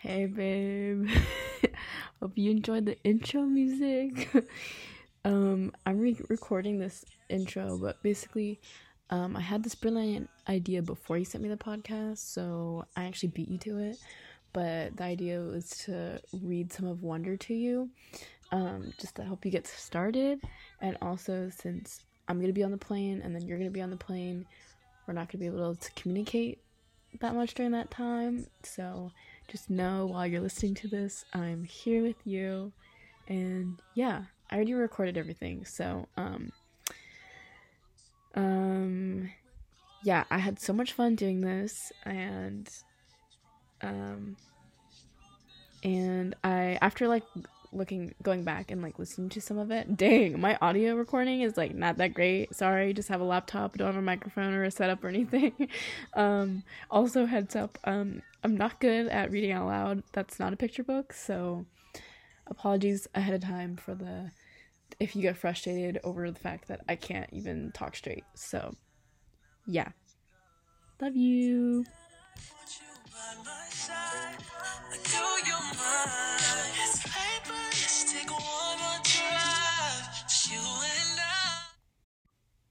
Hey, 0.00 0.26
babe. 0.26 1.08
Hope 2.20 2.32
you 2.36 2.50
enjoyed 2.50 2.84
the 2.84 3.02
intro 3.04 3.42
music. 3.42 4.28
um, 5.24 5.72
I'm 5.86 5.98
re- 5.98 6.20
recording 6.28 6.78
this 6.78 7.04
intro, 7.30 7.78
but 7.78 8.02
basically, 8.02 8.60
um, 9.08 9.36
I 9.36 9.40
had 9.40 9.62
this 9.62 9.74
brilliant 9.74 10.28
idea 10.48 10.82
before 10.82 11.16
you 11.16 11.24
sent 11.24 11.42
me 11.42 11.48
the 11.48 11.56
podcast, 11.56 12.18
so 12.18 12.84
I 12.96 13.04
actually 13.04 13.30
beat 13.30 13.48
you 13.48 13.58
to 13.58 13.78
it. 13.78 13.98
But 14.52 14.96
the 14.98 15.04
idea 15.04 15.40
was 15.40 15.70
to 15.86 16.20
read 16.42 16.72
some 16.72 16.86
of 16.86 17.02
Wonder 17.02 17.38
to 17.38 17.54
you, 17.54 17.88
um, 18.52 18.92
just 19.00 19.14
to 19.16 19.24
help 19.24 19.44
you 19.44 19.50
get 19.50 19.66
started. 19.66 20.40
And 20.82 20.98
also, 21.00 21.48
since 21.48 22.00
I'm 22.28 22.40
gonna 22.40 22.52
be 22.52 22.64
on 22.64 22.70
the 22.70 22.76
plane 22.76 23.22
and 23.22 23.34
then 23.34 23.46
you're 23.46 23.58
gonna 23.58 23.70
be 23.70 23.82
on 23.82 23.90
the 23.90 23.96
plane, 23.96 24.46
we're 25.06 25.14
not 25.14 25.30
gonna 25.30 25.40
be 25.40 25.46
able 25.46 25.74
to 25.74 25.92
communicate 25.92 26.58
that 27.20 27.34
much 27.34 27.54
during 27.54 27.72
that 27.72 27.90
time. 27.90 28.46
So 28.62 29.12
just 29.48 29.70
know 29.70 30.06
while 30.06 30.26
you're 30.26 30.40
listening 30.40 30.74
to 30.76 30.88
this, 30.88 31.24
I'm 31.32 31.64
here 31.64 32.02
with 32.02 32.16
you. 32.24 32.72
And 33.28 33.80
yeah, 33.94 34.24
I 34.50 34.56
already 34.56 34.74
recorded 34.74 35.16
everything. 35.16 35.64
So, 35.64 36.08
um, 36.16 36.52
um, 38.34 39.30
yeah, 40.02 40.24
I 40.30 40.38
had 40.38 40.60
so 40.60 40.72
much 40.72 40.92
fun 40.92 41.14
doing 41.14 41.40
this 41.40 41.92
and, 42.04 42.68
um, 43.82 44.36
and 45.82 46.34
I, 46.42 46.78
after 46.80 47.08
like 47.08 47.24
looking 47.74 48.14
going 48.22 48.44
back 48.44 48.70
and 48.70 48.82
like 48.82 48.98
listening 48.98 49.28
to 49.30 49.40
some 49.40 49.58
of 49.58 49.70
it. 49.70 49.96
Dang 49.96 50.40
my 50.40 50.56
audio 50.60 50.94
recording 50.94 51.40
is 51.40 51.56
like 51.56 51.74
not 51.74 51.98
that 51.98 52.14
great. 52.14 52.54
Sorry 52.54 52.92
just 52.92 53.08
have 53.08 53.20
a 53.20 53.24
laptop. 53.24 53.76
Don't 53.76 53.86
have 53.86 53.96
a 53.96 54.02
microphone 54.02 54.54
or 54.54 54.64
a 54.64 54.70
setup 54.70 55.02
or 55.04 55.08
anything. 55.08 55.52
Um 56.14 56.62
also 56.90 57.26
heads 57.26 57.56
up 57.56 57.78
um 57.84 58.22
i'm 58.42 58.56
not 58.56 58.80
good 58.80 59.08
at 59.08 59.30
reading 59.30 59.52
out 59.52 59.66
loud. 59.66 60.02
That's 60.12 60.38
not 60.38 60.52
a 60.52 60.56
picture 60.56 60.84
book 60.84 61.12
so 61.12 61.66
apologies 62.46 63.08
ahead 63.14 63.34
of 63.34 63.42
time 63.42 63.76
for 63.76 63.94
the 63.94 64.30
if 65.00 65.16
you 65.16 65.22
get 65.22 65.36
frustrated 65.36 65.98
over 66.04 66.30
the 66.30 66.38
fact 66.38 66.68
that 66.68 66.82
i 66.88 66.94
can't 66.96 67.30
even 67.32 67.72
talk 67.72 67.96
straight. 67.96 68.24
So 68.34 68.74
yeah. 69.66 69.88
Love 71.00 71.16
you 71.16 71.84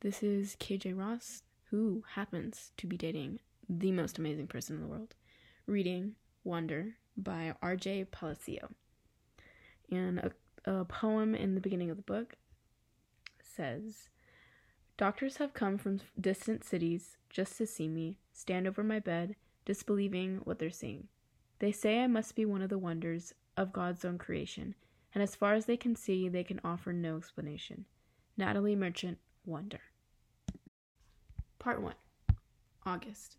This 0.02 0.22
is 0.22 0.58
KJ 0.60 1.00
Ross, 1.00 1.44
who 1.70 2.04
happens 2.16 2.74
to 2.76 2.88
be 2.88 2.98
dating 2.98 3.40
the 3.70 3.94
most 3.94 4.18
amazing 4.18 4.48
person 4.48 4.76
in 4.76 4.82
the 4.82 4.88
world, 4.88 5.16
reading 5.66 6.16
Wonder 6.44 6.98
by 7.16 7.54
RJ 7.64 8.12
Palacio. 8.12 8.72
And 9.90 10.20
a, 10.20 10.32
a 10.66 10.84
poem 10.84 11.36
in 11.36 11.56
the 11.56 11.62
beginning 11.62 11.90
of 11.90 11.96
the 11.96 12.04
book 12.04 12.36
says 13.42 14.10
Doctors 14.98 15.38
have 15.38 15.54
come 15.54 15.78
from 15.78 16.02
distant 16.20 16.66
cities 16.66 17.16
just 17.30 17.58
to 17.60 17.66
see 17.66 17.88
me, 17.88 18.18
stand 18.34 18.68
over 18.68 18.84
my 18.84 19.00
bed, 19.00 19.38
disbelieving 19.66 20.42
what 20.44 20.60
they're 20.60 20.70
seeing. 20.70 21.08
They 21.60 21.72
say 21.72 22.02
I 22.02 22.08
must 22.08 22.36
be 22.36 22.46
one 22.46 22.62
of 22.62 22.70
the 22.70 22.78
wonders 22.78 23.34
of 23.56 23.74
God's 23.74 24.04
own 24.04 24.18
creation, 24.18 24.76
and 25.14 25.22
as 25.22 25.36
far 25.36 25.54
as 25.54 25.66
they 25.66 25.78
can 25.78 25.96
see, 25.96 26.28
they 26.28 26.44
can 26.44 26.60
offer 26.64 26.92
no 26.92 27.18
explanation. 27.18 27.86
Natalie 28.36 28.76
Merchant, 28.76 29.20
Wonder. 29.46 29.80
Part 31.60 31.82
1 31.82 31.94
August. 32.86 33.38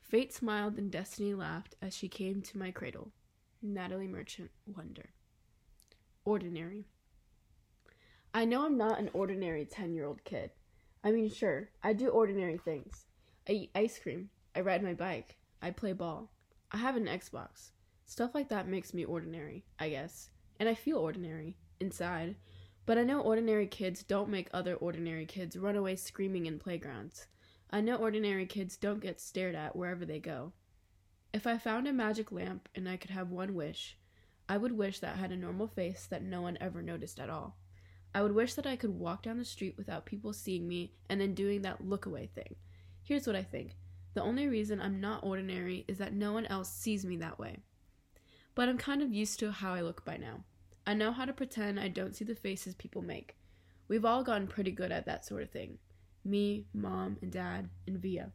Fate 0.00 0.32
smiled 0.32 0.78
and 0.78 0.90
destiny 0.90 1.34
laughed 1.34 1.74
as 1.82 1.94
she 1.94 2.08
came 2.08 2.40
to 2.42 2.58
my 2.58 2.70
cradle. 2.70 3.12
Natalie 3.60 4.06
Merchant, 4.06 4.50
Wonder. 4.66 5.10
Ordinary. 6.24 6.86
I 8.32 8.44
know 8.44 8.64
I'm 8.64 8.78
not 8.78 8.98
an 8.98 9.10
ordinary 9.12 9.66
10 9.66 9.92
year 9.92 10.06
old 10.06 10.24
kid. 10.24 10.50
I 11.04 11.10
mean, 11.10 11.28
sure, 11.30 11.70
I 11.82 11.92
do 11.92 12.08
ordinary 12.08 12.56
things. 12.56 13.06
I 13.48 13.52
eat 13.52 13.70
ice 13.74 13.98
cream. 13.98 14.30
I 14.54 14.60
ride 14.60 14.82
my 14.82 14.94
bike. 14.94 15.36
I 15.62 15.70
play 15.70 15.92
ball. 15.92 16.32
I 16.72 16.78
have 16.78 16.96
an 16.96 17.06
Xbox. 17.06 17.70
Stuff 18.04 18.34
like 18.34 18.48
that 18.48 18.66
makes 18.66 18.92
me 18.92 19.04
ordinary, 19.04 19.64
I 19.78 19.90
guess. 19.90 20.28
And 20.58 20.68
I 20.68 20.74
feel 20.74 20.98
ordinary 20.98 21.56
inside. 21.78 22.34
But 22.84 22.98
I 22.98 23.04
know 23.04 23.20
ordinary 23.20 23.68
kids 23.68 24.02
don't 24.02 24.28
make 24.28 24.48
other 24.52 24.74
ordinary 24.74 25.24
kids 25.24 25.56
run 25.56 25.76
away 25.76 25.94
screaming 25.94 26.46
in 26.46 26.58
playgrounds. 26.58 27.28
I 27.70 27.80
know 27.80 27.96
ordinary 27.96 28.44
kids 28.44 28.76
don't 28.76 29.00
get 29.00 29.20
stared 29.20 29.54
at 29.54 29.76
wherever 29.76 30.04
they 30.04 30.18
go. 30.18 30.52
If 31.32 31.46
I 31.46 31.58
found 31.58 31.86
a 31.86 31.92
magic 31.92 32.32
lamp 32.32 32.68
and 32.74 32.88
I 32.88 32.96
could 32.96 33.10
have 33.10 33.30
one 33.30 33.54
wish, 33.54 33.96
I 34.48 34.56
would 34.56 34.72
wish 34.72 34.98
that 34.98 35.14
I 35.14 35.18
had 35.18 35.30
a 35.30 35.36
normal 35.36 35.68
face 35.68 36.06
that 36.10 36.24
no 36.24 36.42
one 36.42 36.58
ever 36.60 36.82
noticed 36.82 37.20
at 37.20 37.30
all. 37.30 37.56
I 38.14 38.20
would 38.22 38.32
wish 38.32 38.54
that 38.54 38.66
I 38.66 38.76
could 38.76 38.98
walk 38.98 39.22
down 39.22 39.38
the 39.38 39.44
street 39.44 39.76
without 39.78 40.04
people 40.04 40.32
seeing 40.32 40.68
me 40.68 40.92
and 41.08 41.20
then 41.20 41.34
doing 41.34 41.62
that 41.62 41.86
look 41.86 42.04
away 42.04 42.28
thing. 42.34 42.56
Here's 43.02 43.26
what 43.26 43.36
I 43.36 43.42
think 43.42 43.76
the 44.14 44.22
only 44.22 44.48
reason 44.48 44.80
I'm 44.80 45.00
not 45.00 45.24
ordinary 45.24 45.84
is 45.88 45.98
that 45.98 46.12
no 46.12 46.32
one 46.32 46.46
else 46.46 46.70
sees 46.70 47.04
me 47.04 47.16
that 47.18 47.38
way. 47.38 47.58
But 48.54 48.68
I'm 48.68 48.78
kind 48.78 49.02
of 49.02 49.12
used 49.12 49.38
to 49.40 49.50
how 49.50 49.72
I 49.72 49.80
look 49.80 50.04
by 50.04 50.16
now. 50.16 50.44
I 50.86 50.94
know 50.94 51.12
how 51.12 51.24
to 51.24 51.32
pretend 51.32 51.78
I 51.78 51.88
don't 51.88 52.14
see 52.14 52.24
the 52.24 52.34
faces 52.34 52.74
people 52.74 53.02
make. 53.02 53.36
We've 53.88 54.04
all 54.04 54.22
gotten 54.22 54.46
pretty 54.46 54.70
good 54.72 54.92
at 54.92 55.06
that 55.06 55.24
sort 55.24 55.42
of 55.42 55.50
thing. 55.50 55.78
Me, 56.24 56.66
mom, 56.74 57.16
and 57.22 57.30
dad, 57.30 57.68
and 57.86 57.98
Via. 57.98 58.32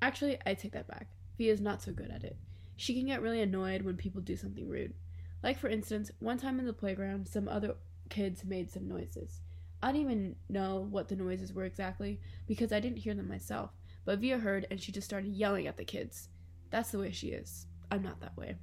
Actually, 0.00 0.38
I 0.46 0.54
take 0.54 0.72
that 0.72 0.88
back. 0.88 1.08
Via's 1.38 1.60
not 1.60 1.82
so 1.82 1.92
good 1.92 2.10
at 2.10 2.24
it. 2.24 2.36
She 2.76 2.94
can 2.94 3.06
get 3.06 3.22
really 3.22 3.40
annoyed 3.40 3.82
when 3.82 3.96
people 3.96 4.20
do 4.20 4.36
something 4.36 4.68
rude. 4.68 4.94
Like, 5.42 5.58
for 5.58 5.68
instance, 5.68 6.10
one 6.20 6.38
time 6.38 6.58
in 6.58 6.66
the 6.66 6.72
playground, 6.72 7.28
some 7.28 7.48
other 7.48 7.74
kids 8.08 8.44
made 8.44 8.70
some 8.70 8.88
noises. 8.88 9.40
I 9.82 9.92
didn't 9.92 10.02
even 10.02 10.36
know 10.48 10.86
what 10.90 11.08
the 11.08 11.16
noises 11.16 11.52
were 11.52 11.64
exactly 11.64 12.20
because 12.46 12.72
I 12.72 12.80
didn't 12.80 12.98
hear 12.98 13.14
them 13.14 13.28
myself, 13.28 13.70
but 14.04 14.18
Via 14.18 14.38
heard 14.38 14.66
and 14.70 14.80
she 14.80 14.92
just 14.92 15.06
started 15.06 15.32
yelling 15.32 15.66
at 15.66 15.76
the 15.76 15.84
kids. 15.84 16.28
That's 16.70 16.90
the 16.90 16.98
way 16.98 17.12
she 17.12 17.28
is. 17.28 17.66
I'm 17.90 18.02
not 18.02 18.20
that 18.20 18.36
way. 18.36 18.56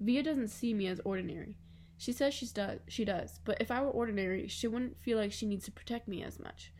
Via 0.00 0.22
doesn't 0.22 0.48
see 0.48 0.74
me 0.74 0.86
as 0.86 1.00
ordinary. 1.04 1.56
She 1.96 2.12
says 2.12 2.34
she's 2.34 2.52
does 2.52 2.80
she 2.88 3.04
does, 3.04 3.38
but 3.44 3.60
if 3.60 3.70
I 3.70 3.80
were 3.80 3.90
ordinary, 3.90 4.48
she 4.48 4.66
wouldn't 4.66 5.00
feel 5.00 5.16
like 5.16 5.32
she 5.32 5.46
needs 5.46 5.64
to 5.66 5.72
protect 5.72 6.08
me 6.08 6.22
as 6.22 6.38
much. 6.38 6.72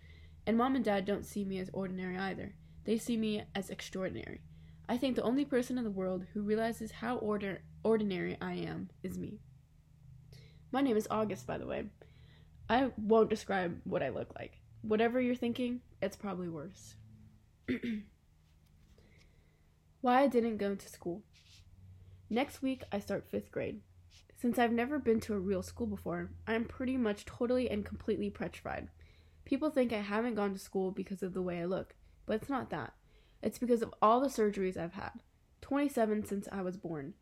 And 0.46 0.58
mom 0.58 0.74
and 0.74 0.84
dad 0.84 1.04
don't 1.04 1.24
see 1.24 1.44
me 1.44 1.58
as 1.58 1.70
ordinary 1.72 2.18
either. 2.18 2.54
They 2.84 2.98
see 2.98 3.16
me 3.16 3.44
as 3.54 3.70
extraordinary. 3.70 4.42
I 4.88 4.98
think 4.98 5.16
the 5.16 5.22
only 5.22 5.44
person 5.44 5.78
in 5.78 5.84
the 5.84 5.90
world 5.90 6.26
who 6.34 6.42
realizes 6.42 6.90
how 6.92 7.16
order- 7.16 7.62
ordinary 7.82 8.36
I 8.40 8.54
am 8.54 8.90
is 9.02 9.16
me. 9.16 9.38
My 10.70 10.82
name 10.82 10.96
is 10.96 11.08
August, 11.10 11.46
by 11.46 11.56
the 11.56 11.66
way. 11.66 11.86
I 12.68 12.90
won't 12.98 13.30
describe 13.30 13.80
what 13.84 14.02
I 14.02 14.10
look 14.10 14.34
like. 14.34 14.60
Whatever 14.82 15.20
you're 15.20 15.34
thinking, 15.34 15.80
it's 16.02 16.16
probably 16.16 16.48
worse. 16.48 16.96
Why 20.00 20.22
I 20.22 20.26
didn't 20.26 20.58
go 20.58 20.74
to 20.74 20.88
school. 20.88 21.22
Next 22.28 22.62
week, 22.62 22.82
I 22.92 22.98
start 22.98 23.30
fifth 23.30 23.50
grade. 23.50 23.80
Since 24.36 24.58
I've 24.58 24.72
never 24.72 24.98
been 24.98 25.20
to 25.20 25.34
a 25.34 25.38
real 25.38 25.62
school 25.62 25.86
before, 25.86 26.30
I'm 26.46 26.64
pretty 26.66 26.96
much 26.96 27.24
totally 27.24 27.70
and 27.70 27.84
completely 27.84 28.28
petrified. 28.28 28.88
People 29.44 29.70
think 29.70 29.92
I 29.92 30.00
haven't 30.00 30.34
gone 30.34 30.52
to 30.52 30.58
school 30.58 30.90
because 30.90 31.22
of 31.22 31.32
the 31.32 31.42
way 31.42 31.60
I 31.60 31.64
look, 31.64 31.94
but 32.26 32.36
it's 32.36 32.50
not 32.50 32.70
that. 32.70 32.92
It's 33.42 33.58
because 33.58 33.82
of 33.82 33.94
all 34.02 34.20
the 34.20 34.28
surgeries 34.28 34.76
I've 34.76 34.94
had 34.94 35.12
27 35.62 36.26
since 36.26 36.48
I 36.52 36.60
was 36.60 36.76
born. 36.76 37.14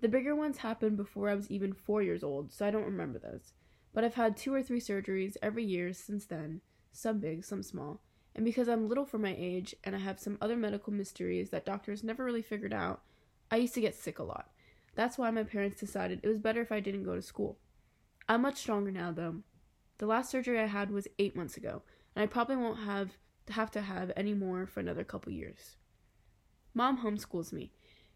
The 0.00 0.08
bigger 0.08 0.36
ones 0.36 0.58
happened 0.58 0.96
before 0.96 1.28
I 1.28 1.34
was 1.34 1.50
even 1.50 1.72
four 1.72 2.02
years 2.02 2.22
old, 2.22 2.52
so 2.52 2.64
I 2.64 2.70
don't 2.70 2.84
remember 2.84 3.18
those. 3.18 3.52
But 3.92 4.04
I've 4.04 4.14
had 4.14 4.36
two 4.36 4.54
or 4.54 4.62
three 4.62 4.80
surgeries 4.80 5.36
every 5.42 5.64
year 5.64 5.92
since 5.92 6.26
then, 6.26 6.60
some 6.92 7.18
big, 7.18 7.44
some 7.44 7.64
small. 7.64 8.00
And 8.38 8.44
because 8.44 8.68
I'm 8.68 8.88
little 8.88 9.04
for 9.04 9.18
my 9.18 9.34
age 9.36 9.74
and 9.82 9.96
I 9.96 9.98
have 9.98 10.20
some 10.20 10.38
other 10.40 10.54
medical 10.54 10.92
mysteries 10.92 11.50
that 11.50 11.66
doctors 11.66 12.04
never 12.04 12.22
really 12.22 12.40
figured 12.40 12.72
out, 12.72 13.02
I 13.50 13.56
used 13.56 13.74
to 13.74 13.80
get 13.80 13.96
sick 13.96 14.20
a 14.20 14.22
lot. 14.22 14.52
That's 14.94 15.18
why 15.18 15.28
my 15.32 15.42
parents 15.42 15.80
decided 15.80 16.20
it 16.22 16.28
was 16.28 16.38
better 16.38 16.60
if 16.60 16.70
I 16.70 16.78
didn't 16.78 17.02
go 17.02 17.16
to 17.16 17.20
school. 17.20 17.58
I'm 18.28 18.42
much 18.42 18.58
stronger 18.58 18.92
now, 18.92 19.10
though. 19.10 19.38
The 19.98 20.06
last 20.06 20.30
surgery 20.30 20.60
I 20.60 20.66
had 20.66 20.92
was 20.92 21.08
eight 21.18 21.34
months 21.34 21.56
ago, 21.56 21.82
and 22.14 22.22
I 22.22 22.26
probably 22.26 22.54
won't 22.54 22.78
have 22.84 23.18
have 23.48 23.72
to 23.72 23.80
have 23.80 24.12
any 24.16 24.34
more 24.34 24.66
for 24.66 24.78
another 24.78 25.02
couple 25.02 25.32
years. 25.32 25.76
Mom 26.72 26.98
homeschools 26.98 27.52
me. 27.52 27.72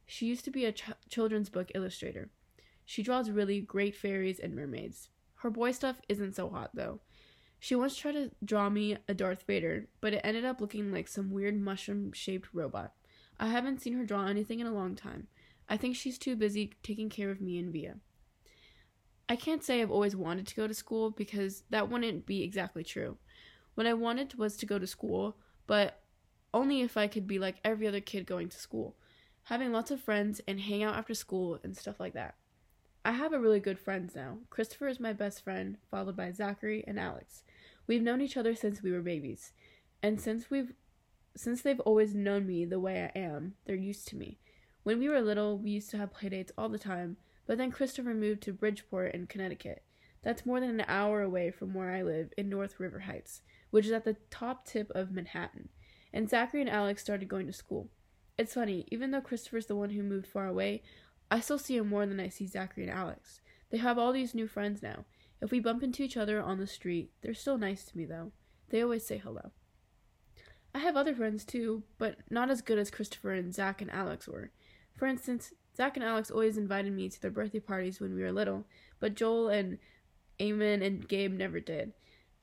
She 0.07 0.27
used 0.27 0.45
to 0.45 0.53
be 0.53 0.67
a 0.67 0.73
ch- 0.73 0.85
children's 1.09 1.51
book 1.51 1.73
illustrator. 1.75 2.31
She 2.85 3.03
draws 3.03 3.29
really 3.29 3.61
great 3.61 3.97
fairies 3.97 4.39
and 4.39 4.55
mermaids. 4.55 5.09
Her 5.39 5.51
boy 5.51 5.73
stuff 5.73 6.01
isn't 6.09 6.37
so 6.37 6.49
hot 6.49 6.71
though. 6.75 7.01
She 7.65 7.77
once 7.77 7.95
tried 7.95 8.15
to 8.15 8.33
draw 8.45 8.69
me 8.69 8.97
a 9.07 9.15
Darth 9.15 9.45
Vader, 9.47 9.87
but 10.01 10.13
it 10.13 10.21
ended 10.25 10.45
up 10.45 10.61
looking 10.61 10.91
like 10.91 11.07
some 11.07 11.31
weird 11.31 11.55
mushroom 11.55 12.11
shaped 12.11 12.49
robot. 12.53 12.93
I 13.39 13.47
haven't 13.47 13.81
seen 13.81 13.93
her 13.93 14.05
draw 14.05 14.27
anything 14.27 14.59
in 14.59 14.67
a 14.67 14.75
long 14.75 14.97
time. 14.97 15.29
I 15.69 15.77
think 15.77 15.95
she's 15.95 16.19
too 16.19 16.35
busy 16.35 16.73
taking 16.83 17.09
care 17.09 17.31
of 17.31 17.41
me 17.41 17.61
and 17.61 17.73
Via. 17.73 17.99
I 19.29 19.37
can't 19.37 19.63
say 19.63 19.81
I've 19.81 19.93
always 19.93 20.17
wanted 20.17 20.49
to 20.49 20.57
go 20.57 20.67
to 20.67 20.75
school 20.75 21.13
because 21.13 21.63
that 21.71 21.89
wouldn't 21.89 22.27
be 22.27 22.43
exactly 22.43 22.83
true. 22.83 23.17
What 23.77 23.87
I 23.87 23.95
wanted 23.95 24.35
was 24.35 24.57
to 24.57 24.67
go 24.67 24.81
to 24.81 24.87
school, 24.89 25.37
but 25.69 26.03
only 26.53 26.81
if 26.81 26.97
I 26.97 27.07
could 27.07 27.29
be 27.29 27.39
like 27.39 27.61
every 27.65 27.87
other 27.87 28.01
kid 28.01 28.27
going 28.27 28.49
to 28.49 28.59
school, 28.59 28.97
having 29.45 29.71
lots 29.71 29.93
of 29.93 30.01
friends 30.01 30.41
and 30.49 30.59
hang 30.59 30.83
out 30.83 30.97
after 30.97 31.15
school 31.15 31.61
and 31.63 31.77
stuff 31.77 32.01
like 32.01 32.15
that. 32.15 32.35
I 33.05 33.13
have 33.13 33.33
a 33.33 33.41
really 33.41 33.59
good 33.59 33.81
friends 33.81 34.15
now. 34.15 34.39
Christopher 34.49 34.87
is 34.87 35.01
my 35.01 35.13
best 35.13 35.43
friend, 35.43 35.77
followed 35.91 36.17
by 36.17 36.31
Zachary 36.31 36.85
and 36.87 37.01
Alex. 37.01 37.43
We've 37.87 38.03
known 38.03 38.21
each 38.21 38.37
other 38.37 38.55
since 38.55 38.83
we 38.83 38.93
were 38.93 39.03
babies, 39.03 39.53
and 40.03 40.21
since 40.21 40.51
we've 40.51 40.73
since 41.37 41.63
they've 41.63 41.81
always 41.81 42.15
known 42.15 42.47
me 42.47 42.65
the 42.65 42.81
way 42.81 43.11
I 43.15 43.19
am, 43.19 43.55
they're 43.65 43.75
used 43.75 44.07
to 44.09 44.17
me. 44.17 44.39
When 44.83 44.99
we 44.99 45.09
were 45.09 45.21
little, 45.21 45.57
we 45.59 45.71
used 45.71 45.91
to 45.91 45.97
have 45.97 46.13
playdates 46.13 46.51
all 46.59 46.69
the 46.69 46.79
time, 46.79 47.17
but 47.47 47.57
then 47.57 47.71
Christopher 47.71 48.15
moved 48.15 48.43
to 48.43 48.53
Bridgeport 48.53 49.15
in 49.15 49.27
Connecticut. 49.27 49.83
That's 50.23 50.47
more 50.47 50.61
than 50.61 50.71
an 50.71 50.85
hour 50.87 51.23
away 51.23 51.51
from 51.51 51.75
where 51.75 51.91
I 51.91 52.03
live 52.03 52.33
in 52.37 52.49
North 52.49 52.79
River 52.79 53.01
Heights, 53.01 53.43
which 53.71 53.87
is 53.87 53.93
at 53.93 54.05
the 54.05 54.17
top 54.31 54.67
tip 54.67 54.91
of 54.91 55.11
Manhattan. 55.11 55.69
And 56.13 56.29
Zachary 56.29 56.61
and 56.61 56.71
Alex 56.71 57.03
started 57.03 57.29
going 57.29 57.47
to 57.47 57.53
school. 57.53 57.89
It's 58.39 58.55
funny, 58.55 58.87
even 58.91 59.11
though 59.11 59.21
Christopher's 59.21 59.67
the 59.67 59.77
one 59.77 59.91
who 59.91 60.03
moved 60.03 60.27
far 60.27 60.47
away, 60.47 60.83
I 61.31 61.41
still 61.41 61.59
see 61.59 61.77
him 61.77 61.89
more 61.89 62.07
than 62.07 62.21
I 62.21 62.29
see 62.29 62.47
Zachary 62.47 62.85
and 62.85 62.93
Alex. 62.93 63.41
They 63.71 63.79
have 63.79 63.99
all 63.99 64.13
these 64.13 64.35
new 64.35 64.47
friends 64.47 64.83
now. 64.83 65.07
If 65.43 65.51
we 65.51 65.59
bump 65.59 65.83
into 65.83 66.05
each 66.05 66.17
other 66.17 66.41
on 66.41 66.59
the 66.59 66.69
street, 66.69 67.11
they're 67.21 67.35
still 67.35 67.59
nice 67.59 67.85
to 67.85 67.99
me 67.99 68.05
though. 68.05 68.31
They 68.71 68.81
always 68.81 69.05
say 69.05 69.19
hello. 69.19 69.51
I 70.73 70.79
have 70.79 70.97
other 70.97 71.17
friends 71.17 71.45
too, 71.45 71.83
but 71.99 72.17
not 72.31 72.49
as 72.49 72.63
good 72.63 72.79
as 72.79 72.93
Christopher 72.93 73.35
and 73.35 73.53
Zach 73.53 73.83
and 73.83 73.91
Alex 73.91 74.29
were. 74.29 74.53
For 74.97 75.07
instance, 75.07 75.53
Zach 75.77 75.97
and 75.97 76.05
Alex 76.05 76.31
always 76.31 76.57
invited 76.57 76.93
me 76.93 77.09
to 77.09 77.21
their 77.21 77.31
birthday 77.33 77.59
parties 77.59 78.01
when 78.01 78.15
we 78.15 78.23
were 78.23 78.31
little, 78.31 78.67
but 79.01 79.17
Joel 79.17 79.49
and 79.49 79.79
Eamon 80.39 80.85
and 80.87 81.09
Gabe 81.09 81.33
never 81.33 81.59
did. 81.59 81.93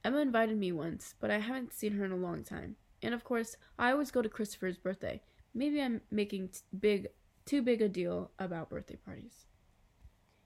Emma 0.04 0.20
invited 0.20 0.58
me 0.58 0.74
once, 0.74 1.16
but 1.22 1.32
I 1.32 1.40
haven't 1.40 1.74
seen 1.74 1.94
her 1.94 2.06
in 2.06 2.12
a 2.12 2.18
long 2.18 2.44
time. 2.44 2.76
And 3.02 3.14
of 3.14 3.24
course, 3.24 3.56
I 3.78 3.92
always 3.92 4.12
go 4.12 4.22
to 4.22 4.30
Christopher's 4.30 4.78
birthday. 4.78 5.22
Maybe 5.54 5.82
I'm 5.82 6.02
making 6.12 6.50
t- 6.50 6.60
big 6.78 7.08
too 7.46 7.62
big 7.62 7.82
a 7.82 7.88
deal 7.88 8.32
about 8.38 8.70
birthday 8.70 8.98
parties. 8.98 9.46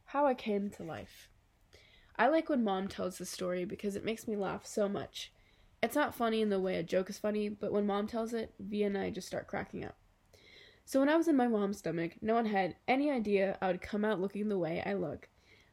How 0.06 0.26
I 0.26 0.36
came 0.36 0.70
to 0.72 0.84
life. 0.84 1.30
I 2.16 2.28
like 2.28 2.50
when 2.50 2.64
mom 2.64 2.88
tells 2.88 3.18
the 3.18 3.26
story 3.26 3.66
because 3.66 3.96
it 3.96 4.06
makes 4.06 4.28
me 4.28 4.36
laugh 4.36 4.66
so 4.66 4.88
much. 4.88 5.32
It's 5.82 5.96
not 5.96 6.16
funny 6.16 6.42
in 6.42 6.50
the 6.50 6.60
way 6.60 6.78
a 6.78 6.84
joke 6.84 7.10
is 7.10 7.18
funny, 7.18 7.50
but 7.50 7.72
when 7.72 7.86
mom 7.86 8.08
tells 8.08 8.34
it, 8.34 8.54
Via 8.60 8.88
and 8.88 8.98
I 8.98 9.10
just 9.10 9.28
start 9.28 9.48
cracking 9.48 9.84
up. 9.84 9.96
So 10.86 11.00
when 11.00 11.10
I 11.10 11.16
was 11.16 11.28
in 11.28 11.36
my 11.36 11.48
mom's 11.48 11.80
stomach, 11.80 12.14
no 12.22 12.36
one 12.36 12.46
had 12.46 12.76
any 12.88 13.10
idea 13.10 13.58
I 13.62 13.68
would 13.68 13.82
come 13.82 14.06
out 14.06 14.22
looking 14.22 14.48
the 14.48 14.58
way 14.58 14.84
I 14.86 14.94
look. 14.94 15.30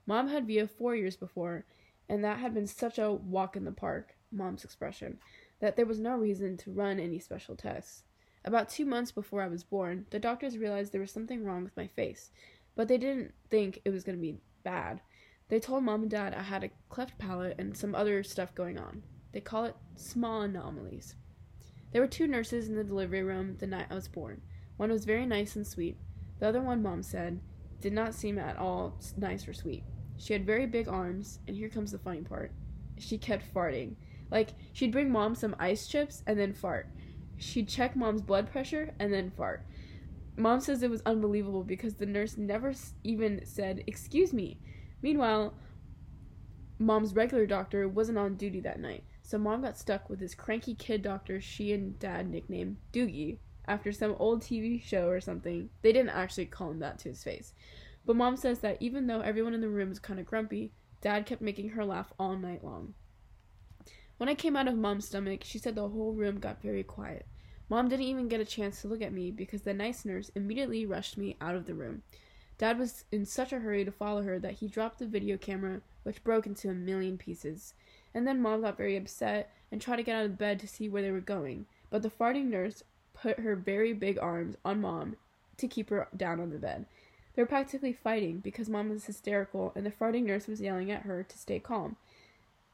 Mom 0.07 0.29
had 0.29 0.47
Via 0.47 0.67
four 0.67 0.97
years 0.97 1.17
before, 1.17 1.65
and 2.09 2.25
that 2.25 2.39
had 2.39 2.55
been 2.55 2.67
such 2.67 2.99
a 2.99 3.13
walk 3.13 3.55
in 3.57 3.65
the 3.65 3.73
park, 3.73 4.17
mom's 4.33 4.65
expression, 4.65 5.19
that 5.61 5.77
there 5.77 5.87
was 5.87 6.01
no 6.01 6.17
reason 6.17 6.57
to 6.59 6.73
run 6.73 6.99
any 6.99 7.19
special 7.19 7.55
tests. 7.55 8.05
About 8.45 8.71
two 8.71 8.87
months 8.87 9.13
before 9.13 9.43
I 9.43 9.49
was 9.49 9.63
born, 9.63 10.07
the 10.11 10.19
doctors 10.19 10.57
realized 10.57 10.93
there 10.93 11.01
was 11.01 11.13
something 11.13 11.45
wrong 11.45 11.63
with 11.63 11.77
my 11.77 11.87
face, 11.87 12.31
but 12.75 12.89
they 12.89 12.97
didn't 12.97 13.35
think 13.51 13.81
it 13.85 13.91
was 13.91 14.03
going 14.03 14.17
to 14.17 14.23
be 14.23 14.39
bad. 14.65 15.01
They 15.51 15.59
told 15.59 15.83
mom 15.83 16.03
and 16.03 16.11
dad 16.11 16.33
I 16.33 16.43
had 16.43 16.63
a 16.63 16.71
cleft 16.89 17.19
palate 17.19 17.57
and 17.59 17.77
some 17.77 17.95
other 17.95 18.23
stuff 18.23 18.55
going 18.55 18.79
on. 18.79 19.03
They 19.33 19.41
call 19.41 19.65
it 19.65 19.77
small 19.97 20.43
anomalies. 20.43 21.17
There 21.93 22.01
were 22.01 22.09
two 22.09 22.29
nurses 22.29 22.69
in 22.69 22.77
the 22.77 22.85
delivery 22.85 23.25
room 23.25 23.57
the 23.59 23.67
night 23.67 23.89
I 23.91 23.95
was 23.95 24.07
born. 24.07 24.43
One 24.77 24.91
was 24.91 25.05
very 25.05 25.27
nice 25.27 25.57
and 25.57 25.67
sweet. 25.67 25.99
The 26.39 26.47
other 26.47 26.63
one, 26.63 26.83
mom 26.83 27.03
said, 27.03 27.41
did 27.81 27.93
not 27.93 28.15
seem 28.15 28.39
at 28.39 28.57
all 28.59 28.97
nice 29.17 29.49
or 29.49 29.53
sweet. 29.53 29.83
She 30.17 30.33
had 30.33 30.47
very 30.47 30.67
big 30.67 30.87
arms, 30.87 31.41
and 31.49 31.57
here 31.57 31.69
comes 31.69 31.91
the 31.91 31.99
funny 31.99 32.21
part. 32.21 32.53
She 32.99 33.19
kept 33.19 33.53
farting. 33.53 33.97
Like, 34.31 34.51
she'd 34.73 34.93
bring 34.93 35.11
mom 35.11 35.35
some 35.35 35.57
ice 35.59 35.89
chips 35.89 36.23
and 36.27 36.39
then 36.39 36.53
fart. 36.53 36.89
She'd 37.39 37.69
check 37.69 37.97
mom's 37.97 38.23
blood 38.23 38.53
pressure 38.53 38.95
and 39.01 39.13
then 39.13 39.31
fart. 39.31 39.67
Mom 40.37 40.61
says 40.61 40.83
it 40.83 40.91
was 40.91 41.03
unbelievable 41.05 41.65
because 41.65 41.95
the 41.95 42.07
nurse 42.07 42.37
never 42.37 42.73
even 43.03 43.45
said, 43.45 43.83
Excuse 43.87 44.33
me. 44.33 44.61
Meanwhile, 45.03 45.55
mom's 46.79 47.15
regular 47.15 47.47
doctor 47.47 47.89
wasn't 47.89 48.19
on 48.19 48.37
duty 48.37 48.61
that 48.61 48.81
night. 48.81 49.05
So 49.23 49.39
mom 49.39 49.63
got 49.63 49.79
stuck 49.79 50.11
with 50.11 50.19
this 50.19 50.35
cranky 50.35 50.75
kid 50.75 51.03
doctor 51.03 51.41
she 51.41 51.73
and 51.73 51.99
dad 51.99 52.29
nicknamed 52.29 52.79
Doogie 52.93 53.39
after 53.67 53.93
some 53.93 54.17
old 54.19 54.43
TV 54.43 54.83
show 54.83 55.09
or 55.09 55.21
something. 55.21 55.71
They 55.83 55.93
didn't 55.93 56.11
actually 56.11 56.47
call 56.47 56.71
him 56.71 56.81
that 56.81 56.99
to 57.01 57.11
his 57.11 57.23
face. 57.23 57.55
But 58.05 58.17
mom 58.17 58.37
says 58.37 58.61
that 58.61 58.79
even 58.81 59.07
though 59.07 59.21
everyone 59.21 59.55
in 59.55 59.61
the 59.61 59.69
room 59.69 59.91
was 59.91 59.99
kind 59.99 60.19
of 60.19 60.27
grumpy, 60.27 60.73
dad 61.01 61.27
kept 61.27 61.43
making 61.43 61.71
her 61.71 61.85
laugh 61.85 62.13
all 62.19 62.37
night 62.37 62.65
long. 62.65 62.95
When 64.17 64.29
I 64.29 64.35
came 64.35 64.57
out 64.57 64.69
of 64.69 64.77
mom's 64.77 65.07
stomach, 65.07 65.45
she 65.45 65.59
said 65.59 65.75
the 65.75 65.89
whole 65.89 66.13
room 66.13 66.41
got 66.41 66.61
very 66.61 66.83
quiet. 66.83 67.27
Mom 67.69 67.89
didn't 67.89 68.07
even 68.07 68.29
get 68.29 68.41
a 68.41 68.45
chance 68.45 68.83
to 68.83 68.89
look 68.89 69.01
at 69.01 69.13
me 69.13 69.31
because 69.31 69.63
the 69.63 69.73
nice 69.73 70.05
nurse 70.05 70.31
immediately 70.35 70.85
rushed 70.85 71.17
me 71.17 71.37
out 71.41 71.55
of 71.55 71.67
the 71.67 71.75
room. 71.75 72.03
Dad 72.61 72.79
was 72.79 73.05
in 73.11 73.25
such 73.25 73.55
a 73.55 73.61
hurry 73.61 73.87
to 73.87 73.91
follow 73.91 74.23
her 74.23 74.39
that 74.39 74.57
he 74.57 74.69
dropped 74.69 74.99
the 74.99 75.07
video 75.07 75.39
camera, 75.39 75.81
which 76.03 76.23
broke 76.23 76.45
into 76.45 76.69
a 76.69 76.75
million 76.75 77.17
pieces. 77.17 77.73
And 78.13 78.27
then 78.27 78.43
mom 78.43 78.61
got 78.61 78.77
very 78.77 78.99
upset 78.99 79.51
and 79.73 79.81
tried 79.81 79.97
to 79.97 80.03
get 80.03 80.15
out 80.15 80.27
of 80.27 80.37
bed 80.37 80.61
to 80.61 80.69
see 80.69 80.87
where 80.87 81.01
they 81.01 81.11
were 81.11 81.21
going. 81.21 81.65
But 81.89 82.03
the 82.03 82.11
farting 82.11 82.51
nurse 82.51 82.83
put 83.15 83.41
her 83.41 83.57
very 83.57 83.95
big 83.95 84.19
arms 84.19 84.59
on 84.63 84.83
mom 84.83 85.17
to 85.57 85.67
keep 85.67 85.89
her 85.89 86.09
down 86.15 86.39
on 86.39 86.51
the 86.51 86.59
bed. 86.59 86.85
They 87.35 87.41
were 87.41 87.47
practically 87.47 87.95
fighting 87.95 88.41
because 88.41 88.69
mom 88.69 88.91
was 88.91 89.07
hysterical 89.07 89.73
and 89.75 89.87
the 89.87 89.91
farting 89.91 90.25
nurse 90.25 90.47
was 90.47 90.61
yelling 90.61 90.91
at 90.91 91.05
her 91.05 91.23
to 91.23 91.39
stay 91.39 91.61
calm. 91.61 91.97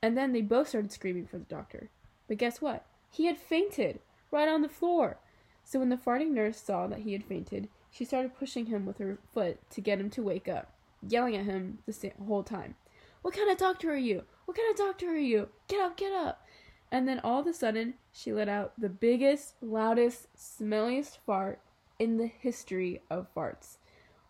And 0.03 0.19
then 0.19 0.33
they 0.33 0.41
both 0.41 0.71
started 0.71 0.91
screaming 0.91 1.29
for 1.29 1.39
the 1.39 1.45
doctor. 1.45 1.91
But 2.27 2.39
guess 2.39 2.61
what? 2.61 2.87
He 3.13 3.27
had 3.27 3.39
fainted 3.39 4.01
right 4.33 4.49
on 4.49 4.63
the 4.63 4.69
floor. 4.69 5.19
So 5.63 5.79
when 5.79 5.91
the 5.91 5.97
farting 5.97 6.33
nurse 6.33 6.61
saw 6.61 6.89
that 6.89 7.03
he 7.03 7.13
had 7.13 7.23
fainted, 7.23 7.69
she 7.97 8.05
started 8.05 8.37
pushing 8.37 8.67
him 8.67 8.85
with 8.85 8.99
her 8.99 9.19
foot 9.33 9.59
to 9.71 9.81
get 9.81 9.99
him 9.99 10.11
to 10.11 10.23
wake 10.23 10.49
up, 10.49 10.75
yelling 11.07 11.35
at 11.35 11.47
him 11.47 11.79
the 11.87 12.13
whole 12.27 12.43
time. 12.43 12.75
What 13.23 13.35
kind 13.35 13.51
of 13.51 13.57
doctor 13.57 13.91
are 13.91 13.97
you? 13.97 14.25
What 14.45 14.57
kind 14.57 14.71
of 14.71 14.77
doctor 14.77 15.09
are 15.09 15.17
you? 15.17 15.49
Get 15.67 15.81
up, 15.81 15.97
get 15.97 16.13
up. 16.13 16.47
And 16.93 17.09
then 17.09 17.21
all 17.25 17.41
of 17.41 17.47
a 17.47 17.55
sudden, 17.55 17.95
she 18.13 18.33
let 18.33 18.49
out 18.49 18.75
the 18.79 18.91
biggest, 18.91 19.55
loudest, 19.63 20.29
smelliest 20.37 21.19
fart 21.25 21.61
in 21.99 22.19
the 22.19 22.27
history 22.27 23.01
of 23.11 23.33
farts. 23.35 23.79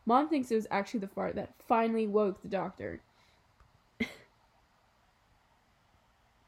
Mom 0.07 0.29
thinks 0.29 0.53
it 0.53 0.55
was 0.55 0.69
actually 0.71 1.01
the 1.01 1.09
fart 1.09 1.35
that 1.35 1.55
finally 1.67 2.07
woke 2.07 2.43
the 2.43 2.49
doctor. 2.49 3.01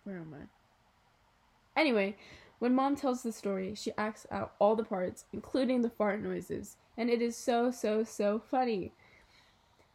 Where 0.04 0.18
am 0.18 0.34
I? 0.34 1.80
Anyway, 1.80 2.16
when 2.58 2.74
mom 2.74 2.96
tells 2.96 3.22
the 3.22 3.32
story, 3.32 3.74
she 3.74 3.92
acts 3.96 4.26
out 4.30 4.54
all 4.58 4.74
the 4.74 4.84
parts, 4.84 5.24
including 5.32 5.82
the 5.82 5.90
fart 5.90 6.20
noises, 6.20 6.76
and 6.96 7.08
it 7.08 7.22
is 7.22 7.36
so, 7.36 7.70
so, 7.70 8.02
so 8.02 8.38
funny. 8.38 8.92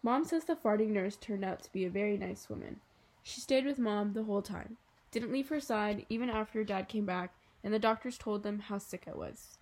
Mom 0.01 0.24
says 0.24 0.46
the 0.46 0.55
farting 0.55 0.89
nurse 0.89 1.15
turned 1.15 1.43
out 1.43 1.62
to 1.63 1.72
be 1.72 1.86
a 1.86 1.89
very 1.89 2.17
nice 2.17 2.50
woman. 2.50 2.79
She 3.22 3.41
stayed 3.41 3.65
with 3.65 3.79
mom 3.79 4.13
the 4.13 4.24
whole 4.24 4.41
time, 4.41 4.77
didn't 5.12 5.32
leave 5.32 5.50
her 5.50 5.60
side 5.60 6.05
even 6.10 6.29
after 6.29 6.63
dad 6.63 6.88
came 6.88 7.05
back, 7.05 7.34
and 7.63 7.74
the 7.74 7.79
doctors 7.79 8.17
told 8.17 8.43
them 8.43 8.60
how 8.60 8.77
sick 8.77 9.05
I 9.08 9.15
was. 9.15 9.58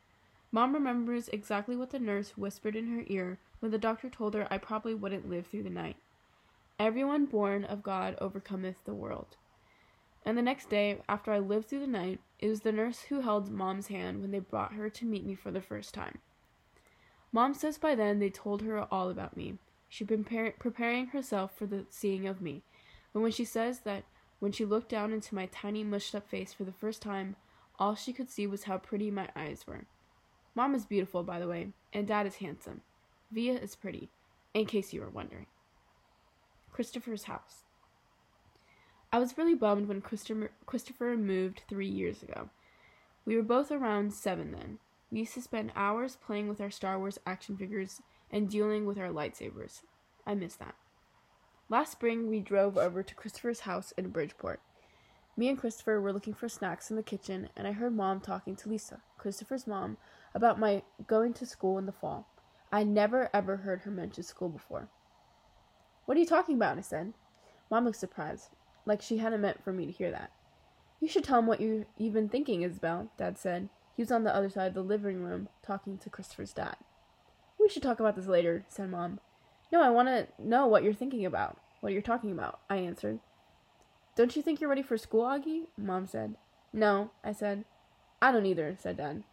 Mom 0.51 0.73
remembers 0.73 1.29
exactly 1.29 1.75
what 1.75 1.91
the 1.91 1.99
nurse 1.99 2.37
whispered 2.37 2.75
in 2.75 2.87
her 2.87 3.03
ear 3.07 3.39
when 3.59 3.71
the 3.71 3.77
doctor 3.77 4.09
told 4.09 4.33
her 4.33 4.47
I 4.51 4.57
probably 4.57 4.93
wouldn't 4.93 5.29
live 5.29 5.47
through 5.47 5.63
the 5.63 5.69
night. 5.69 5.95
Everyone 6.79 7.25
born 7.25 7.63
of 7.63 7.83
God 7.83 8.15
overcometh 8.19 8.83
the 8.83 8.93
world. 8.93 9.37
And 10.25 10.37
the 10.37 10.41
next 10.41 10.69
day, 10.69 10.99
after 11.07 11.31
I 11.31 11.39
lived 11.39 11.67
through 11.67 11.79
the 11.79 11.87
night, 11.87 12.19
it 12.41 12.49
was 12.49 12.61
the 12.61 12.71
nurse 12.71 13.01
who 13.03 13.21
held 13.21 13.51
Mom's 13.51 13.87
hand 13.87 14.19
when 14.19 14.31
they 14.31 14.39
brought 14.39 14.73
her 14.73 14.89
to 14.89 15.05
meet 15.05 15.25
me 15.25 15.35
for 15.35 15.51
the 15.51 15.61
first 15.61 15.93
time. 15.93 16.17
Mom 17.31 17.53
says 17.53 17.77
by 17.77 17.95
then 17.95 18.19
they 18.19 18.29
told 18.29 18.61
her 18.61 18.91
all 18.91 19.09
about 19.09 19.37
me. 19.37 19.57
She'd 19.87 20.07
been 20.07 20.23
par- 20.23 20.55
preparing 20.59 21.07
herself 21.07 21.55
for 21.55 21.65
the 21.65 21.85
seeing 21.89 22.27
of 22.27 22.41
me, 22.41 22.63
but 23.13 23.21
when 23.21 23.31
she 23.31 23.45
says 23.45 23.79
that 23.79 24.03
when 24.39 24.51
she 24.51 24.65
looked 24.65 24.89
down 24.89 25.13
into 25.13 25.35
my 25.35 25.45
tiny 25.45 25.83
mushed 25.83 26.15
up 26.15 26.27
face 26.27 26.51
for 26.51 26.63
the 26.63 26.71
first 26.71 27.01
time, 27.01 27.35
all 27.77 27.93
she 27.93 28.11
could 28.11 28.29
see 28.29 28.47
was 28.47 28.63
how 28.63 28.77
pretty 28.77 29.11
my 29.11 29.29
eyes 29.35 29.65
were. 29.67 29.85
Mom 30.55 30.73
is 30.73 30.85
beautiful, 30.85 31.23
by 31.23 31.39
the 31.39 31.47
way, 31.47 31.69
and 31.93 32.07
Dad 32.07 32.25
is 32.25 32.37
handsome. 32.37 32.81
Via 33.31 33.53
is 33.53 33.75
pretty, 33.75 34.09
in 34.53 34.65
case 34.65 34.93
you 34.93 35.01
were 35.01 35.09
wondering. 35.09 35.45
Christopher's 36.71 37.23
house. 37.23 37.63
I 39.13 39.19
was 39.19 39.37
really 39.37 39.55
bummed 39.55 39.87
when 39.89 40.01
Christopher, 40.01 41.17
moved 41.17 41.63
three 41.67 41.87
years 41.87 42.23
ago. 42.23 42.49
We 43.25 43.35
were 43.35 43.43
both 43.43 43.69
around 43.69 44.13
seven 44.13 44.51
then. 44.51 44.79
We 45.11 45.19
used 45.19 45.33
to 45.33 45.41
spend 45.41 45.73
hours 45.75 46.15
playing 46.15 46.47
with 46.47 46.61
our 46.61 46.71
Star 46.71 46.97
Wars 46.97 47.19
action 47.25 47.57
figures 47.57 48.01
and 48.31 48.49
dealing 48.49 48.85
with 48.85 48.97
our 48.97 49.09
lightsabers. 49.09 49.81
I 50.25 50.35
miss 50.35 50.55
that. 50.55 50.75
Last 51.67 51.91
spring, 51.91 52.29
we 52.29 52.39
drove 52.39 52.77
over 52.77 53.03
to 53.03 53.15
Christopher's 53.15 53.61
house 53.61 53.91
in 53.97 54.09
Bridgeport. 54.09 54.61
Me 55.35 55.49
and 55.49 55.57
Christopher 55.57 55.99
were 55.99 56.13
looking 56.13 56.33
for 56.33 56.47
snacks 56.47 56.89
in 56.89 56.95
the 56.95 57.03
kitchen, 57.03 57.49
and 57.55 57.67
I 57.67 57.73
heard 57.73 57.95
Mom 57.95 58.21
talking 58.21 58.55
to 58.57 58.69
Lisa, 58.69 59.01
Christopher's 59.17 59.67
mom, 59.67 59.97
about 60.33 60.59
my 60.59 60.83
going 61.07 61.33
to 61.33 61.45
school 61.45 61.77
in 61.77 61.85
the 61.85 61.91
fall. 61.91 62.27
I 62.71 62.83
never 62.83 63.29
ever 63.33 63.57
heard 63.57 63.81
her 63.81 63.91
mention 63.91 64.23
school 64.23 64.49
before. 64.49 64.87
What 66.05 66.15
are 66.15 66.19
you 66.19 66.25
talking 66.25 66.55
about? 66.55 66.77
I 66.77 66.81
said. 66.81 67.13
Mom 67.69 67.85
looked 67.85 67.97
surprised, 67.97 68.49
like 68.85 69.01
she 69.01 69.17
hadn't 69.17 69.41
meant 69.41 69.63
for 69.63 69.73
me 69.73 69.85
to 69.85 69.91
hear 69.91 70.11
that. 70.11 70.31
You 70.99 71.07
should 71.07 71.23
tell 71.23 71.39
him 71.39 71.47
what 71.47 71.61
you, 71.61 71.85
you've 71.97 72.13
been 72.13 72.29
thinking, 72.29 72.61
Isabel, 72.61 73.11
Dad 73.17 73.37
said. 73.37 73.69
He 73.95 74.01
was 74.01 74.11
on 74.11 74.23
the 74.23 74.35
other 74.35 74.49
side 74.49 74.67
of 74.67 74.73
the 74.73 74.81
living 74.81 75.23
room 75.23 75.49
talking 75.63 75.97
to 75.97 76.09
Christopher's 76.09 76.53
dad. 76.53 76.75
We 77.59 77.69
should 77.69 77.83
talk 77.83 77.99
about 77.99 78.15
this 78.15 78.27
later, 78.27 78.65
said 78.69 78.89
Mom. 78.89 79.19
No, 79.71 79.81
I 79.81 79.89
want 79.89 80.07
to 80.07 80.27
know 80.39 80.67
what 80.67 80.83
you're 80.83 80.93
thinking 80.93 81.25
about, 81.25 81.57
what 81.79 81.93
you're 81.93 82.01
talking 82.01 82.31
about, 82.31 82.59
I 82.69 82.77
answered. 82.77 83.19
Don't 84.15 84.35
you 84.35 84.41
think 84.41 84.59
you're 84.59 84.69
ready 84.69 84.81
for 84.81 84.97
school, 84.97 85.23
Augie? 85.23 85.67
Mom 85.77 86.05
said. 86.05 86.35
No, 86.73 87.11
I 87.23 87.31
said. 87.31 87.65
I 88.21 88.31
don't 88.31 88.45
either, 88.45 88.75
said 88.79 88.97
Dad. 88.97 89.23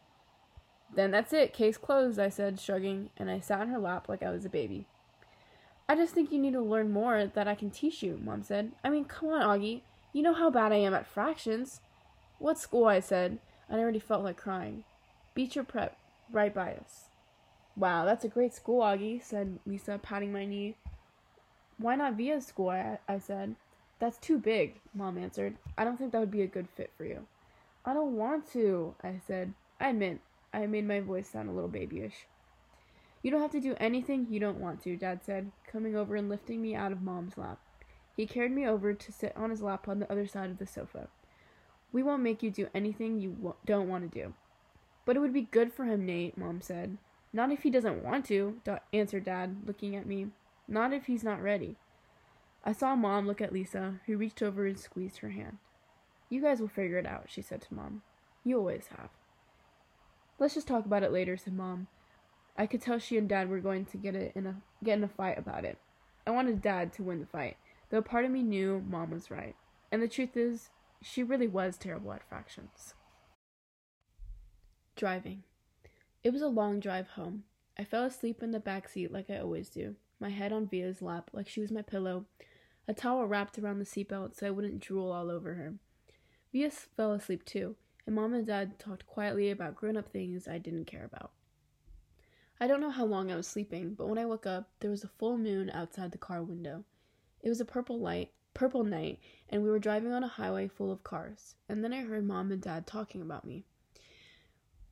Then 0.95 1.11
that's 1.11 1.33
it, 1.33 1.53
case 1.53 1.77
closed, 1.77 2.19
I 2.19 2.29
said, 2.31 2.59
shrugging, 2.59 3.11
and 3.17 3.31
I 3.31 3.41
sat 3.41 3.61
on 3.61 3.69
her 3.69 3.79
lap 3.79 4.09
like 4.09 4.23
I 4.23 4.31
was 4.31 4.45
a 4.45 4.51
baby. 4.51 4.87
I 5.89 5.97
just 5.97 6.13
think 6.13 6.31
you 6.31 6.39
need 6.39 6.53
to 6.53 6.61
learn 6.61 6.93
more 6.93 7.27
that 7.27 7.49
I 7.49 7.55
can 7.55 7.71
teach 7.71 8.03
you, 8.03 8.21
Mom 8.23 8.43
said. 8.43 8.73
I 8.85 8.91
mean, 8.91 9.07
come 9.07 9.31
on, 9.31 9.41
Augie. 9.41 9.81
You 10.13 10.23
know 10.23 10.35
how 10.35 10.51
bad 10.51 10.71
I 10.71 10.77
am 10.77 10.93
at 10.93 11.07
fractions. 11.07 11.81
What 12.39 12.59
school? 12.59 12.85
I 12.85 13.01
said. 13.01 13.39
I 13.71 13.75
already 13.79 13.99
felt 13.99 14.23
like 14.23 14.37
crying. 14.37 14.85
Beecher 15.35 15.65
Prep, 15.65 15.97
right 16.31 16.55
by 16.55 16.75
us. 16.75 17.07
Wow, 17.77 18.05
that's 18.05 18.25
a 18.25 18.29
great 18.29 18.53
school, 18.53 18.83
Augie, 18.83 19.23
said 19.23 19.61
Lisa, 19.65 19.99
patting 20.03 20.33
my 20.33 20.45
knee. 20.45 20.75
Why 21.79 21.95
not 21.95 22.15
Via's 22.15 22.47
school? 22.47 22.71
I, 22.71 22.99
I 23.09 23.19
said. 23.19 23.55
That's 23.99 24.19
too 24.19 24.39
big, 24.39 24.81
Mom 24.95 25.17
answered. 25.17 25.57
I 25.77 25.85
don't 25.85 25.97
think 25.97 26.13
that 26.13 26.21
would 26.21 26.31
be 26.31 26.43
a 26.43 26.47
good 26.47 26.69
fit 26.69 26.91
for 26.97 27.05
you. 27.05 27.27
I 27.85 27.95
don't 27.95 28.17
want 28.17 28.51
to, 28.53 28.95
I 29.03 29.21
said. 29.27 29.55
I 29.81 29.91
admit, 29.91 30.21
I 30.53 30.67
made 30.67 30.87
my 30.87 31.01
voice 31.01 31.29
sound 31.29 31.49
a 31.49 31.53
little 31.53 31.69
babyish. 31.69 32.27
You 33.23 33.31
don't 33.31 33.43
have 33.43 33.51
to 33.53 33.61
do 33.61 33.75
anything 33.79 34.27
you 34.31 34.39
don't 34.39 34.61
want 34.61 34.83
to, 34.83 34.97
Dad 34.97 35.25
said, 35.25 35.51
coming 35.71 35.97
over 35.97 36.15
and 36.15 36.29
lifting 36.29 36.63
me 36.63 36.75
out 36.75 36.93
of 36.93 37.03
Mom's 37.03 37.37
lap. 37.37 37.59
He 38.17 38.27
carried 38.27 38.53
me 38.53 38.67
over 38.67 38.95
to 38.95 39.13
sit 39.13 39.37
on 39.37 39.51
his 39.51 39.63
lap 39.63 39.89
on 39.89 39.99
the 39.99 40.11
other 40.11 40.27
side 40.27 40.51
of 40.51 40.59
the 40.59 40.67
sofa. 40.67 41.09
We 41.93 42.03
won't 42.03 42.23
make 42.23 42.43
you 42.43 42.51
do 42.51 42.69
anything 42.75 43.21
you 43.21 43.55
don't 43.65 43.89
want 43.89 44.11
to 44.11 44.23
do. 44.23 44.35
But 45.05 45.17
it 45.17 45.21
would 45.21 45.33
be 45.33 45.43
good 45.43 45.73
for 45.73 45.85
him, 45.85 46.05
Nate, 46.05 46.37
Mom 46.37 46.61
said. 46.61 46.99
Not 47.33 47.51
if 47.51 47.63
he 47.63 47.71
doesn't 47.71 48.05
want 48.05 48.27
to, 48.27 48.61
answered 48.93 49.25
Dad, 49.25 49.63
looking 49.67 49.97
at 49.97 50.07
me. 50.07 50.29
Not 50.67 50.93
if 50.93 51.07
he's 51.07 51.25
not 51.25 51.43
ready. 51.43 51.77
I 52.65 52.73
saw 52.73 52.95
Mom 52.95 53.27
look 53.27 53.41
at 53.41 53.53
Lisa, 53.53 54.01
who 54.07 54.17
reached 54.17 54.43
over 54.43 54.67
and 54.67 54.79
squeezed 54.79 55.19
her 55.19 55.31
hand. 55.31 55.59
You 56.29 56.43
guys 56.43 56.61
will 56.61 56.69
figure 56.69 56.99
it 56.99 57.07
out, 57.07 57.27
she 57.29 57.41
said 57.41 57.63
to 57.63 57.75
Mom. 57.75 58.03
You 58.45 58.59
always 58.59 58.89
have. 58.99 59.11
Let's 60.39 60.55
just 60.55 60.69
talk 60.69 60.85
about 60.85 61.03
it 61.03 61.13
later, 61.13 61.37
said 61.37 61.55
Mom. 61.55 61.87
I 62.59 62.67
could 62.67 62.83
tell 62.83 62.99
she 62.99 63.17
and 63.17 63.29
Dad 63.29 63.49
were 63.49 63.61
going 63.61 63.85
to 63.87 63.97
get 63.97 64.17
it 64.17 64.33
in 64.35 64.45
a 64.47 64.57
get 64.83 64.99
in 64.99 65.05
a 65.05 65.09
fight 65.09 65.39
about 65.39 65.65
it. 65.65 65.79
I 66.27 66.33
wanted 66.33 66.61
Dad 66.61 66.93
to 66.95 67.05
win 67.05 67.21
the 67.21 67.27
fight, 67.27 67.57
though 67.89 68.03
part 68.03 68.25
of 68.25 68.33
me 68.33 68.43
knew 68.43 68.85
Mom 68.87 69.13
was 69.13 69.31
right. 69.31 69.55
And 69.93 70.03
the 70.03 70.09
truth 70.09 70.37
is, 70.37 70.71
she 71.01 71.23
really 71.23 71.47
was 71.47 71.79
terrible 71.79 72.13
at 72.13 72.29
fractions. 72.29 72.95
Driving. 74.97 75.45
It 76.25 76.33
was 76.33 76.43
a 76.43 76.49
long 76.49 76.81
drive 76.81 77.11
home. 77.11 77.45
I 77.79 77.85
fell 77.85 78.03
asleep 78.03 78.43
in 78.43 78.51
the 78.51 78.59
back 78.59 78.89
seat 78.89 79.13
like 79.13 79.31
I 79.31 79.39
always 79.39 79.69
do, 79.69 79.95
my 80.19 80.31
head 80.31 80.53
on 80.53 80.67
Via's 80.67 81.01
lap 81.01 81.31
like 81.33 81.47
she 81.47 81.61
was 81.61 81.71
my 81.71 81.83
pillow, 81.83 82.27
a 82.89 82.93
towel 82.93 83.25
wrapped 83.25 83.57
around 83.57 83.79
the 83.79 83.85
seatbelt 83.85 84.35
so 84.35 84.49
I 84.49 84.51
wouldn't 84.51 84.81
drool 84.81 85.13
all 85.13 85.31
over 85.31 85.55
her. 85.55 85.75
Via 86.53 86.71
fell 86.71 87.13
asleep 87.13 87.45
too, 87.45 87.77
and 88.05 88.17
Mom 88.17 88.35
and 88.35 88.47
Dad 88.47 88.81
talked 88.81 89.07
quietly 89.07 89.49
about 89.49 89.77
grown 89.77 89.97
up 89.97 90.09
things 90.09 90.49
I 90.49 90.59
didn't 90.59 90.87
care 90.87 91.05
about. 91.05 91.31
I 92.61 92.67
don't 92.67 92.81
know 92.81 92.91
how 92.91 93.05
long 93.05 93.31
I 93.31 93.37
was 93.37 93.47
sleeping, 93.47 93.95
but 93.95 94.09
when 94.09 94.19
I 94.19 94.27
woke 94.27 94.45
up, 94.45 94.69
there 94.81 94.91
was 94.91 95.05
a 95.05 95.09
full 95.09 95.39
moon 95.39 95.71
outside 95.71 96.11
the 96.11 96.19
car 96.19 96.43
window. 96.43 96.85
It 97.41 97.49
was 97.49 97.61
a 97.61 97.65
purple 97.65 98.01
light, 98.01 98.33
purple 98.53 98.83
night, 98.83 99.21
and 99.49 99.63
we 99.63 99.71
were 99.71 99.79
driving 99.79 100.13
on 100.13 100.25
a 100.25 100.29
highway 100.29 100.67
full 100.67 100.91
of 100.91 101.05
cars. 101.05 101.55
And 101.69 101.85
then 101.85 101.93
I 101.93 102.01
heard 102.01 102.27
Mom 102.27 102.51
and 102.51 102.61
Dad 102.61 102.85
talking 102.85 103.23
about 103.23 103.45
me. 103.45 103.65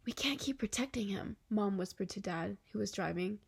We 0.04 0.12
can't 0.12 0.38
keep 0.38 0.60
protecting 0.60 1.08
him, 1.08 1.36
Mom 1.50 1.76
whispered 1.76 2.08
to 2.10 2.20
Dad, 2.20 2.56
who 2.70 2.78
was 2.78 2.92
driving. 2.92 3.40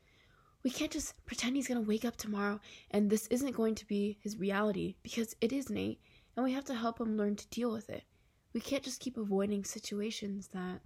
We 0.65 0.71
can't 0.71 0.91
just 0.91 1.15
pretend 1.25 1.55
he's 1.55 1.69
going 1.69 1.81
to 1.81 1.89
wake 1.89 2.05
up 2.05 2.17
tomorrow 2.17 2.59
and 2.91 3.09
this 3.09 3.29
isn't 3.29 3.53
going 3.53 3.77
to 3.77 3.87
be 3.87 4.19
his 4.21 4.37
reality 4.37 4.97
because 5.05 5.37
it 5.41 5.53
is 5.53 5.71
Nate, 5.71 6.01
and 6.35 6.45
we 6.45 6.53
have 6.55 6.65
to 6.65 6.75
help 6.75 7.01
him 7.01 7.17
learn 7.17 7.37
to 7.37 7.47
deal 7.51 7.71
with 7.71 7.89
it. 7.89 8.03
We 8.53 8.61
can't 8.61 8.83
just 8.83 8.99
keep 8.99 9.17
avoiding 9.17 9.63
situations 9.65 10.49
that. 10.49 10.81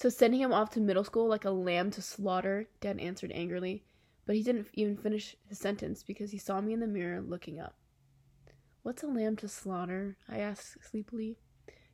So 0.00 0.08
sending 0.08 0.40
him 0.40 0.50
off 0.50 0.70
to 0.70 0.80
middle 0.80 1.04
school 1.04 1.28
like 1.28 1.44
a 1.44 1.50
lamb 1.50 1.90
to 1.90 2.00
slaughter, 2.00 2.66
Dad 2.80 2.98
answered 3.00 3.32
angrily, 3.34 3.84
but 4.24 4.34
he 4.34 4.42
didn't 4.42 4.68
even 4.72 4.96
finish 4.96 5.36
his 5.46 5.58
sentence 5.58 6.02
because 6.02 6.30
he 6.30 6.38
saw 6.38 6.58
me 6.62 6.72
in 6.72 6.80
the 6.80 6.86
mirror 6.86 7.20
looking 7.20 7.60
up. 7.60 7.74
What's 8.82 9.02
a 9.02 9.08
lamb 9.08 9.36
to 9.36 9.46
slaughter? 9.48 10.16
I 10.26 10.38
asked 10.38 10.78
sleepily. 10.82 11.36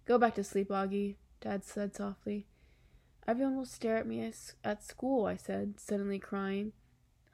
Go 0.04 0.18
back 0.18 0.36
to 0.36 0.44
sleep, 0.44 0.68
Augie, 0.68 1.16
Dad 1.40 1.64
said 1.64 1.96
softly. 1.96 2.46
Everyone 3.26 3.56
will 3.56 3.64
stare 3.64 3.96
at 3.96 4.06
me 4.06 4.32
at 4.62 4.84
school, 4.84 5.26
I 5.26 5.34
said, 5.34 5.80
suddenly 5.80 6.20
crying. 6.20 6.75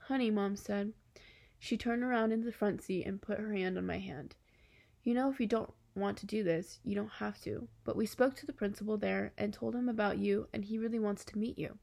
Honey, 0.07 0.31
Mom 0.31 0.57
said. 0.57 0.95
She 1.59 1.77
turned 1.77 2.03
around 2.03 2.33
in 2.33 2.47
the 2.47 2.51
front 2.51 2.83
seat 2.83 3.05
and 3.05 3.21
put 3.21 3.39
her 3.39 3.53
hand 3.53 3.77
on 3.77 3.85
my 3.85 3.99
hand. 3.99 4.37
You 5.03 5.13
know, 5.13 5.31
if 5.31 5.39
you 5.39 5.47
don't 5.47 5.75
want 5.95 6.17
to 6.19 6.27
do 6.27 6.43
this, 6.43 6.81
you 6.85 6.95
don't 6.95 7.13
have 7.19 7.41
to. 7.43 7.69
But 7.85 7.97
we 7.97 8.07
spoke 8.07 8.35
to 8.37 8.47
the 8.47 8.53
principal 8.53 8.97
there 8.97 9.33
and 9.37 9.53
told 9.53 9.75
him 9.75 9.89
about 9.89 10.19
you, 10.19 10.49
and 10.53 10.65
he 10.65 10.79
really 10.79 10.99
wants 10.99 11.25
to 11.27 11.39
meet 11.39 11.59
you. 11.59 11.79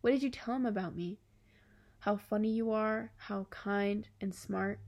What 0.00 0.10
did 0.10 0.22
you 0.22 0.30
tell 0.30 0.54
him 0.54 0.66
about 0.66 0.96
me? 0.96 1.18
How 2.00 2.16
funny 2.16 2.50
you 2.50 2.70
are, 2.70 3.12
how 3.16 3.46
kind 3.50 4.08
and 4.20 4.34
smart. 4.34 4.80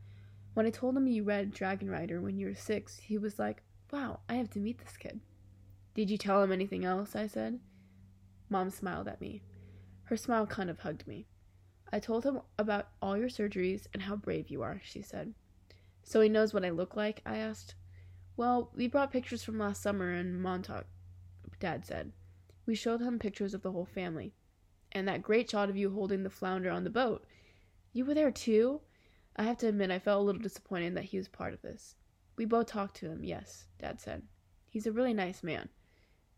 When 0.55 0.67
I 0.67 0.71
told 0.71 0.97
him 0.97 1.07
you 1.07 1.25
read 1.25 1.53
Dragon 1.53 1.91
Rider 1.91 2.21
when 2.21 2.39
you 2.39 2.47
were 2.47 2.55
six, 2.55 2.99
he 2.99 3.19
was 3.19 3.39
like, 3.39 3.63
Wow, 3.93 4.21
I 4.29 4.35
have 4.35 4.49
to 4.51 4.59
meet 4.59 4.79
this 4.79 4.97
kid. 4.97 5.21
Did 5.95 6.09
you 6.09 6.17
tell 6.17 6.43
him 6.43 6.53
anything 6.53 6.85
else? 6.85 7.15
I 7.15 7.27
said. 7.27 7.61
Mom 8.49 8.71
smiled 8.71 9.09
at 9.09 9.21
me. 9.21 9.43
Her 10.05 10.17
smile 10.17 10.47
kind 10.47 10.71
of 10.71 10.81
hugged 10.81 11.07
me. 11.07 11.27
I 11.93 11.99
told 11.99 12.25
him 12.25 12.41
about 12.59 12.89
all 13.03 13.19
your 13.19 13.29
surgeries 13.29 13.87
and 13.93 14.03
how 14.03 14.17
brave 14.17 14.49
you 14.49 14.63
are, 14.63 14.81
she 14.83 15.03
said. 15.03 15.35
So 16.03 16.23
he 16.23 16.31
knows 16.31 16.55
what 16.55 16.65
I 16.65 16.71
look 16.71 16.97
like? 16.97 17.21
I 17.27 17.37
asked. 17.37 17.75
Well, 18.37 18.71
we 18.75 18.89
brought 18.89 19.13
pictures 19.13 19.45
from 19.45 19.59
last 19.59 19.83
summer 19.83 20.13
in 20.13 20.41
Montauk, 20.41 20.87
Dad 21.61 21.85
said. 21.87 22.13
We 22.65 22.75
showed 22.75 23.01
him 23.01 23.19
pictures 23.19 23.55
of 23.55 23.63
the 23.63 23.73
whole 23.73 23.87
family. 23.87 24.33
And 24.93 25.07
that 25.09 25.23
great 25.23 25.51
shot 25.51 25.69
of 25.69 25.77
you 25.77 25.91
holding 25.91 26.23
the 26.23 26.31
flounder 26.31 26.71
on 26.71 26.85
the 26.85 26.91
boat. 26.91 27.25
You 27.93 28.05
were 28.05 28.15
there 28.15 28.31
too? 28.31 28.81
I 29.37 29.45
have 29.45 29.59
to 29.59 29.69
admit, 29.69 29.91
I 29.91 29.99
felt 29.99 30.21
a 30.21 30.25
little 30.25 30.43
disappointed 30.43 30.95
that 30.97 31.05
he 31.05 31.19
was 31.19 31.29
part 31.29 31.55
of 31.55 31.63
this. 31.63 31.95
We 32.37 32.45
both 32.45 32.67
talked 32.67 32.97
to 32.97 33.11
him, 33.11 33.25
yes, 33.25 33.67
Dad 33.79 34.01
said. 34.01 34.23
He's 34.69 34.87
a 34.87 34.93
really 34.93 35.15
nice 35.15 35.43
man. 35.43 35.69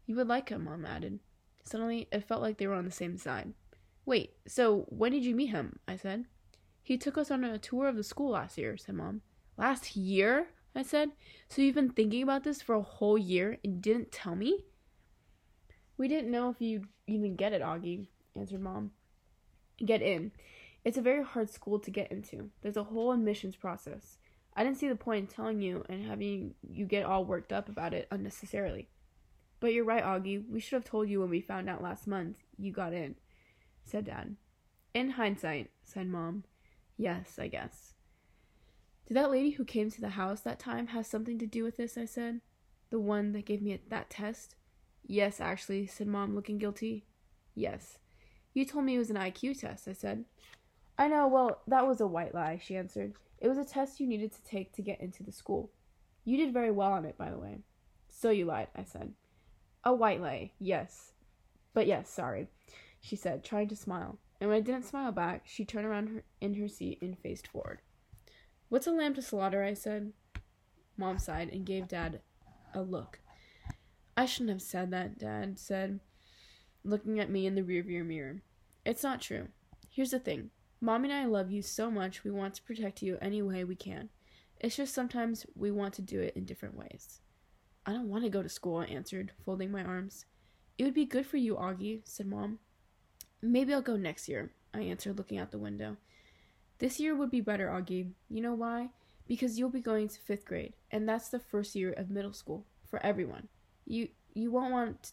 You 0.06 0.16
would 0.16 0.28
like 0.28 0.48
him, 0.48 0.64
Mom 0.64 0.84
added. 0.84 1.20
Suddenly, 1.64 2.08
it 2.12 2.24
felt 2.24 2.42
like 2.42 2.58
they 2.58 2.66
were 2.66 2.74
on 2.74 2.84
the 2.84 2.90
same 2.90 3.16
side. 3.16 3.54
Wait, 4.04 4.34
so 4.46 4.86
when 4.88 5.12
did 5.12 5.24
you 5.24 5.34
meet 5.34 5.46
him? 5.46 5.78
I 5.88 5.96
said. 5.96 6.26
He 6.82 6.98
took 6.98 7.16
us 7.16 7.30
on 7.30 7.42
a 7.42 7.58
tour 7.58 7.88
of 7.88 7.96
the 7.96 8.04
school 8.04 8.32
last 8.32 8.58
year, 8.58 8.76
said 8.76 8.94
Mom. 8.94 9.22
Last 9.56 9.96
year? 9.96 10.48
I 10.74 10.82
said. 10.82 11.10
So 11.48 11.62
you've 11.62 11.74
been 11.74 11.90
thinking 11.90 12.22
about 12.22 12.44
this 12.44 12.60
for 12.60 12.74
a 12.74 12.82
whole 12.82 13.16
year 13.16 13.58
and 13.64 13.80
didn't 13.80 14.12
tell 14.12 14.34
me? 14.34 14.64
We 15.96 16.08
didn't 16.08 16.30
know 16.30 16.50
if 16.50 16.60
you'd 16.60 16.88
even 17.06 17.36
get 17.36 17.52
it, 17.52 17.62
Augie, 17.62 18.08
answered 18.34 18.60
Mom. 18.60 18.90
Get 19.84 20.02
in. 20.02 20.32
It's 20.84 20.98
a 20.98 21.02
very 21.02 21.24
hard 21.24 21.50
school 21.50 21.78
to 21.78 21.90
get 21.90 22.10
into. 22.10 22.50
There's 22.62 22.76
a 22.76 22.84
whole 22.84 23.12
admissions 23.12 23.56
process. 23.56 24.18
I 24.56 24.64
didn't 24.64 24.78
see 24.78 24.88
the 24.88 24.96
point 24.96 25.20
in 25.20 25.34
telling 25.34 25.60
you 25.60 25.84
and 25.88 26.04
having 26.04 26.54
you 26.68 26.86
get 26.86 27.06
all 27.06 27.24
worked 27.24 27.52
up 27.52 27.68
about 27.68 27.94
it 27.94 28.06
unnecessarily. 28.10 28.88
But 29.60 29.72
you're 29.72 29.84
right, 29.84 30.04
Augie. 30.04 30.48
We 30.48 30.60
should 30.60 30.76
have 30.76 30.84
told 30.84 31.08
you 31.08 31.20
when 31.20 31.30
we 31.30 31.40
found 31.40 31.70
out 31.70 31.82
last 31.82 32.06
month 32.06 32.36
you 32.58 32.72
got 32.72 32.92
in, 32.92 33.14
said 33.84 34.04
Dad. 34.04 34.36
In 34.92 35.10
hindsight, 35.10 35.70
said 35.82 36.06
Mom. 36.06 36.44
Yes, 36.96 37.38
I 37.38 37.48
guess. 37.48 37.93
Did 39.06 39.16
that 39.16 39.30
lady 39.30 39.50
who 39.50 39.64
came 39.64 39.90
to 39.90 40.00
the 40.00 40.10
house 40.10 40.40
that 40.40 40.58
time 40.58 40.88
have 40.88 41.06
something 41.06 41.38
to 41.38 41.46
do 41.46 41.62
with 41.62 41.76
this? 41.76 41.98
I 41.98 42.04
said. 42.06 42.40
The 42.90 42.98
one 43.00 43.32
that 43.32 43.44
gave 43.44 43.60
me 43.60 43.80
that 43.88 44.10
test? 44.10 44.54
Yes, 45.06 45.40
actually, 45.40 45.86
said 45.86 46.06
Mom, 46.06 46.34
looking 46.34 46.58
guilty. 46.58 47.04
Yes. 47.54 47.98
You 48.52 48.64
told 48.64 48.84
me 48.84 48.94
it 48.94 48.98
was 48.98 49.10
an 49.10 49.16
IQ 49.16 49.60
test, 49.60 49.88
I 49.88 49.92
said. 49.92 50.24
I 50.96 51.08
know, 51.08 51.26
well, 51.26 51.62
that 51.66 51.86
was 51.86 52.00
a 52.00 52.06
white 52.06 52.34
lie, 52.34 52.60
she 52.62 52.76
answered. 52.76 53.14
It 53.40 53.48
was 53.48 53.58
a 53.58 53.64
test 53.64 54.00
you 54.00 54.06
needed 54.06 54.32
to 54.32 54.44
take 54.44 54.72
to 54.74 54.82
get 54.82 55.00
into 55.00 55.22
the 55.22 55.32
school. 55.32 55.70
You 56.24 56.36
did 56.36 56.52
very 56.52 56.70
well 56.70 56.92
on 56.92 57.04
it, 57.04 57.18
by 57.18 57.30
the 57.30 57.38
way. 57.38 57.58
So 58.08 58.30
you 58.30 58.44
lied, 58.46 58.68
I 58.76 58.84
said. 58.84 59.12
A 59.82 59.92
white 59.92 60.20
lie, 60.20 60.52
yes. 60.58 61.12
But 61.74 61.86
yes, 61.86 62.08
sorry, 62.08 62.46
she 63.00 63.16
said, 63.16 63.44
trying 63.44 63.68
to 63.68 63.76
smile. 63.76 64.18
And 64.40 64.48
when 64.48 64.58
I 64.58 64.60
didn't 64.60 64.86
smile 64.86 65.12
back, 65.12 65.42
she 65.46 65.64
turned 65.64 65.86
around 65.86 66.08
her, 66.08 66.22
in 66.40 66.54
her 66.54 66.68
seat 66.68 67.02
and 67.02 67.18
faced 67.18 67.48
forward. 67.48 67.80
What's 68.74 68.88
a 68.88 68.90
lamb 68.90 69.14
to 69.14 69.22
slaughter? 69.22 69.62
I 69.62 69.72
said. 69.72 70.12
Mom 70.96 71.16
sighed 71.16 71.48
and 71.48 71.64
gave 71.64 71.86
Dad 71.86 72.20
a 72.74 72.82
look. 72.82 73.20
I 74.16 74.26
shouldn't 74.26 74.50
have 74.50 74.62
said 74.62 74.90
that, 74.90 75.16
Dad 75.16 75.60
said, 75.60 76.00
looking 76.82 77.20
at 77.20 77.30
me 77.30 77.46
in 77.46 77.54
the 77.54 77.62
rearview 77.62 78.04
mirror. 78.04 78.42
It's 78.84 79.04
not 79.04 79.20
true. 79.20 79.46
Here's 79.88 80.10
the 80.10 80.18
thing 80.18 80.50
Mom 80.80 81.04
and 81.04 81.12
I 81.12 81.24
love 81.24 81.52
you 81.52 81.62
so 81.62 81.88
much, 81.88 82.24
we 82.24 82.32
want 82.32 82.54
to 82.54 82.64
protect 82.64 83.00
you 83.00 83.16
any 83.22 83.42
way 83.42 83.62
we 83.62 83.76
can. 83.76 84.08
It's 84.60 84.74
just 84.74 84.92
sometimes 84.92 85.46
we 85.54 85.70
want 85.70 85.94
to 85.94 86.02
do 86.02 86.20
it 86.20 86.34
in 86.34 86.44
different 86.44 86.76
ways. 86.76 87.20
I 87.86 87.92
don't 87.92 88.08
want 88.08 88.24
to 88.24 88.28
go 88.28 88.42
to 88.42 88.48
school, 88.48 88.78
I 88.78 88.86
answered, 88.86 89.30
folding 89.44 89.70
my 89.70 89.84
arms. 89.84 90.24
It 90.78 90.82
would 90.82 90.94
be 90.94 91.04
good 91.04 91.26
for 91.26 91.36
you, 91.36 91.54
Augie, 91.54 92.00
said 92.02 92.26
Mom. 92.26 92.58
Maybe 93.40 93.72
I'll 93.72 93.82
go 93.82 93.96
next 93.96 94.28
year, 94.28 94.50
I 94.74 94.80
answered, 94.80 95.16
looking 95.16 95.38
out 95.38 95.52
the 95.52 95.58
window. 95.58 95.96
This 96.78 96.98
year 96.98 97.14
would 97.14 97.30
be 97.30 97.40
better, 97.40 97.68
Augie. 97.68 98.10
You 98.28 98.40
know 98.40 98.54
why? 98.54 98.90
Because 99.26 99.58
you'll 99.58 99.70
be 99.70 99.80
going 99.80 100.08
to 100.08 100.18
fifth 100.18 100.44
grade, 100.44 100.74
and 100.90 101.08
that's 101.08 101.28
the 101.28 101.38
first 101.38 101.74
year 101.74 101.92
of 101.92 102.10
middle 102.10 102.32
school 102.32 102.66
for 102.88 103.04
everyone. 103.04 103.48
You 103.86 104.08
you 104.34 104.50
won't 104.50 104.72
want 104.72 105.12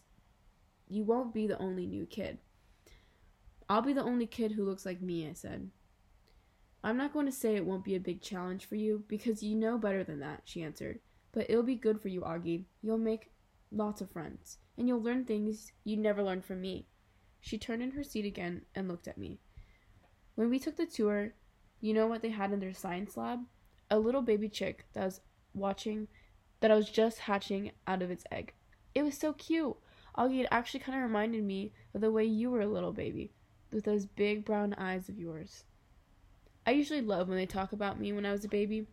you 0.88 1.04
won't 1.04 1.32
be 1.32 1.46
the 1.46 1.58
only 1.58 1.86
new 1.86 2.04
kid. 2.06 2.38
I'll 3.68 3.82
be 3.82 3.92
the 3.92 4.02
only 4.02 4.26
kid 4.26 4.52
who 4.52 4.64
looks 4.64 4.84
like 4.84 5.00
me, 5.00 5.26
I 5.26 5.32
said. 5.32 5.70
I'm 6.84 6.96
not 6.96 7.12
going 7.12 7.26
to 7.26 7.32
say 7.32 7.54
it 7.54 7.64
won't 7.64 7.84
be 7.84 7.94
a 7.94 8.00
big 8.00 8.20
challenge 8.20 8.66
for 8.66 8.74
you 8.74 9.04
because 9.08 9.42
you 9.42 9.54
know 9.54 9.78
better 9.78 10.02
than 10.02 10.20
that, 10.20 10.42
she 10.44 10.62
answered. 10.62 10.98
But 11.32 11.48
it'll 11.48 11.62
be 11.62 11.76
good 11.76 12.00
for 12.00 12.08
you, 12.08 12.20
Augie. 12.22 12.64
You'll 12.82 12.98
make 12.98 13.30
lots 13.70 14.00
of 14.00 14.10
friends, 14.10 14.58
and 14.76 14.88
you'll 14.88 15.02
learn 15.02 15.24
things 15.24 15.72
you 15.84 15.96
never 15.96 16.22
learned 16.22 16.44
from 16.44 16.60
me. 16.60 16.86
She 17.40 17.56
turned 17.56 17.82
in 17.82 17.92
her 17.92 18.02
seat 18.04 18.26
again 18.26 18.62
and 18.74 18.88
looked 18.88 19.08
at 19.08 19.16
me. 19.16 19.38
When 20.34 20.50
we 20.50 20.58
took 20.58 20.76
the 20.76 20.86
tour, 20.86 21.34
you 21.82 21.92
know 21.92 22.06
what 22.06 22.22
they 22.22 22.30
had 22.30 22.52
in 22.52 22.60
their 22.60 22.72
science 22.72 23.16
lab? 23.16 23.40
A 23.90 23.98
little 23.98 24.22
baby 24.22 24.48
chick 24.48 24.86
that 24.94 25.04
was 25.04 25.20
watching, 25.52 26.08
that 26.60 26.70
I 26.70 26.76
was 26.76 26.88
just 26.88 27.18
hatching 27.18 27.72
out 27.86 28.00
of 28.00 28.10
its 28.10 28.24
egg. 28.30 28.54
It 28.94 29.02
was 29.02 29.18
so 29.18 29.34
cute. 29.34 29.76
Augie, 30.16 30.40
it 30.42 30.48
actually 30.50 30.80
kind 30.80 30.96
of 30.96 31.02
reminded 31.02 31.42
me 31.42 31.72
of 31.92 32.00
the 32.00 32.12
way 32.12 32.24
you 32.24 32.50
were 32.50 32.60
a 32.60 32.66
little 32.66 32.92
baby, 32.92 33.32
with 33.72 33.84
those 33.84 34.06
big 34.06 34.44
brown 34.44 34.74
eyes 34.74 35.08
of 35.08 35.18
yours. 35.18 35.64
I 36.64 36.70
usually 36.70 37.00
love 37.00 37.28
when 37.28 37.36
they 37.36 37.46
talk 37.46 37.72
about 37.72 37.98
me 37.98 38.12
when 38.12 38.24
I 38.24 38.32
was 38.32 38.44
a 38.44 38.48
baby. 38.48 38.86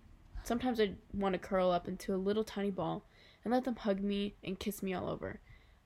Sometimes 0.44 0.82
I 0.82 0.94
want 1.14 1.34
to 1.34 1.40
curl 1.40 1.70
up 1.70 1.88
into 1.88 2.16
a 2.16 2.18
little 2.18 2.44
tiny 2.44 2.72
ball 2.72 3.06
and 3.44 3.54
let 3.54 3.66
them 3.66 3.76
hug 3.76 4.02
me 4.02 4.36
and 4.44 4.60
kiss 4.60 4.82
me 4.82 4.94
all 4.94 5.08
over. 5.08 5.40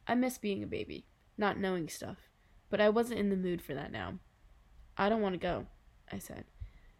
I 0.08 0.16
miss 0.16 0.38
being 0.38 0.64
a 0.64 0.68
baby, 0.68 1.06
not 1.38 1.60
knowing 1.60 1.90
stuff, 1.90 2.30
but 2.70 2.80
I 2.80 2.88
wasn't 2.90 3.20
in 3.20 3.30
the 3.30 3.36
mood 3.36 3.62
for 3.62 3.74
that 3.74 3.92
now. 3.92 4.20
I 4.98 5.10
don't 5.10 5.22
want 5.22 5.34
to 5.34 5.40
go, 5.40 5.66
I 6.12 6.20
said. 6.20 6.46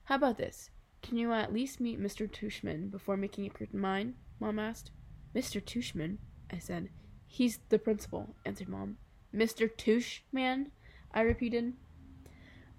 How 0.06 0.16
about 0.16 0.38
this? 0.38 0.70
Can 1.02 1.18
you 1.18 1.32
at 1.34 1.54
least 1.54 1.80
meet 1.80 2.02
Mr. 2.02 2.30
Tushman 2.30 2.92
before 2.92 3.16
making 3.16 3.46
up 3.50 3.60
your 3.60 3.70
mind? 3.72 4.16
Mom 4.40 4.60
asked. 4.60 4.92
Mr. 5.34 5.62
Tushman? 5.64 6.18
I 6.52 6.60
said. 6.60 6.90
He's 7.26 7.60
the 7.70 7.80
principal, 7.80 8.36
answered 8.46 8.70
Mom. 8.70 8.98
Mr. 9.34 9.70
Tushman? 9.70 10.68
I 11.14 11.22
repeated. 11.22 11.74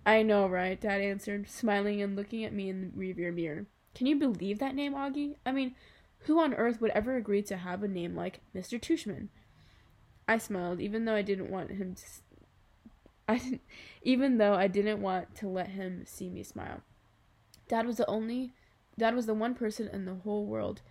I 0.07 0.23
know, 0.23 0.47
right? 0.47 0.79
Dad 0.79 1.01
answered, 1.01 1.49
smiling 1.49 2.03
and 2.03 2.15
looking 2.15 2.45
at 2.45 2.53
me 2.53 2.69
in 2.69 2.81
the 2.81 2.87
rearview 2.89 3.35
mirror. 3.35 3.67
Can 3.95 4.07
you 4.07 4.17
believe 4.17 4.59
that 4.59 4.75
name, 4.75 4.95
Augie? 4.95 5.37
I 5.47 5.53
mean, 5.53 5.75
who 6.21 6.39
on 6.41 6.55
earth 6.55 6.81
would 6.81 6.91
ever 6.91 7.17
agree 7.17 7.43
to 7.45 7.57
have 7.57 7.83
a 7.83 7.89
name 7.89 8.15
like 8.15 8.41
Mr. 8.55 8.79
Tushman? 8.79 9.29
I 10.29 10.39
smiled, 10.39 10.81
even 10.81 11.05
though 11.05 11.15
I 11.15 11.23
didn't 11.23 11.51
want 11.51 11.71
him 11.71 11.95
to. 11.95 12.05
I 13.27 13.39
didn't, 13.39 13.63
even 14.03 14.37
though 14.37 14.55
I 14.55 14.67
didn't 14.69 15.01
want 15.01 15.35
to 15.37 15.49
let 15.49 15.69
him 15.69 16.05
see 16.07 16.29
me 16.29 16.43
smile. 16.43 16.83
Dad 17.69 17.87
was 17.87 17.97
the 17.97 18.09
only, 18.09 18.53
Dad 18.99 19.15
was 19.15 19.27
the 19.27 19.35
one 19.35 19.55
person 19.55 19.89
in 19.89 20.05
the 20.05 20.15
whole 20.15 20.45
world 20.45 20.83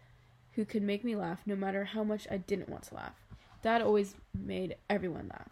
who 0.54 0.66
could 0.66 0.84
make 0.84 1.04
me 1.04 1.16
laugh, 1.16 1.40
no 1.46 1.56
matter 1.56 1.86
how 1.86 2.04
much 2.04 2.28
I 2.30 2.38
didn't 2.38 2.70
want 2.70 2.84
to 2.86 2.96
laugh. 2.96 3.16
Dad 3.62 3.82
always 3.82 4.16
made 4.34 4.76
everyone 4.90 5.30
laugh. 5.30 5.50